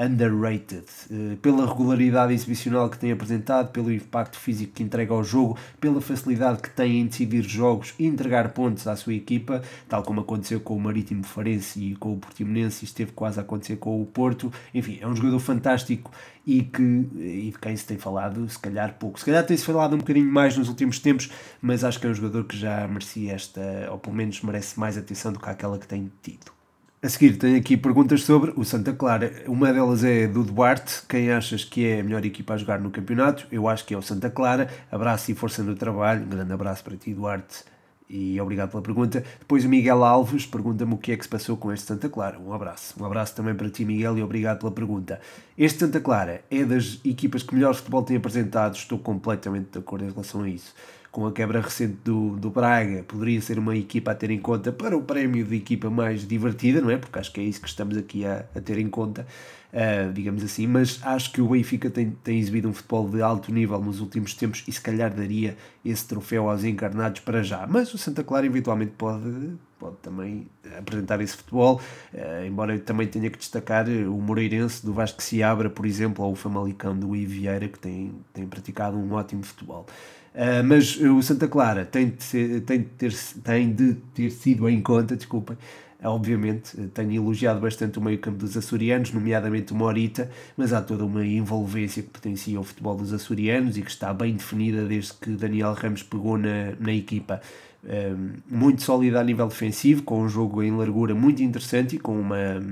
underrated, 0.00 0.86
eh, 1.10 1.36
pela 1.42 1.66
regularidade 1.66 2.32
exibicional 2.32 2.88
que 2.88 2.98
tem 2.98 3.12
apresentado, 3.12 3.70
pelo 3.70 3.92
impacto 3.92 4.38
físico 4.38 4.72
que 4.72 4.82
entrega 4.82 5.12
ao 5.12 5.22
jogo, 5.22 5.58
pela 5.78 6.00
facilidade 6.00 6.62
que 6.62 6.70
tem 6.70 7.00
em 7.00 7.06
decidir 7.06 7.42
jogos 7.42 7.92
e 7.98 8.06
entregar 8.06 8.50
pontos 8.52 8.86
à 8.86 8.96
sua 8.96 9.12
equipa, 9.12 9.62
tal 9.88 10.02
como 10.02 10.22
aconteceu 10.22 10.60
com 10.60 10.74
o 10.76 10.80
Marítimo 10.80 11.22
Farense 11.22 11.78
e 11.78 11.96
com 11.96 12.14
o 12.14 12.16
Portimonense, 12.16 12.84
esteve 12.84 13.12
quase 13.12 13.38
a 13.38 13.42
acontecer 13.42 13.76
com 13.76 14.00
o 14.00 14.06
Porto. 14.06 14.50
Enfim, 14.74 14.98
é 15.00 15.06
um 15.06 15.14
jogador 15.14 15.38
fantástico 15.38 16.10
e, 16.46 16.62
que, 16.62 16.82
e 16.82 17.50
de 17.52 17.58
quem 17.60 17.76
se 17.76 17.84
tem 17.84 17.98
falado, 17.98 18.48
se 18.48 18.58
calhar 18.58 18.94
pouco. 18.98 19.18
Se 19.18 19.26
calhar 19.26 19.44
tem-se 19.44 19.64
falado 19.64 19.94
um 19.94 19.98
bocadinho 19.98 20.30
mais 20.32 20.56
nos 20.56 20.68
últimos 20.68 20.98
tempos, 20.98 21.30
mas 21.60 21.84
acho 21.84 22.00
que 22.00 22.06
é 22.06 22.10
um 22.10 22.14
jogador 22.14 22.44
que 22.44 22.56
já 22.56 22.88
merecia 22.88 23.34
esta, 23.34 23.60
ou 23.90 23.98
pelo 23.98 24.16
menos 24.16 24.40
merece 24.42 24.80
mais 24.80 24.96
atenção 24.96 25.32
do 25.32 25.38
que 25.38 25.48
aquela 25.48 25.78
que 25.78 25.86
tem 25.86 26.10
tido. 26.22 26.59
A 27.02 27.08
seguir, 27.08 27.38
tenho 27.38 27.56
aqui 27.56 27.78
perguntas 27.78 28.24
sobre 28.24 28.52
o 28.54 28.62
Santa 28.62 28.92
Clara. 28.92 29.32
Uma 29.46 29.72
delas 29.72 30.04
é 30.04 30.26
do 30.26 30.44
Duarte. 30.44 31.00
Quem 31.08 31.32
achas 31.32 31.64
que 31.64 31.86
é 31.86 32.00
a 32.00 32.04
melhor 32.04 32.22
equipa 32.26 32.52
a 32.52 32.58
jogar 32.58 32.78
no 32.78 32.90
campeonato? 32.90 33.46
Eu 33.50 33.66
acho 33.68 33.86
que 33.86 33.94
é 33.94 33.96
o 33.96 34.02
Santa 34.02 34.28
Clara. 34.28 34.68
Abraço 34.92 35.32
e 35.32 35.34
força 35.34 35.62
no 35.62 35.74
trabalho. 35.74 36.24
Um 36.24 36.28
grande 36.28 36.52
abraço 36.52 36.84
para 36.84 36.94
ti, 36.98 37.14
Duarte. 37.14 37.64
E 38.06 38.38
obrigado 38.38 38.72
pela 38.72 38.82
pergunta. 38.82 39.24
Depois 39.38 39.64
o 39.64 39.68
Miguel 39.70 40.04
Alves 40.04 40.44
pergunta-me 40.44 40.92
o 40.92 40.98
que 40.98 41.12
é 41.12 41.16
que 41.16 41.22
se 41.22 41.28
passou 41.30 41.56
com 41.56 41.72
este 41.72 41.86
Santa 41.86 42.06
Clara. 42.10 42.38
Um 42.38 42.52
abraço. 42.52 42.94
Um 43.02 43.06
abraço 43.06 43.34
também 43.34 43.54
para 43.54 43.70
ti, 43.70 43.82
Miguel, 43.82 44.18
e 44.18 44.22
obrigado 44.22 44.58
pela 44.58 44.72
pergunta. 44.72 45.22
Este 45.56 45.78
Santa 45.78 46.02
Clara 46.02 46.44
é 46.50 46.64
das 46.66 47.00
equipas 47.02 47.42
que 47.42 47.54
melhor 47.54 47.74
futebol 47.74 48.02
tem 48.02 48.18
apresentado. 48.18 48.74
Estou 48.74 48.98
completamente 48.98 49.70
de 49.72 49.78
acordo 49.78 50.04
em 50.04 50.10
relação 50.10 50.42
a 50.42 50.48
isso 50.50 50.74
com 51.10 51.26
a 51.26 51.32
quebra 51.32 51.60
recente 51.60 51.98
do, 52.04 52.36
do 52.36 52.50
Braga, 52.50 53.02
poderia 53.02 53.40
ser 53.40 53.58
uma 53.58 53.76
equipa 53.76 54.12
a 54.12 54.14
ter 54.14 54.30
em 54.30 54.38
conta 54.38 54.70
para 54.70 54.96
o 54.96 55.02
prémio 55.02 55.44
de 55.44 55.56
equipa 55.56 55.90
mais 55.90 56.26
divertida, 56.26 56.80
não 56.80 56.90
é? 56.90 56.96
Porque 56.96 57.18
acho 57.18 57.32
que 57.32 57.40
é 57.40 57.42
isso 57.42 57.60
que 57.60 57.68
estamos 57.68 57.96
aqui 57.96 58.24
a, 58.24 58.44
a 58.54 58.60
ter 58.60 58.78
em 58.78 58.88
conta, 58.88 59.26
uh, 59.72 60.12
digamos 60.12 60.44
assim. 60.44 60.68
Mas 60.68 61.00
acho 61.02 61.32
que 61.32 61.40
o 61.40 61.48
Benfica 61.48 61.90
tem, 61.90 62.12
tem 62.22 62.38
exibido 62.38 62.68
um 62.68 62.72
futebol 62.72 63.08
de 63.08 63.20
alto 63.20 63.52
nível 63.52 63.80
nos 63.80 64.00
últimos 64.00 64.34
tempos 64.34 64.62
e 64.68 64.72
se 64.72 64.80
calhar 64.80 65.12
daria 65.12 65.56
esse 65.84 66.06
troféu 66.06 66.48
aos 66.48 66.62
encarnados 66.62 67.20
para 67.20 67.42
já. 67.42 67.66
Mas 67.66 67.92
o 67.92 67.98
Santa 67.98 68.22
Clara 68.22 68.46
eventualmente 68.46 68.92
pode, 68.96 69.54
pode 69.80 69.96
também 69.96 70.46
apresentar 70.78 71.20
esse 71.20 71.36
futebol, 71.36 71.80
uh, 72.14 72.46
embora 72.46 72.72
eu 72.72 72.80
também 72.80 73.08
tenha 73.08 73.28
que 73.28 73.38
destacar 73.38 73.88
o 73.88 74.22
Moreirense 74.22 74.86
do 74.86 74.92
Vasco 74.92 75.20
Seabra, 75.20 75.68
por 75.68 75.86
exemplo, 75.86 76.24
ou 76.24 76.32
o 76.32 76.36
Famalicão 76.36 76.96
do 76.96 77.16
Ivieira, 77.16 77.66
que 77.66 77.80
tem, 77.80 78.14
tem 78.32 78.46
praticado 78.46 78.96
um 78.96 79.12
ótimo 79.12 79.42
futebol. 79.42 79.86
Uh, 80.34 80.62
mas 80.64 80.96
o 80.96 81.20
Santa 81.22 81.48
Clara 81.48 81.84
tem 81.84 82.10
de, 82.10 82.22
ser, 82.22 82.60
tem, 82.60 82.78
de 82.78 82.84
ter, 82.84 83.12
tem 83.42 83.72
de 83.72 83.94
ter 84.14 84.30
sido 84.30 84.68
em 84.68 84.80
conta, 84.80 85.16
desculpem, 85.16 85.56
obviamente, 86.02 86.76
tenho 86.88 87.12
elogiado 87.12 87.60
bastante 87.60 87.98
o 87.98 88.02
meio-campo 88.02 88.38
dos 88.38 88.56
açorianos, 88.56 89.12
nomeadamente 89.12 89.72
o 89.72 89.76
Morita, 89.76 90.30
mas 90.56 90.72
há 90.72 90.80
toda 90.80 91.04
uma 91.04 91.26
envolvência 91.26 92.02
que 92.02 92.08
pertencia 92.08 92.56
ao 92.56 92.64
futebol 92.64 92.96
dos 92.96 93.12
açorianos 93.12 93.76
e 93.76 93.82
que 93.82 93.90
está 93.90 94.12
bem 94.14 94.34
definida 94.34 94.84
desde 94.84 95.14
que 95.14 95.30
Daniel 95.30 95.74
Ramos 95.74 96.02
pegou 96.02 96.38
na, 96.38 96.72
na 96.78 96.92
equipa. 96.92 97.40
Um, 97.82 98.34
muito 98.46 98.82
sólida 98.82 99.20
a 99.20 99.24
nível 99.24 99.48
defensivo, 99.48 100.02
com 100.02 100.22
um 100.22 100.28
jogo 100.28 100.62
em 100.62 100.70
largura 100.70 101.14
muito 101.14 101.42
interessante 101.42 101.96
e 101.96 101.98
com 101.98 102.18
uma, 102.18 102.62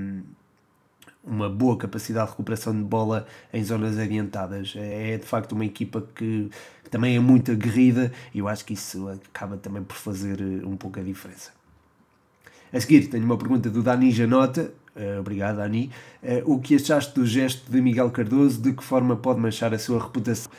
uma 1.23 1.49
boa 1.49 1.77
capacidade 1.77 2.27
de 2.27 2.31
recuperação 2.31 2.75
de 2.75 2.83
bola 2.83 3.25
em 3.51 3.63
zonas 3.63 3.97
adiantadas. 3.97 4.73
É, 4.75 5.13
é 5.13 5.17
de 5.17 5.25
facto 5.25 5.53
uma 5.53 5.65
equipa 5.65 6.03
que 6.15 6.49
também 6.89 7.15
é 7.15 7.19
muito 7.19 7.51
aguerrida 7.51 8.11
e 8.33 8.39
eu 8.39 8.47
acho 8.47 8.65
que 8.65 8.73
isso 8.73 9.07
acaba 9.09 9.57
também 9.57 9.83
por 9.83 9.95
fazer 9.95 10.39
eh, 10.41 10.65
um 10.65 10.75
pouco 10.75 10.99
a 10.99 11.03
diferença. 11.03 11.51
A 12.71 12.79
seguir, 12.79 13.07
tenho 13.07 13.25
uma 13.25 13.37
pergunta 13.37 13.69
do 13.69 13.81
Dani 13.81 14.11
Janota. 14.11 14.71
Uh, 14.95 15.19
obrigado, 15.19 15.57
Dani. 15.57 15.91
Uh, 16.21 16.53
o 16.53 16.59
que 16.59 16.75
achaste 16.75 17.15
do 17.15 17.25
gesto 17.25 17.71
de 17.71 17.81
Miguel 17.81 18.11
Cardoso? 18.11 18.61
De 18.61 18.73
que 18.73 18.83
forma 18.83 19.15
pode 19.15 19.39
manchar 19.39 19.73
a 19.73 19.79
sua 19.79 20.01
reputação? 20.01 20.51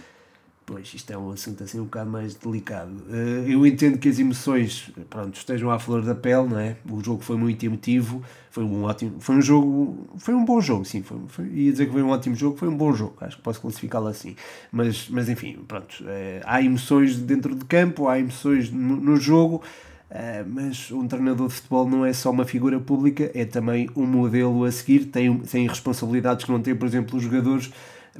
Pois, 0.72 0.94
isto 0.94 1.12
é 1.12 1.18
um 1.18 1.32
assunto 1.32 1.64
assim 1.64 1.80
um 1.80 1.84
bocado 1.84 2.08
mais 2.08 2.36
delicado. 2.36 2.92
Uh, 3.08 3.44
eu 3.48 3.66
entendo 3.66 3.98
que 3.98 4.08
as 4.08 4.20
emoções 4.20 4.88
pronto, 5.10 5.36
estejam 5.36 5.68
à 5.68 5.80
flor 5.80 6.00
da 6.00 6.14
pele, 6.14 6.48
não 6.48 6.60
é? 6.60 6.76
O 6.88 7.02
jogo 7.02 7.24
foi 7.24 7.36
muito 7.36 7.66
emotivo, 7.66 8.22
foi 8.52 8.62
um 8.62 8.84
ótimo, 8.84 9.16
foi 9.18 9.34
um 9.34 9.42
jogo, 9.42 10.08
foi 10.18 10.32
um 10.32 10.44
bom 10.44 10.60
jogo, 10.60 10.84
sim, 10.84 11.02
foi, 11.02 11.18
foi, 11.26 11.46
ia 11.46 11.72
dizer 11.72 11.86
que 11.86 11.92
foi 11.92 12.02
um 12.04 12.10
ótimo 12.10 12.36
jogo, 12.36 12.56
foi 12.56 12.68
um 12.68 12.76
bom 12.76 12.92
jogo, 12.92 13.16
acho 13.20 13.36
que 13.36 13.42
posso 13.42 13.60
classificá-lo 13.60 14.06
assim. 14.06 14.36
Mas, 14.70 15.08
mas 15.08 15.28
enfim, 15.28 15.58
pronto, 15.66 16.04
uh, 16.04 16.40
há 16.44 16.62
emoções 16.62 17.16
dentro 17.16 17.56
de 17.56 17.64
campo, 17.64 18.06
há 18.06 18.20
emoções 18.20 18.70
no, 18.70 18.96
no 18.96 19.16
jogo, 19.16 19.62
Uh, 20.10 20.42
mas 20.44 20.90
um 20.90 21.06
treinador 21.06 21.46
de 21.46 21.54
futebol 21.54 21.88
não 21.88 22.04
é 22.04 22.12
só 22.12 22.32
uma 22.32 22.44
figura 22.44 22.80
pública, 22.80 23.30
é 23.32 23.44
também 23.44 23.88
um 23.94 24.04
modelo 24.04 24.64
a 24.64 24.72
seguir, 24.72 25.04
tem, 25.04 25.38
tem 25.38 25.68
responsabilidades 25.68 26.44
que 26.44 26.50
não 26.50 26.60
tem, 26.60 26.74
por 26.74 26.84
exemplo, 26.84 27.16
os 27.16 27.22
jogadores, 27.22 27.70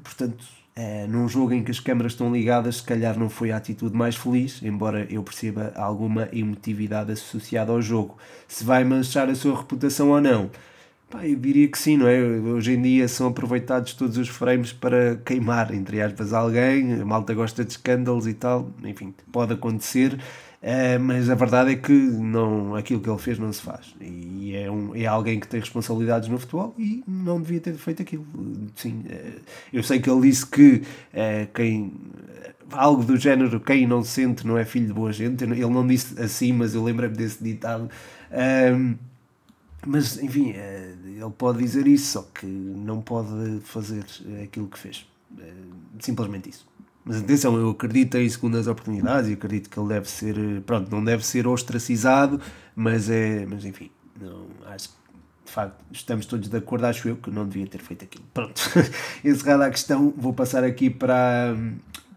portanto, 0.01 0.39
Uh, 0.81 1.07
num 1.09 1.29
jogo 1.29 1.53
em 1.53 1.63
que 1.63 1.71
as 1.71 1.79
câmaras 1.79 2.13
estão 2.13 2.33
ligadas, 2.33 2.77
se 2.77 2.83
calhar 2.83 3.19
não 3.19 3.29
foi 3.29 3.53
a 3.53 3.59
atitude 3.59 3.95
mais 3.95 4.17
feliz, 4.17 4.63
embora 4.63 5.07
eu 5.11 5.23
perceba 5.23 5.75
alguma 5.77 6.27
emotividade 6.33 7.13
associada 7.13 7.71
ao 7.71 7.83
jogo. 7.83 8.17
Se 8.49 8.65
vai 8.65 8.83
manchar 8.83 9.29
a 9.29 9.35
sua 9.35 9.59
reputação 9.59 10.09
ou 10.09 10.23
não, 10.23 10.51
pá, 11.11 11.27
eu 11.27 11.37
diria 11.37 11.69
que 11.69 11.79
sim, 11.79 11.99
não 11.99 12.09
é? 12.09 12.19
Hoje 12.19 12.73
em 12.73 12.81
dia 12.81 13.09
são 13.09 13.29
aproveitados 13.29 13.93
todos 13.93 14.17
os 14.17 14.29
frames 14.29 14.73
para 14.73 15.17
queimar, 15.17 15.75
entre 15.75 16.01
aspas, 16.01 16.33
alguém. 16.33 16.95
A 16.95 17.05
malta 17.05 17.35
gosta 17.35 17.63
de 17.63 17.73
escândalos 17.73 18.27
e 18.27 18.33
tal, 18.33 18.71
enfim, 18.83 19.13
pode 19.31 19.53
acontecer. 19.53 20.19
Uh, 20.63 21.01
mas 21.01 21.31
a 21.31 21.35
verdade 21.35 21.73
é 21.73 21.77
que 21.77 21.93
não, 21.93 22.75
aquilo 22.75 23.01
que 23.01 23.09
ele 23.09 23.19
fez 23.19 23.39
não 23.39 23.51
se 23.51 23.63
faz. 23.63 23.95
E 23.99 24.55
é, 24.55 24.71
um, 24.71 24.95
é 24.95 25.07
alguém 25.07 25.41
que 25.41 25.49
tem 25.49 25.59
responsabilidades 25.59 26.29
no 26.29 26.39
futebol 26.39 26.75
e 26.79 27.03
não 27.09 27.41
devia 27.41 27.61
ter 27.61 27.73
feito 27.75 28.03
aquilo. 28.03 28.27
Sim, 28.75 29.03
uh, 29.07 29.41
eu 29.73 29.83
sei 29.83 30.01
que 30.01 30.11
ele 30.11 30.21
disse 30.21 30.47
que 30.47 30.83
uh, 31.15 31.53
quem. 31.55 31.93
Algo 32.73 33.03
do 33.03 33.17
género, 33.17 33.59
quem 33.59 33.85
não 33.85 34.05
sente 34.05 34.47
não 34.47 34.57
é 34.57 34.65
filho 34.65 34.87
de 34.87 34.93
boa 34.93 35.13
gente. 35.13 35.43
Ele 35.43 35.67
não 35.67 35.85
disse 35.85 36.21
assim, 36.23 36.53
mas 36.53 36.73
eu 36.73 36.85
lembro-me 36.85 37.17
desse 37.17 37.43
ditado. 37.43 37.91
mas, 39.85 40.23
enfim, 40.23 40.51
ele 40.51 41.31
pode 41.37 41.59
dizer 41.59 41.89
isso, 41.89 42.13
só 42.13 42.23
que 42.33 42.47
não 42.47 43.01
pode 43.01 43.59
fazer 43.65 44.05
aquilo 44.45 44.69
que 44.69 44.79
fez. 44.79 45.05
simplesmente 45.99 46.51
isso. 46.51 46.70
Mas 47.05 47.19
atenção, 47.19 47.57
eu 47.57 47.71
acredito 47.71 48.17
em 48.17 48.29
segundas 48.29 48.67
oportunidades 48.67 49.31
e 49.31 49.33
acredito 49.33 49.71
que 49.71 49.79
ele 49.79 49.89
deve 49.89 50.09
ser, 50.09 50.37
pronto, 50.67 50.91
não 50.91 51.03
deve 51.03 51.25
ser 51.25 51.47
ostracizado, 51.47 52.41
mas 52.77 53.09
é, 53.09 53.47
mas 53.47 53.65
enfim, 53.65 53.91
não, 54.21 54.47
acho 54.67 54.91
que 54.91 54.95
de 55.47 55.53
facto 55.53 55.85
estamos 55.91 56.27
todos 56.27 56.49
de 56.49 56.57
acordo, 56.57 56.85
acho 56.85 57.09
eu 57.09 57.17
que 57.17 57.31
não 57.31 57.47
devia 57.47 57.67
ter 57.67 57.81
feito 57.81 58.05
aquilo. 58.05 58.25
Pronto, 58.35 58.61
encerrada 59.25 59.67
a 59.67 59.71
questão, 59.71 60.13
vou 60.17 60.33
passar 60.33 60.63
aqui 60.63 60.91
para, 60.91 61.57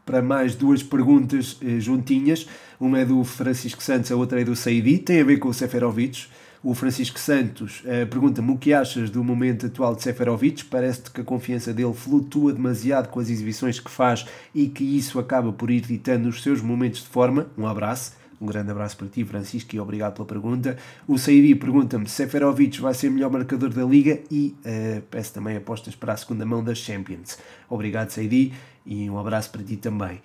para 0.05 0.21
mais 0.21 0.53
duas 0.53 0.83
perguntas 0.83 1.57
eh, 1.61 1.79
juntinhas. 1.79 2.47
Uma 2.79 2.99
é 2.99 3.05
do 3.05 3.23
Francisco 3.23 3.81
Santos, 3.81 4.11
a 4.11 4.15
outra 4.15 4.41
é 4.41 4.43
do 4.43 4.55
Saidi, 4.55 4.99
tem 4.99 5.21
a 5.21 5.23
ver 5.23 5.37
com 5.37 5.47
o 5.47 5.53
Seferovic. 5.53 6.27
O 6.63 6.73
Francisco 6.73 7.19
Santos 7.19 7.81
uh, 7.81 8.07
pergunta-me 8.07 8.51
o 8.51 8.57
que 8.57 8.73
achas 8.73 9.09
do 9.09 9.21
momento 9.21 9.65
atual 9.65 9.93
de 9.93 10.01
Seferovic. 10.01 10.63
Parece-te 10.63 11.11
que 11.11 11.19
a 11.19 11.23
confiança 11.23 11.73
dele 11.73 11.93
flutua 11.93 12.53
demasiado 12.53 13.09
com 13.09 13.19
as 13.19 13.29
exibições 13.29 13.81
que 13.81 13.91
faz 13.91 14.25
e 14.55 14.69
que 14.69 14.97
isso 14.97 15.19
acaba 15.19 15.51
por 15.51 15.69
ir 15.69 15.81
ditando 15.81 16.29
os 16.29 16.41
seus 16.41 16.61
momentos 16.61 17.01
de 17.01 17.07
forma. 17.09 17.47
Um 17.57 17.67
abraço. 17.67 18.13
Um 18.39 18.45
grande 18.45 18.71
abraço 18.71 18.95
para 18.95 19.07
ti, 19.07 19.25
Francisco, 19.25 19.75
e 19.75 19.79
obrigado 19.79 20.13
pela 20.15 20.25
pergunta. 20.25 20.77
O 21.05 21.17
Saidi 21.17 21.53
pergunta-me 21.53 22.07
se 22.07 22.15
Seferovic 22.15 22.79
vai 22.79 22.93
ser 22.93 23.09
o 23.09 23.11
melhor 23.11 23.29
marcador 23.29 23.69
da 23.69 23.83
Liga 23.83 24.21
e 24.31 24.55
uh, 24.65 25.01
peço 25.11 25.33
também 25.33 25.57
apostas 25.57 25.95
para 25.95 26.13
a 26.13 26.17
segunda 26.17 26.45
mão 26.45 26.63
das 26.63 26.77
Champions. 26.77 27.37
Obrigado, 27.69 28.09
Saidi, 28.09 28.53
e 28.85 29.09
um 29.09 29.17
abraço 29.17 29.49
para 29.49 29.63
ti 29.63 29.77
também. 29.77 30.21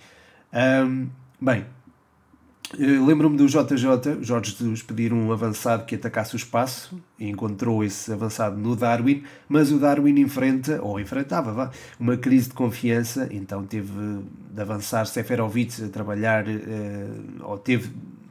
Um, 0.53 1.09
bem, 1.41 1.65
Eh, 1.65 1.78
lembro-me 2.77 3.37
do 3.37 3.47
JJ, 3.47 4.23
Jorge 4.23 4.57
Jesus, 4.57 4.83
pedir 4.83 5.13
um 5.13 5.33
avançado 5.33 5.85
que 5.85 5.95
atacasse 5.95 6.35
o 6.35 6.37
espaço 6.37 7.01
encontrou 7.19 7.83
esse 7.83 8.13
avançado 8.13 8.57
no 8.57 8.77
Darwin, 8.77 9.23
mas 9.49 9.73
o 9.73 9.79
Darwin 9.79 10.21
enfrenta, 10.21 10.81
ou 10.83 11.01
enfrentava, 11.01 11.53
vá, 11.53 11.71
uma 11.99 12.17
crise 12.17 12.49
de 12.49 12.55
confiança, 12.55 13.29
então 13.31 13.65
teve 13.65 13.91
de 14.51 14.61
avançar 14.61 15.07
Seferovic 15.07 15.83
a 15.83 15.89
trabalhar, 15.89 16.49
eh, 16.49 17.09
ou 17.41 17.59
teve 17.59 17.91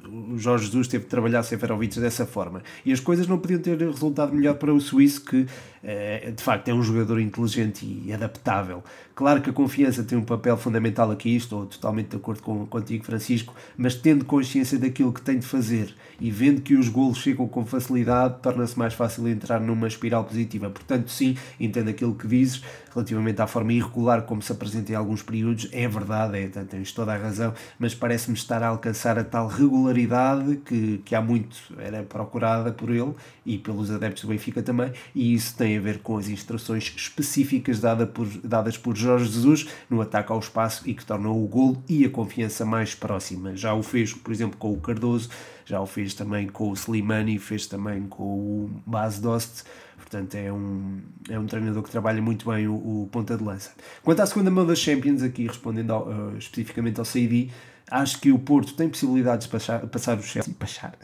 o 0.09 0.37
Jorge 0.37 0.65
Jesus 0.65 0.87
teve 0.87 1.03
de 1.03 1.09
trabalhar 1.09 1.43
Seferovic 1.43 1.99
dessa 1.99 2.25
forma. 2.25 2.63
E 2.85 2.91
as 2.91 2.99
coisas 2.99 3.27
não 3.27 3.37
podiam 3.37 3.59
ter 3.59 3.77
resultado 3.77 4.33
melhor 4.33 4.55
para 4.55 4.73
o 4.73 4.79
Suíço, 4.79 5.23
que 5.23 5.45
eh, 5.83 6.31
de 6.35 6.41
facto 6.41 6.69
é 6.69 6.73
um 6.73 6.81
jogador 6.81 7.19
inteligente 7.19 7.85
e 7.85 8.11
adaptável. 8.13 8.83
Claro 9.17 9.41
que 9.41 9.49
a 9.49 9.53
confiança 9.53 10.03
tem 10.03 10.15
um 10.15 10.23
papel 10.23 10.55
fundamental 10.55 11.09
aqui, 11.09 11.35
estou 11.35 11.65
totalmente 11.65 12.09
de 12.09 12.17
acordo 12.17 12.39
com, 12.43 12.67
contigo, 12.67 13.03
Francisco, 13.03 13.51
mas 13.75 13.95
tendo 13.95 14.23
consciência 14.23 14.77
daquilo 14.77 15.11
que 15.11 15.23
tem 15.23 15.39
de 15.39 15.45
fazer 15.47 15.95
e 16.21 16.29
vendo 16.29 16.61
que 16.61 16.75
os 16.75 16.87
golos 16.87 17.17
chegam 17.17 17.47
com 17.47 17.65
facilidade, 17.65 18.35
torna-se 18.43 18.77
mais 18.77 18.93
fácil 18.93 19.27
entrar 19.27 19.59
numa 19.59 19.87
espiral 19.87 20.23
positiva. 20.23 20.69
Portanto, 20.69 21.09
sim, 21.09 21.35
entendo 21.59 21.89
aquilo 21.89 22.13
que 22.13 22.27
dizes 22.27 22.61
relativamente 22.93 23.41
à 23.41 23.47
forma 23.47 23.73
irregular 23.73 24.21
como 24.23 24.41
se 24.41 24.51
apresenta 24.51 24.91
em 24.91 24.95
alguns 24.95 25.23
períodos, 25.23 25.67
é 25.71 25.87
verdade, 25.87 26.37
é, 26.37 26.47
tens 26.47 26.91
toda 26.91 27.13
a 27.13 27.17
razão, 27.17 27.55
mas 27.79 27.95
parece-me 27.95 28.35
estar 28.35 28.61
a 28.61 28.67
alcançar 28.67 29.17
a 29.17 29.23
tal 29.23 29.47
regularidade 29.47 30.57
que, 30.57 30.99
que 31.05 31.15
há 31.15 31.21
muito 31.21 31.57
era 31.79 32.03
procurada 32.03 32.71
por 32.71 32.89
ele 32.91 33.13
e 33.45 33.57
pelos 33.57 33.89
adeptos 33.89 34.23
do 34.23 34.29
Benfica 34.29 34.61
também, 34.61 34.91
e 35.13 35.33
isso 35.33 35.55
tem 35.55 35.77
a 35.77 35.81
ver 35.81 35.99
com 35.99 36.17
as 36.17 36.27
instruções 36.27 36.93
específicas 36.95 37.79
dada 37.79 38.05
por, 38.05 38.27
dadas 38.43 38.77
por 38.77 38.95
Jorge 39.07 39.31
Jesus 39.31 39.67
no 39.89 40.01
ataque 40.01 40.31
ao 40.31 40.39
espaço 40.39 40.87
e 40.87 40.93
que 40.93 41.05
tornou 41.05 41.43
o 41.43 41.47
gol 41.47 41.81
e 41.87 42.05
a 42.05 42.09
confiança 42.09 42.65
mais 42.65 42.93
próxima. 42.93 43.55
Já 43.55 43.73
o 43.73 43.81
fez, 43.81 44.13
por 44.13 44.31
exemplo, 44.31 44.57
com 44.57 44.71
o 44.73 44.77
Cardoso, 44.79 45.29
já 45.65 45.79
o 45.81 45.85
fez 45.85 46.13
também 46.13 46.47
com 46.47 46.69
o 46.69 46.73
Slimani, 46.73 47.39
fez 47.39 47.67
também 47.67 48.03
com 48.03 48.23
o 48.23 48.69
Bas 48.85 49.19
Dost, 49.19 49.63
portanto 49.97 50.35
é 50.35 50.51
um, 50.51 50.99
é 51.29 51.39
um 51.39 51.45
treinador 51.45 51.83
que 51.83 51.89
trabalha 51.89 52.21
muito 52.21 52.49
bem 52.49 52.67
o, 52.67 52.73
o 52.73 53.09
ponta 53.11 53.37
de 53.37 53.43
lança. 53.43 53.71
Quanto 54.03 54.21
à 54.21 54.25
segunda 54.25 54.51
mão 54.51 54.65
das 54.65 54.79
Champions, 54.79 55.21
aqui 55.21 55.47
respondendo 55.47 55.91
ao, 55.91 56.07
uh, 56.07 56.37
especificamente 56.37 56.99
ao 56.99 57.05
Saidi, 57.05 57.51
acho 57.89 58.19
que 58.19 58.31
o 58.31 58.39
Porto 58.39 58.73
tem 58.73 58.89
possibilidades 58.89 59.47
de 59.47 59.51
passar, 59.51 59.79
passar 59.87 60.17
o 60.17 60.23
Chelsea, 60.23 60.53
passar, 60.59 60.97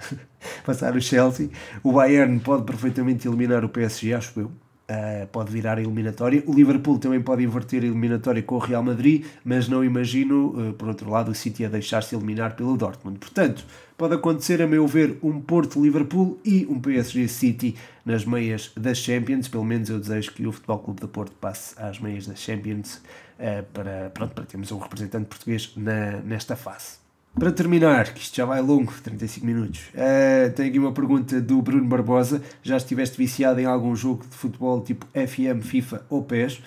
passar 0.66 0.96
o 0.96 1.02
Chelsea, 1.02 1.50
o 1.82 1.94
Bayern 1.94 2.40
pode 2.40 2.64
perfeitamente 2.64 3.28
eliminar 3.28 3.64
o 3.64 3.70
PSG, 3.70 4.14
acho 4.14 4.40
eu, 4.40 4.52
Uh, 4.84 5.26
pode 5.28 5.50
virar 5.50 5.78
a 5.78 5.82
eliminatória. 5.82 6.44
O 6.46 6.54
Liverpool 6.54 7.00
também 7.00 7.22
pode 7.22 7.42
inverter 7.42 7.84
a 7.84 7.86
eliminatória 7.86 8.44
com 8.44 8.56
o 8.56 8.60
Real 8.60 8.84
Madrid, 8.84 9.26
mas 9.44 9.70
não 9.70 9.82
imagino, 9.82 10.50
uh, 10.50 10.74
por 10.74 10.90
outro 10.90 11.10
lado, 11.10 11.32
o 11.32 11.36
City 11.36 11.64
a 11.64 11.70
deixar-se 11.70 12.14
eliminar 12.14 12.58
pelo 12.58 12.76
Dortmund. 12.76 13.18
Portanto, 13.18 13.66
pode 13.98 14.14
acontecer, 14.16 14.62
a 14.62 14.68
meu 14.68 14.86
ver, 14.86 15.18
um 15.24 15.40
Porto-Liverpool 15.40 16.38
e 16.44 16.66
um 16.70 16.82
PSG-City 16.82 17.78
nas 18.06 18.26
meias 18.26 18.74
das 18.76 18.98
Champions. 18.98 19.48
Pelo 19.48 19.64
menos 19.64 19.90
eu 19.90 20.00
desejo 20.00 20.34
que 20.34 20.46
o 20.46 20.52
Futebol 20.52 20.80
Clube 20.80 21.00
da 21.00 21.08
Porto 21.08 21.34
passe 21.40 21.76
às 21.82 22.00
meias 22.00 22.28
das 22.28 22.40
Champions 22.40 22.96
uh, 23.40 23.64
para, 23.74 24.10
pronto, 24.14 24.34
para 24.34 24.44
termos 24.44 24.70
um 24.70 24.80
representante 24.80 25.28
português 25.28 25.72
na, 25.78 26.18
nesta 26.18 26.58
fase. 26.58 27.03
Para 27.38 27.52
terminar, 27.52 28.14
que 28.14 28.22
isto 28.22 28.36
já 28.36 28.46
vai 28.46 28.62
longo, 28.62 28.94
35 29.02 29.46
minutos, 29.46 29.82
uh, 29.96 30.54
tenho 30.54 30.70
aqui 30.70 30.78
uma 30.78 30.92
pergunta 30.92 31.42
do 31.42 31.62
Bruno 31.64 31.88
Barbosa. 31.88 32.44
Já 32.62 32.78
estiveste 32.78 33.18
viciado 33.18 33.60
em 33.60 33.66
algum 33.66 33.96
jogo 33.96 34.24
de 34.30 34.36
futebol 34.36 34.82
tipo 34.82 35.08
FM, 35.08 35.64
FIFA 35.64 36.06
ou 36.10 36.24
PES? 36.24 36.62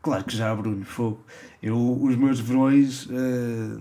Claro 0.00 0.24
que 0.24 0.34
já, 0.34 0.54
Bruno, 0.54 0.84
fogo. 0.86 1.22
Eu, 1.62 2.02
os 2.02 2.16
meus 2.16 2.40
verões 2.40 3.04
uh, 3.06 3.80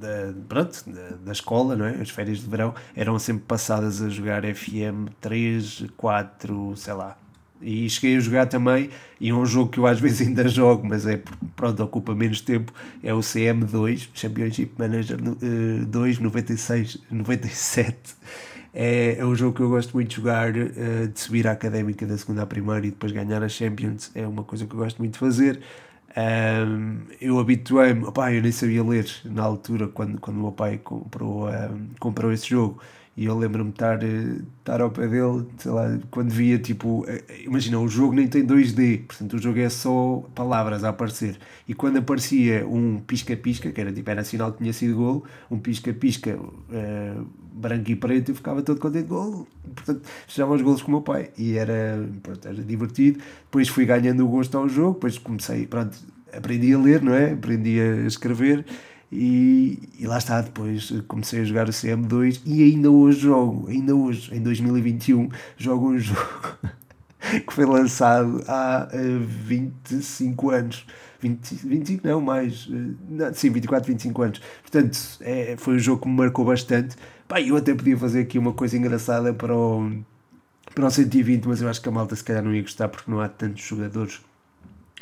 da, 0.00 0.34
pronto, 0.48 0.82
da, 0.90 1.16
da, 1.24 1.32
escola, 1.32 1.76
não 1.76 1.86
é? 1.86 2.00
as 2.00 2.10
férias 2.10 2.38
de 2.38 2.48
verão, 2.48 2.74
eram 2.94 3.16
sempre 3.18 3.44
passadas 3.46 4.02
a 4.02 4.08
jogar 4.08 4.42
FM 4.42 5.08
3, 5.20 5.84
4, 5.96 6.76
sei 6.76 6.94
lá, 6.94 7.16
e 7.60 7.88
cheguei 7.88 8.16
a 8.16 8.20
jogar 8.20 8.46
também, 8.46 8.90
e 9.20 9.30
é 9.30 9.34
um 9.34 9.46
jogo 9.46 9.70
que 9.70 9.78
eu 9.78 9.86
às 9.86 10.00
vezes 10.00 10.20
ainda 10.26 10.48
jogo, 10.48 10.86
mas 10.86 11.06
é 11.06 11.20
pronto, 11.54 11.82
ocupa 11.82 12.14
menos 12.14 12.40
tempo, 12.40 12.72
é 13.02 13.12
o 13.12 13.20
CM2, 13.20 14.08
Championship 14.14 14.72
Manager 14.78 15.18
2, 15.86 16.18
96, 16.18 16.98
97. 17.10 18.14
É, 18.78 19.16
é 19.18 19.24
um 19.24 19.34
jogo 19.34 19.56
que 19.56 19.62
eu 19.62 19.70
gosto 19.70 19.94
muito 19.94 20.10
de 20.10 20.16
jogar, 20.16 20.50
uh, 20.50 21.08
de 21.08 21.18
subir 21.18 21.46
à 21.48 21.52
académica 21.52 22.06
da 22.06 22.18
segunda 22.18 22.42
à 22.42 22.46
primeira 22.46 22.86
e 22.86 22.90
depois 22.90 23.10
ganhar 23.10 23.42
a 23.42 23.48
Champions, 23.48 24.10
é 24.14 24.26
uma 24.26 24.44
coisa 24.44 24.66
que 24.66 24.74
eu 24.74 24.78
gosto 24.78 24.98
muito 24.98 25.14
de 25.14 25.18
fazer. 25.18 25.60
Um, 26.16 27.00
eu 27.20 27.38
habituei-me, 27.38 28.04
eu 28.04 28.42
nem 28.42 28.52
sabia 28.52 28.82
ler 28.82 29.06
na 29.24 29.42
altura 29.42 29.88
quando, 29.88 30.18
quando 30.18 30.38
o 30.38 30.40
meu 30.40 30.52
pai 30.52 30.78
comprou, 30.78 31.48
um, 31.48 31.88
comprou 31.98 32.32
esse 32.32 32.48
jogo 32.48 32.82
e 33.16 33.24
eu 33.24 33.38
lembro-me 33.38 33.70
de 33.70 33.76
estar, 33.76 34.02
eh, 34.02 34.42
estar 34.58 34.80
ao 34.82 34.90
pé 34.90 35.08
dele, 35.08 35.46
sei 35.56 35.70
lá, 35.70 35.98
quando 36.10 36.30
via 36.30 36.58
tipo. 36.58 37.02
Eh, 37.08 37.44
imagina, 37.44 37.78
o 37.78 37.88
jogo 37.88 38.14
nem 38.14 38.28
tem 38.28 38.44
2D, 38.44 39.06
portanto 39.06 39.32
o 39.34 39.38
jogo 39.38 39.58
é 39.58 39.70
só 39.70 40.22
palavras 40.34 40.84
a 40.84 40.90
aparecer. 40.90 41.38
E 41.66 41.72
quando 41.72 41.96
aparecia 41.96 42.66
um 42.68 42.98
pisca-pisca, 43.00 43.70
que 43.72 43.80
era 43.80 43.90
tipo, 43.90 44.10
era 44.10 44.22
sinal 44.22 44.52
que 44.52 44.58
tinha 44.58 44.72
sido 44.74 44.96
gol, 44.96 45.24
um 45.50 45.58
pisca-pisca 45.58 46.36
uh, 46.36 47.26
branco 47.54 47.90
e 47.90 47.96
preto, 47.96 48.32
eu 48.32 48.34
ficava 48.34 48.60
todo 48.62 48.78
contente, 48.78 49.06
gol. 49.06 49.48
Portanto, 49.74 50.02
fechava 50.26 50.54
os 50.54 50.60
golos 50.60 50.82
com 50.82 50.88
o 50.88 50.90
meu 50.92 51.02
pai 51.02 51.30
e 51.38 51.56
era, 51.56 52.06
pronto, 52.22 52.46
era 52.46 52.62
divertido. 52.62 53.18
Depois 53.44 53.68
fui 53.68 53.86
ganhando 53.86 54.26
o 54.26 54.28
gosto 54.28 54.58
ao 54.58 54.68
jogo, 54.68 54.92
depois 54.92 55.16
comecei, 55.16 55.66
pronto, 55.66 55.96
aprendi 56.34 56.74
a 56.74 56.78
ler, 56.78 57.00
não 57.00 57.14
é? 57.14 57.32
Aprendi 57.32 57.80
a 57.80 58.06
escrever 58.06 58.66
e, 59.10 59.88
e, 60.00 60.06
lá 60.06 60.18
está, 60.18 60.40
depois 60.40 60.92
comecei 61.06 61.40
a 61.40 61.44
jogar 61.44 61.68
o 61.68 61.72
CM2 61.72 62.40
e 62.44 62.64
ainda 62.64 62.90
hoje 62.90 63.20
jogo, 63.20 63.68
ainda 63.68 63.94
hoje, 63.94 64.34
em 64.34 64.42
2021, 64.42 65.28
jogo 65.56 65.92
um 65.92 65.98
jogo 65.98 66.58
que 67.46 67.52
foi 67.52 67.64
lançado 67.64 68.42
há 68.48 68.88
uh, 68.92 69.20
25 69.20 70.50
anos. 70.50 70.86
20, 71.20 71.54
25 71.54 72.06
não, 72.06 72.20
mais, 72.20 72.66
uh, 72.66 72.96
não, 73.08 73.32
sim, 73.32 73.50
24, 73.50 73.86
25 73.92 74.22
anos. 74.22 74.40
Portanto, 74.62 74.98
é, 75.20 75.56
foi 75.56 75.76
um 75.76 75.78
jogo 75.78 76.02
que 76.02 76.08
me 76.08 76.16
marcou 76.16 76.44
bastante. 76.44 76.96
Pá, 77.28 77.40
eu 77.40 77.56
até 77.56 77.74
podia 77.74 77.96
fazer 77.96 78.20
aqui 78.20 78.38
uma 78.38 78.52
coisa 78.52 78.76
engraçada 78.76 79.32
para 79.32 79.56
o, 79.56 79.90
para 80.74 80.86
o 80.86 80.90
120, 80.90 81.46
mas 81.46 81.62
eu 81.62 81.68
acho 81.68 81.80
que 81.80 81.88
a 81.88 81.92
malta 81.92 82.14
se 82.14 82.24
calhar 82.24 82.42
não 82.42 82.54
ia 82.54 82.62
gostar 82.62 82.88
porque 82.88 83.10
não 83.10 83.20
há 83.20 83.28
tantos 83.28 83.64
jogadores 83.64 84.20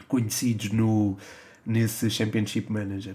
conhecidos 0.08 0.70
no, 0.70 1.16
nesse 1.66 2.10
Championship 2.10 2.70
Manager. 2.70 3.14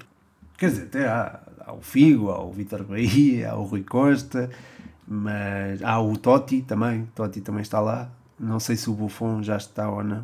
Quer 0.60 0.72
dizer, 0.72 0.84
até 0.84 1.08
há, 1.08 1.40
há 1.66 1.74
o 1.74 1.82
Figo, 1.82 2.30
há 2.32 2.44
o 2.44 2.52
Vitor 2.52 2.84
Bahia, 2.84 3.52
há 3.52 3.56
o 3.56 3.64
Rui 3.64 3.82
Costa, 3.82 4.50
mas 5.08 5.82
há 5.82 6.02
o 6.02 6.18
Totti 6.18 6.62
também, 6.62 7.06
Totti 7.16 7.40
também 7.40 7.62
está 7.62 7.80
lá. 7.80 8.12
Não 8.38 8.60
sei 8.60 8.76
se 8.76 8.90
o 8.90 8.94
Buffon 8.94 9.42
já 9.42 9.56
está 9.56 9.90
ou 9.90 10.04
não. 10.04 10.20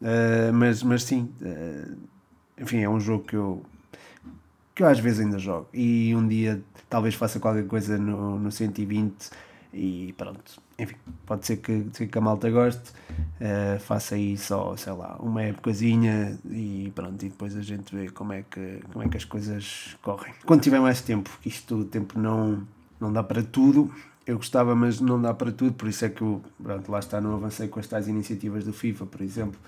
Uh, 0.00 0.52
mas, 0.52 0.82
mas 0.82 1.04
sim, 1.04 1.30
uh, 1.40 1.96
enfim, 2.58 2.78
é 2.78 2.88
um 2.88 2.98
jogo 2.98 3.24
que 3.24 3.36
eu, 3.36 3.62
que 4.74 4.82
eu 4.82 4.88
às 4.88 4.98
vezes 4.98 5.20
ainda 5.20 5.38
jogo. 5.38 5.68
E 5.72 6.12
um 6.16 6.26
dia 6.26 6.60
talvez 6.88 7.14
faça 7.14 7.38
qualquer 7.38 7.66
coisa 7.66 7.96
no, 7.96 8.40
no 8.40 8.50
120 8.50 9.30
e 9.72 10.14
pronto, 10.16 10.60
enfim, 10.78 10.96
pode 11.24 11.46
ser 11.46 11.58
que, 11.58 12.06
que 12.06 12.18
a 12.18 12.20
malta 12.20 12.50
goste, 12.50 12.90
uh, 12.90 13.78
faça 13.80 14.16
aí 14.16 14.36
só, 14.36 14.76
sei 14.76 14.92
lá, 14.92 15.16
uma 15.20 15.42
épocazinha 15.42 16.38
e 16.50 16.90
pronto, 16.94 17.24
e 17.24 17.28
depois 17.28 17.56
a 17.56 17.62
gente 17.62 17.94
vê 17.94 18.08
como 18.08 18.32
é 18.32 18.42
que, 18.42 18.80
como 18.92 19.04
é 19.04 19.08
que 19.08 19.16
as 19.16 19.24
coisas 19.24 19.96
correm. 20.02 20.32
Quando 20.44 20.62
tiver 20.62 20.80
mais 20.80 21.00
tempo, 21.00 21.30
que 21.40 21.48
isto 21.48 21.76
o 21.76 21.84
tempo 21.84 22.18
não, 22.18 22.66
não 23.00 23.12
dá 23.12 23.22
para 23.22 23.42
tudo, 23.42 23.92
eu 24.26 24.36
gostava, 24.36 24.74
mas 24.74 25.00
não 25.00 25.20
dá 25.20 25.32
para 25.32 25.52
tudo, 25.52 25.72
por 25.72 25.88
isso 25.88 26.04
é 26.04 26.08
que 26.08 26.22
eu, 26.22 26.42
pronto, 26.62 26.90
lá 26.90 26.98
está, 26.98 27.20
não 27.20 27.34
avancei 27.34 27.68
com 27.68 27.78
as 27.78 27.86
tais 27.86 28.08
iniciativas 28.08 28.64
do 28.64 28.72
FIFA, 28.72 29.06
por 29.06 29.20
exemplo, 29.22 29.60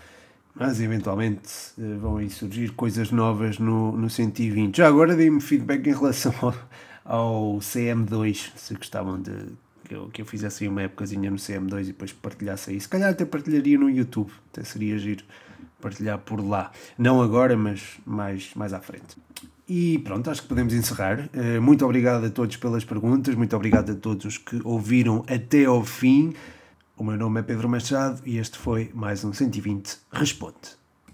mas 0.54 0.80
eventualmente 0.80 1.48
uh, 1.78 1.98
vão 2.00 2.16
aí 2.16 2.28
surgir 2.28 2.72
coisas 2.72 3.12
novas 3.12 3.58
no, 3.58 3.92
no 3.92 4.10
120. 4.10 4.76
Já 4.76 4.88
agora 4.88 5.14
dei-me 5.14 5.40
feedback 5.40 5.86
em 5.86 5.94
relação 5.94 6.34
ao, 6.42 6.54
ao 7.04 7.58
CM2, 7.58 8.52
se 8.56 8.74
gostavam 8.74 9.20
de 9.20 9.32
que 9.92 9.94
eu, 9.94 10.08
que 10.08 10.22
eu 10.22 10.26
fizesse 10.26 10.66
uma 10.66 10.82
épocazinha 10.82 11.30
no 11.30 11.36
CM2 11.36 11.80
e 11.82 11.84
depois 11.86 12.12
partilhasse 12.12 12.70
aí. 12.70 12.80
Se 12.80 12.88
calhar 12.88 13.10
até 13.10 13.24
partilharia 13.24 13.78
no 13.78 13.90
YouTube, 13.90 14.30
até 14.50 14.64
seria 14.64 14.98
giro 14.98 15.24
partilhar 15.80 16.18
por 16.18 16.40
lá. 16.40 16.72
Não 16.96 17.20
agora, 17.20 17.56
mas 17.56 17.98
mais, 18.06 18.54
mais 18.54 18.72
à 18.72 18.80
frente. 18.80 19.16
E 19.68 19.98
pronto, 19.98 20.30
acho 20.30 20.42
que 20.42 20.48
podemos 20.48 20.72
encerrar. 20.72 21.28
Eh, 21.32 21.60
muito 21.60 21.84
obrigado 21.84 22.24
a 22.24 22.30
todos 22.30 22.56
pelas 22.56 22.84
perguntas, 22.84 23.34
muito 23.34 23.54
obrigado 23.54 23.92
a 23.92 23.94
todos 23.94 24.24
os 24.24 24.38
que 24.38 24.60
ouviram 24.64 25.24
até 25.28 25.64
ao 25.66 25.84
fim. 25.84 26.32
O 26.96 27.04
meu 27.04 27.16
nome 27.16 27.40
é 27.40 27.42
Pedro 27.42 27.68
Machado 27.68 28.22
e 28.24 28.38
este 28.38 28.58
foi 28.58 28.90
mais 28.94 29.24
um 29.24 29.32
120 29.32 29.98
Responde. 30.10 30.81